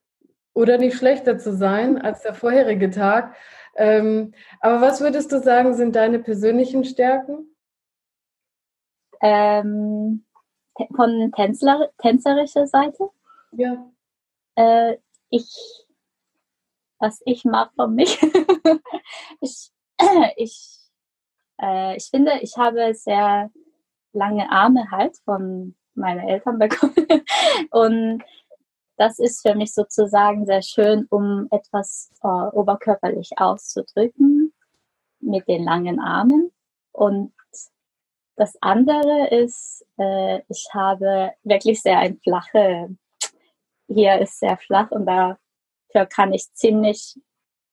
oder 0.54 0.78
nicht 0.78 0.96
schlechter 0.96 1.38
zu 1.38 1.54
sein 1.54 2.00
als 2.00 2.22
der 2.22 2.34
vorherige 2.34 2.90
Tag. 2.90 3.34
Ähm, 3.76 4.32
aber 4.60 4.80
was 4.80 5.00
würdest 5.00 5.32
du 5.32 5.40
sagen, 5.40 5.74
sind 5.74 5.96
deine 5.96 6.20
persönlichen 6.20 6.84
Stärken? 6.84 7.54
Ähm, 9.20 10.24
von 10.94 11.32
Tänzler, 11.34 11.90
tänzerischer 11.98 12.66
Seite? 12.66 13.10
Ja. 13.52 13.90
Äh, 14.56 14.98
ich, 15.30 15.86
was 16.98 17.20
ich 17.24 17.44
mache 17.44 17.72
von 17.74 17.94
mich. 17.94 18.20
ich, 19.40 19.72
ich, 20.36 20.78
äh, 21.60 21.96
ich 21.96 22.04
finde, 22.10 22.38
ich 22.42 22.56
habe 22.56 22.94
sehr 22.94 23.50
lange 24.12 24.50
Arme 24.50 24.90
halt 24.92 25.16
von 25.24 25.74
meinen 25.94 26.28
Eltern 26.28 26.58
bekommen. 26.58 27.22
Und 27.70 28.22
das 28.96 29.18
ist 29.18 29.46
für 29.46 29.54
mich 29.54 29.74
sozusagen 29.74 30.46
sehr 30.46 30.62
schön, 30.62 31.06
um 31.10 31.48
etwas 31.50 32.12
äh, 32.22 32.28
oberkörperlich 32.28 33.32
auszudrücken 33.36 34.52
mit 35.20 35.48
den 35.48 35.64
langen 35.64 36.00
Armen. 36.00 36.52
Und 36.92 37.32
das 38.36 38.56
andere 38.60 39.28
ist, 39.30 39.84
äh, 39.98 40.40
ich 40.48 40.68
habe 40.72 41.32
wirklich 41.42 41.82
sehr 41.82 41.98
ein 41.98 42.18
flache 42.18 42.96
hier 43.88 44.18
ist 44.20 44.38
sehr 44.38 44.56
flach 44.56 44.90
und 44.90 45.06
dafür 45.06 46.06
kann 46.06 46.32
ich 46.32 46.52
ziemlich 46.54 47.16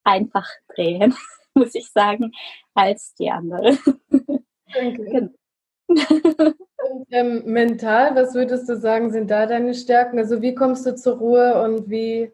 einfach 0.04 0.48
drehen, 0.74 1.16
muss 1.54 1.76
ich 1.76 1.90
sagen, 1.92 2.32
als 2.74 3.14
die 3.16 3.30
andere. 3.30 3.78
Genau. 4.74 5.30
Und 5.98 7.08
ähm, 7.12 7.44
mental, 7.46 8.16
was 8.16 8.34
würdest 8.34 8.68
du 8.68 8.76
sagen, 8.76 9.12
sind 9.12 9.30
da 9.30 9.46
deine 9.46 9.74
Stärken? 9.74 10.18
Also 10.18 10.42
wie 10.42 10.56
kommst 10.56 10.86
du 10.86 10.96
zur 10.96 11.18
Ruhe 11.18 11.62
und 11.64 11.90
wie, 11.90 12.32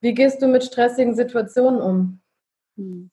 wie 0.00 0.14
gehst 0.14 0.42
du 0.42 0.48
mit 0.48 0.64
stressigen 0.64 1.14
Situationen 1.14 1.80
um? 1.80 2.20
Hm. 2.76 3.10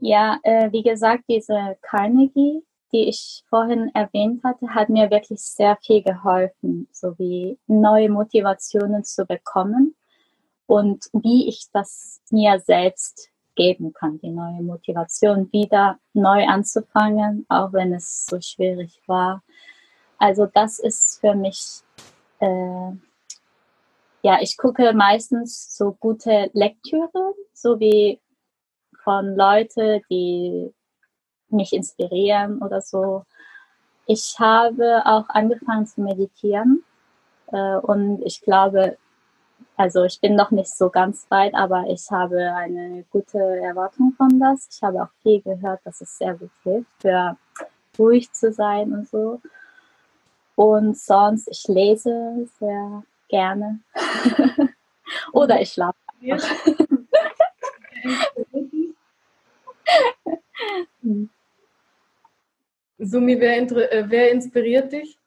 Ja, 0.00 0.38
äh, 0.42 0.70
wie 0.72 0.82
gesagt, 0.82 1.24
diese 1.28 1.76
Carnegie 1.82 2.62
die 2.92 3.08
ich 3.08 3.44
vorhin 3.48 3.90
erwähnt 3.94 4.42
hatte, 4.44 4.74
hat 4.74 4.88
mir 4.88 5.10
wirklich 5.10 5.40
sehr 5.40 5.76
viel 5.82 6.02
geholfen, 6.02 6.88
sowie 6.92 7.58
neue 7.66 8.08
Motivationen 8.08 9.04
zu 9.04 9.26
bekommen 9.26 9.94
und 10.66 11.06
wie 11.12 11.48
ich 11.48 11.66
das 11.72 12.20
mir 12.30 12.60
selbst 12.60 13.30
geben 13.58 13.92
kann, 13.92 14.20
die 14.20 14.30
neue 14.30 14.62
Motivation 14.62 15.52
wieder 15.52 15.98
neu 16.14 16.46
anzufangen, 16.46 17.44
auch 17.48 17.72
wenn 17.72 17.92
es 17.92 18.24
so 18.24 18.40
schwierig 18.40 19.02
war. 19.06 19.42
Also 20.16 20.46
das 20.46 20.78
ist 20.78 21.20
für 21.20 21.34
mich, 21.34 21.80
äh, 22.38 22.92
ja, 24.22 24.38
ich 24.40 24.56
gucke 24.56 24.92
meistens 24.94 25.76
so 25.76 25.92
gute 25.98 26.50
Lektüre, 26.52 27.34
so 27.52 27.80
wie 27.80 28.20
von 29.02 29.34
Leuten, 29.36 30.02
die 30.08 30.72
mich 31.48 31.72
inspirieren 31.72 32.62
oder 32.62 32.80
so. 32.80 33.24
Ich 34.06 34.36
habe 34.38 35.02
auch 35.04 35.28
angefangen 35.30 35.86
zu 35.86 36.00
meditieren 36.00 36.84
äh, 37.48 37.76
und 37.76 38.22
ich 38.24 38.40
glaube, 38.40 38.98
also 39.76 40.04
ich 40.04 40.20
bin 40.20 40.34
noch 40.34 40.50
nicht 40.50 40.76
so 40.76 40.90
ganz 40.90 41.26
weit, 41.30 41.54
aber 41.54 41.84
ich 41.88 42.10
habe 42.10 42.52
eine 42.52 43.04
gute 43.10 43.38
Erwartung 43.38 44.12
von 44.16 44.40
das. 44.40 44.68
Ich 44.72 44.82
habe 44.82 45.02
auch 45.02 45.12
viel 45.22 45.40
gehört, 45.40 45.80
dass 45.84 46.00
es 46.00 46.18
sehr 46.18 46.34
gut 46.34 46.50
hilft, 46.64 46.90
für 47.00 47.36
ruhig 47.98 48.32
zu 48.32 48.52
sein 48.52 48.92
und 48.92 49.08
so. 49.08 49.40
Und 50.56 50.98
sonst, 50.98 51.48
ich 51.48 51.64
lese 51.68 52.48
sehr 52.58 53.04
gerne. 53.28 53.80
Oder 55.32 55.60
ich 55.60 55.72
schlafe. 55.72 55.96
Sumi, 62.98 63.38
wer, 63.38 63.92
äh, 63.92 64.04
wer 64.08 64.32
inspiriert 64.32 64.92
dich? 64.92 65.18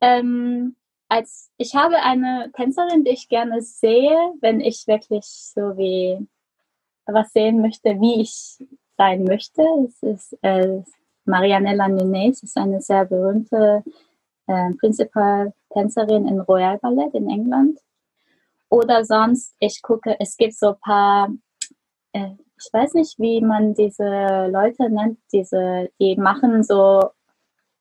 Ähm, 0.00 0.76
als 1.08 1.50
ich 1.56 1.74
habe 1.74 1.96
eine 1.96 2.50
Tänzerin, 2.56 3.04
die 3.04 3.10
ich 3.10 3.28
gerne 3.28 3.62
sehe, 3.62 4.32
wenn 4.40 4.60
ich 4.60 4.86
wirklich 4.86 5.24
so 5.26 5.76
wie 5.76 6.26
was 7.06 7.32
sehen 7.32 7.60
möchte, 7.60 8.00
wie 8.00 8.22
ich 8.22 8.58
sein 8.96 9.24
möchte. 9.24 9.62
Es 9.86 10.02
ist 10.02 10.38
äh, 10.42 10.82
Marianella 11.24 11.88
Nunes, 11.88 12.42
ist 12.42 12.56
eine 12.56 12.80
sehr 12.80 13.04
berühmte 13.04 13.84
äh, 14.46 14.70
Principal-Tänzerin 14.80 16.26
in 16.26 16.40
Royal 16.40 16.78
Ballet 16.78 17.14
in 17.14 17.28
England. 17.28 17.78
Oder 18.70 19.04
sonst, 19.04 19.54
ich 19.58 19.82
gucke, 19.82 20.16
es 20.18 20.36
gibt 20.36 20.54
so 20.54 20.68
ein 20.68 20.80
paar 20.80 21.30
äh, 22.12 22.36
ich 22.64 22.72
weiß 22.72 22.94
nicht, 22.94 23.18
wie 23.18 23.40
man 23.40 23.74
diese 23.74 24.46
Leute 24.50 24.88
nennt, 24.88 25.18
diese, 25.32 25.90
die 26.00 26.16
machen 26.16 26.62
so 26.62 27.10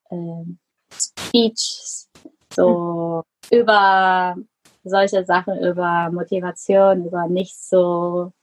äh, 0.10 0.44
Speeches, 0.92 2.10
so 2.54 3.24
mhm. 3.52 3.58
über 3.58 4.36
solche 4.84 5.24
Sachen, 5.26 5.60
über 5.64 6.10
Motivation, 6.12 7.06
über 7.06 7.28
nicht 7.28 7.58
so, 7.58 8.34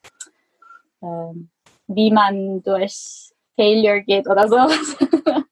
äh, 1.02 1.34
wie 1.86 2.10
man 2.10 2.62
durch 2.62 3.32
Failure 3.56 4.02
geht 4.02 4.28
oder 4.28 4.48
sowas. 4.48 4.96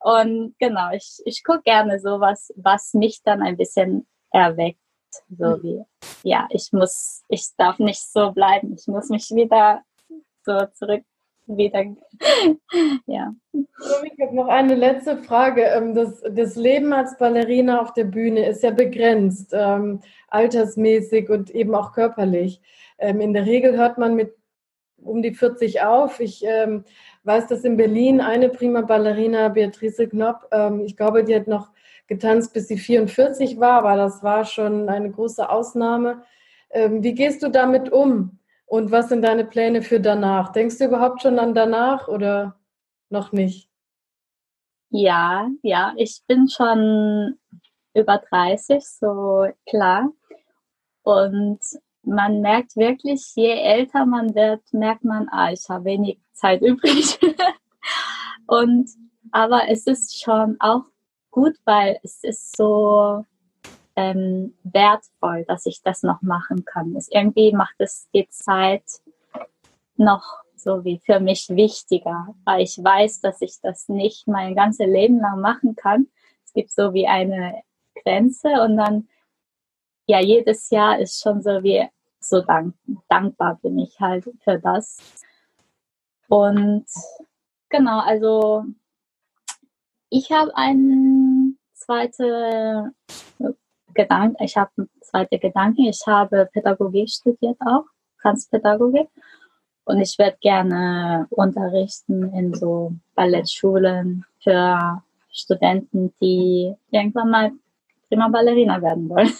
Und 0.00 0.54
genau, 0.58 0.90
ich, 0.92 1.20
ich 1.24 1.42
gucke 1.42 1.62
gerne 1.62 1.98
sowas, 1.98 2.52
was 2.56 2.94
mich 2.94 3.22
dann 3.22 3.42
ein 3.42 3.56
bisschen 3.56 4.06
erweckt. 4.30 4.78
So 5.30 5.56
mhm. 5.56 5.62
wie, 5.62 5.82
ja, 6.22 6.46
ich 6.50 6.72
muss, 6.72 7.22
ich 7.28 7.46
darf 7.56 7.78
nicht 7.78 8.02
so 8.02 8.32
bleiben. 8.32 8.74
Ich 8.78 8.86
muss 8.86 9.08
mich 9.08 9.30
wieder 9.30 9.82
so 10.44 10.66
zurück 10.74 11.04
wieder. 11.48 11.84
ja. 13.06 13.34
Ich 13.52 14.20
habe 14.20 14.34
noch 14.34 14.48
eine 14.48 14.74
letzte 14.74 15.16
Frage. 15.18 15.62
Ähm, 15.62 15.94
das, 15.94 16.22
das 16.30 16.56
Leben 16.56 16.92
als 16.92 17.16
Ballerina 17.16 17.80
auf 17.80 17.92
der 17.94 18.04
Bühne 18.04 18.46
ist 18.46 18.62
ja 18.62 18.70
begrenzt, 18.70 19.52
ähm, 19.52 20.00
altersmäßig 20.28 21.30
und 21.30 21.50
eben 21.50 21.74
auch 21.74 21.92
körperlich. 21.92 22.60
Ähm, 22.98 23.20
in 23.20 23.32
der 23.32 23.46
Regel 23.46 23.76
hört 23.76 23.98
man 23.98 24.14
mit 24.14 24.34
um 25.02 25.22
die 25.22 25.32
40 25.32 25.82
auf. 25.82 26.20
Ich 26.20 26.44
ähm, 26.44 26.84
weiß, 27.24 27.46
dass 27.46 27.64
in 27.64 27.76
Berlin 27.76 28.20
eine 28.20 28.48
prima 28.48 28.82
Ballerina, 28.82 29.48
Beatrice 29.48 30.08
Knopp, 30.08 30.48
ähm, 30.50 30.82
ich 30.84 30.96
glaube, 30.96 31.24
die 31.24 31.34
hat 31.34 31.46
noch 31.46 31.70
getanzt, 32.08 32.52
bis 32.54 32.68
sie 32.68 32.78
44 32.78 33.60
war, 33.60 33.84
aber 33.84 33.96
das 33.96 34.22
war 34.22 34.44
schon 34.44 34.88
eine 34.88 35.10
große 35.10 35.48
Ausnahme. 35.48 36.22
Ähm, 36.70 37.02
wie 37.02 37.14
gehst 37.14 37.42
du 37.42 37.48
damit 37.48 37.92
um? 37.92 38.38
Und 38.68 38.90
was 38.90 39.08
sind 39.08 39.22
deine 39.22 39.46
Pläne 39.46 39.80
für 39.80 39.98
danach? 39.98 40.52
Denkst 40.52 40.76
du 40.78 40.84
überhaupt 40.84 41.22
schon 41.22 41.38
an 41.38 41.54
danach 41.54 42.06
oder 42.06 42.60
noch 43.08 43.32
nicht? 43.32 43.70
Ja, 44.90 45.48
ja, 45.62 45.94
ich 45.96 46.22
bin 46.26 46.48
schon 46.48 47.38
über 47.94 48.18
30, 48.18 48.86
so 48.86 49.48
klar. 49.66 50.12
Und 51.02 51.60
man 52.02 52.42
merkt 52.42 52.76
wirklich, 52.76 53.32
je 53.34 53.52
älter 53.52 54.04
man 54.04 54.34
wird, 54.34 54.62
merkt 54.72 55.04
man, 55.04 55.28
ah, 55.30 55.50
ich 55.50 55.66
habe 55.70 55.86
wenig 55.86 56.20
Zeit 56.32 56.60
übrig. 56.60 57.18
Und 58.46 58.90
aber 59.30 59.68
es 59.68 59.86
ist 59.86 60.22
schon 60.22 60.56
auch 60.60 60.84
gut, 61.30 61.56
weil 61.64 61.98
es 62.02 62.22
ist 62.22 62.56
so 62.56 63.24
ähm, 63.98 64.54
wertvoll, 64.62 65.44
dass 65.48 65.66
ich 65.66 65.82
das 65.82 66.04
noch 66.04 66.22
machen 66.22 66.64
kann. 66.64 66.94
Es 66.94 67.08
irgendwie 67.10 67.50
macht 67.52 67.74
es 67.78 68.08
die 68.14 68.28
Zeit 68.28 68.84
noch 69.96 70.44
so 70.54 70.84
wie 70.84 71.00
für 71.04 71.18
mich 71.18 71.48
wichtiger, 71.48 72.32
weil 72.44 72.62
ich 72.62 72.78
weiß, 72.78 73.20
dass 73.22 73.42
ich 73.42 73.60
das 73.60 73.88
nicht 73.88 74.28
mein 74.28 74.54
ganzes 74.54 74.86
Leben 74.86 75.18
lang 75.18 75.40
machen 75.40 75.74
kann. 75.74 76.06
Es 76.44 76.52
gibt 76.52 76.70
so 76.70 76.94
wie 76.94 77.08
eine 77.08 77.62
Grenze 78.04 78.62
und 78.62 78.76
dann, 78.76 79.08
ja, 80.06 80.20
jedes 80.20 80.70
Jahr 80.70 81.00
ist 81.00 81.20
schon 81.20 81.42
so 81.42 81.64
wie 81.64 81.84
so 82.20 82.40
dank, 82.40 82.76
dankbar 83.08 83.58
bin 83.60 83.80
ich 83.80 83.98
halt 83.98 84.30
für 84.44 84.60
das. 84.60 84.98
Und 86.28 86.86
genau, 87.68 87.98
also 87.98 88.64
ich 90.08 90.30
habe 90.30 90.56
einen 90.56 91.58
zweite 91.72 92.92
Gedanken, 93.98 94.42
ich 94.44 94.56
habe 94.56 94.88
zweite 95.00 95.40
Gedanken, 95.40 95.86
ich 95.86 96.06
habe 96.06 96.48
Pädagogik 96.52 97.10
studiert 97.10 97.56
auch, 97.60 97.84
Tanzpädagogik. 98.22 99.08
Und 99.84 100.00
ich 100.00 100.16
werde 100.18 100.36
gerne 100.40 101.26
unterrichten 101.30 102.32
in 102.34 102.54
so 102.54 102.92
Ballettschulen 103.14 104.24
für 104.40 105.02
Studenten, 105.32 106.14
die 106.20 106.74
irgendwann 106.90 107.30
mal 107.30 107.52
prima 108.08 108.28
Ballerina 108.28 108.80
werden 108.80 109.08
wollen. 109.08 109.32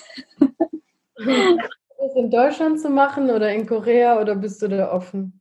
Das 2.01 2.15
in 2.15 2.31
Deutschland 2.31 2.81
zu 2.81 2.91
machen 2.91 3.29
oder 3.29 3.53
in 3.53 3.67
Korea 3.67 4.21
oder 4.21 4.37
bist 4.37 4.63
du 4.63 4.69
da 4.69 4.93
offen? 4.93 5.41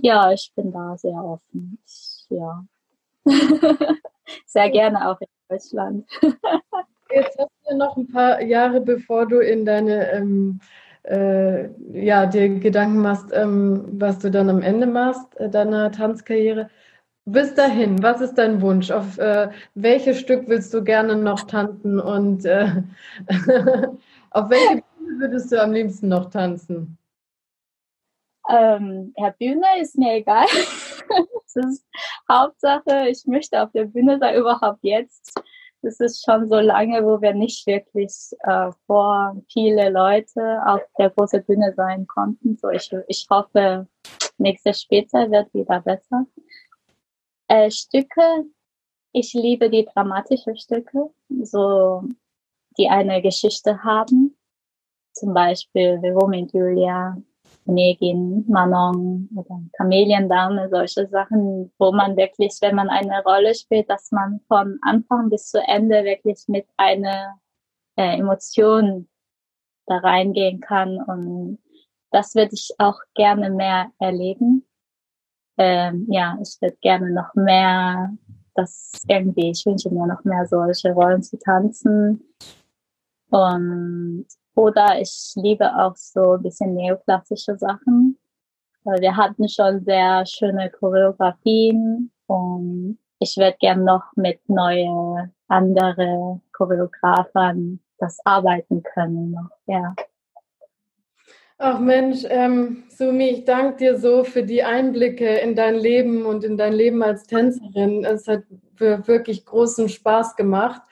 Ja, 0.00 0.30
ich 0.30 0.52
bin 0.54 0.70
da 0.70 0.98
sehr 0.98 1.24
offen. 1.24 1.78
Ich, 1.86 2.26
ja. 2.28 2.62
sehr 4.44 4.68
gerne 4.68 5.08
auch 5.08 5.18
in 5.18 5.28
Deutschland. 5.48 6.06
Jetzt 7.10 7.38
hast 7.38 7.50
du 7.68 7.76
noch 7.76 7.96
ein 7.96 8.08
paar 8.08 8.40
Jahre, 8.42 8.80
bevor 8.80 9.26
du 9.26 9.38
in 9.38 9.64
deine, 9.64 10.10
ähm, 10.12 10.60
äh, 11.04 11.68
ja, 11.92 12.26
dir 12.26 12.48
Gedanken 12.60 12.98
machst, 12.98 13.30
ähm, 13.32 13.84
was 13.92 14.18
du 14.18 14.30
dann 14.30 14.50
am 14.50 14.62
Ende 14.62 14.86
machst, 14.86 15.38
äh, 15.38 15.48
deiner 15.48 15.90
Tanzkarriere. 15.90 16.68
Bis 17.24 17.54
dahin, 17.54 18.02
was 18.02 18.20
ist 18.20 18.34
dein 18.34 18.62
Wunsch? 18.62 18.90
Auf 18.90 19.18
äh, 19.18 19.50
welches 19.74 20.18
Stück 20.18 20.48
willst 20.48 20.72
du 20.72 20.82
gerne 20.82 21.16
noch 21.16 21.42
tanzen 21.42 22.00
und 22.00 22.44
äh, 22.44 22.68
auf 24.30 24.50
welche 24.50 24.82
Bühne 24.98 25.20
würdest 25.20 25.52
du 25.52 25.62
am 25.62 25.72
liebsten 25.72 26.08
noch 26.08 26.30
tanzen? 26.30 26.98
Ähm, 28.48 29.12
Herr 29.16 29.32
Bühne 29.32 29.66
ist 29.80 29.98
mir 29.98 30.14
egal. 30.14 30.46
das 31.08 31.56
ist 31.56 31.86
Hauptsache, 32.30 33.08
ich 33.08 33.26
möchte 33.26 33.62
auf 33.62 33.72
der 33.72 33.84
Bühne 33.84 34.18
sein, 34.18 34.36
überhaupt 34.36 34.82
jetzt. 34.82 35.38
Das 35.82 36.00
ist 36.00 36.24
schon 36.24 36.48
so 36.48 36.56
lange, 36.56 37.04
wo 37.04 37.20
wir 37.20 37.34
nicht 37.34 37.66
wirklich 37.66 38.12
äh, 38.40 38.70
vor 38.86 39.40
viele 39.52 39.90
Leute 39.90 40.60
auf 40.66 40.80
der 40.98 41.10
großen 41.10 41.44
Bühne 41.44 41.72
sein 41.76 42.06
konnten. 42.06 42.56
So 42.56 42.70
ich, 42.70 42.90
ich 43.06 43.26
hoffe, 43.30 43.86
nächstes 44.38 44.82
später 44.82 45.30
wird 45.30 45.52
wieder 45.54 45.80
besser. 45.80 46.26
Äh, 47.46 47.70
Stücke, 47.70 48.44
ich 49.12 49.32
liebe 49.34 49.70
die 49.70 49.84
dramatischen 49.84 50.56
Stücke, 50.56 51.10
so 51.42 52.02
die 52.76 52.88
eine 52.88 53.22
Geschichte 53.22 53.82
haben. 53.84 54.36
Zum 55.12 55.32
Beispiel 55.32 56.00
wie 56.02 56.10
Romeo 56.10 56.42
und 56.42 56.52
Julia, 56.52 57.16
Negin, 57.68 58.44
Manon 58.48 59.28
oder 59.36 59.60
Kameliendame, 59.76 60.68
solche 60.70 61.06
Sachen, 61.08 61.72
wo 61.78 61.92
man 61.92 62.16
wirklich, 62.16 62.58
wenn 62.60 62.74
man 62.74 62.88
eine 62.88 63.22
Rolle 63.22 63.54
spielt, 63.54 63.88
dass 63.88 64.10
man 64.10 64.40
von 64.48 64.78
Anfang 64.82 65.30
bis 65.30 65.50
zu 65.50 65.60
Ende 65.66 66.04
wirklich 66.04 66.44
mit 66.48 66.66
einer 66.76 67.38
äh, 67.96 68.18
Emotion 68.18 69.08
da 69.86 69.98
reingehen 69.98 70.60
kann 70.60 71.00
und 71.02 71.58
das 72.10 72.34
würde 72.34 72.54
ich 72.54 72.70
auch 72.78 72.98
gerne 73.14 73.50
mehr 73.50 73.90
erleben 73.98 74.64
ähm, 75.58 76.06
ja, 76.08 76.38
ich 76.40 76.56
würde 76.60 76.76
gerne 76.80 77.10
noch 77.10 77.34
mehr, 77.34 78.16
das 78.54 78.92
irgendwie, 79.08 79.50
ich 79.50 79.66
wünsche 79.66 79.90
mir 79.90 80.06
noch 80.06 80.24
mehr 80.24 80.46
solche 80.46 80.92
Rollen 80.92 81.22
zu 81.22 81.36
tanzen. 81.38 82.22
Und, 83.30 84.26
oder 84.58 85.00
ich 85.00 85.32
liebe 85.36 85.70
auch 85.76 85.94
so 85.94 86.32
ein 86.32 86.42
bisschen 86.42 86.74
neoklassische 86.74 87.56
Sachen. 87.56 88.18
Wir 88.82 89.16
hatten 89.16 89.48
schon 89.48 89.84
sehr 89.84 90.26
schöne 90.26 90.68
Choreografien 90.70 92.10
und 92.26 92.98
ich 93.20 93.36
würde 93.36 93.56
gerne 93.60 93.84
noch 93.84 94.02
mit 94.16 94.40
neue 94.48 95.30
andere 95.46 96.40
Choreografern 96.52 97.78
das 97.98 98.18
arbeiten 98.24 98.82
können 98.82 99.30
noch, 99.32 99.50
ja. 99.66 99.94
Ach 101.58 101.78
Mensch, 101.78 102.24
ähm, 102.28 102.84
Sumi, 102.88 103.28
ich 103.28 103.44
danke 103.44 103.76
dir 103.76 103.98
so 103.98 104.24
für 104.24 104.42
die 104.42 104.62
Einblicke 104.62 105.38
in 105.38 105.54
dein 105.54 105.76
Leben 105.76 106.24
und 106.24 106.42
in 106.44 106.56
dein 106.56 106.72
Leben 106.72 107.02
als 107.02 107.24
Tänzerin. 107.24 108.04
Es 108.04 108.26
hat 108.26 108.42
wirklich 108.78 109.44
großen 109.44 109.88
Spaß 109.88 110.34
gemacht 110.36 110.82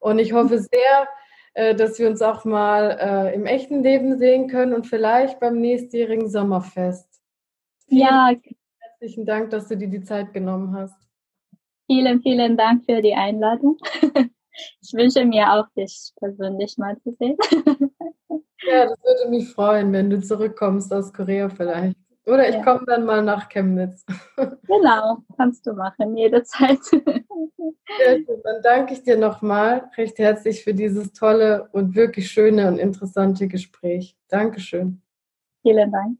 und 0.00 0.18
ich 0.18 0.32
hoffe 0.32 0.58
sehr, 0.58 1.08
dass 1.54 1.98
wir 1.98 2.08
uns 2.08 2.20
auch 2.22 2.44
mal 2.44 2.98
äh, 3.00 3.34
im 3.34 3.46
echten 3.46 3.82
Leben 3.82 4.18
sehen 4.18 4.48
können 4.48 4.74
und 4.74 4.86
vielleicht 4.86 5.40
beim 5.40 5.60
nächstjährigen 5.60 6.28
Sommerfest. 6.28 7.08
Vielen 7.88 8.00
ja. 8.00 8.34
Herzlichen 8.80 9.26
Dank, 9.26 9.50
dass 9.50 9.68
du 9.68 9.76
dir 9.76 9.88
die 9.88 10.02
Zeit 10.02 10.32
genommen 10.32 10.74
hast. 10.74 10.96
Vielen, 11.86 12.22
vielen 12.22 12.56
Dank 12.56 12.84
für 12.84 13.02
die 13.02 13.14
Einladung. 13.14 13.78
Ich 14.80 14.92
wünsche 14.92 15.24
mir 15.24 15.52
auch, 15.52 15.66
dich 15.76 16.12
persönlich 16.16 16.78
mal 16.78 16.96
zu 17.00 17.10
sehen. 17.18 17.36
Ja, 18.66 18.86
das 18.86 18.98
würde 19.02 19.30
mich 19.30 19.50
freuen, 19.50 19.92
wenn 19.92 20.08
du 20.08 20.22
zurückkommst 20.22 20.90
aus 20.90 21.12
Korea 21.12 21.50
vielleicht. 21.50 21.98
Oder 22.26 22.48
ich 22.48 22.54
ja. 22.54 22.62
komme 22.62 22.86
dann 22.86 23.04
mal 23.04 23.22
nach 23.22 23.48
Chemnitz. 23.48 24.04
Genau, 24.66 25.18
kannst 25.36 25.66
du 25.66 25.74
machen, 25.74 26.16
jederzeit. 26.16 26.78
Ja, 26.92 28.16
dann 28.42 28.62
danke 28.62 28.94
ich 28.94 29.02
dir 29.02 29.16
nochmal 29.16 29.90
recht 29.96 30.18
herzlich 30.18 30.64
für 30.64 30.74
dieses 30.74 31.12
tolle 31.12 31.68
und 31.72 31.94
wirklich 31.94 32.30
schöne 32.30 32.66
und 32.66 32.78
interessante 32.78 33.46
Gespräch. 33.46 34.16
Dankeschön. 34.28 35.02
Vielen 35.62 35.92
Dank. 35.92 36.18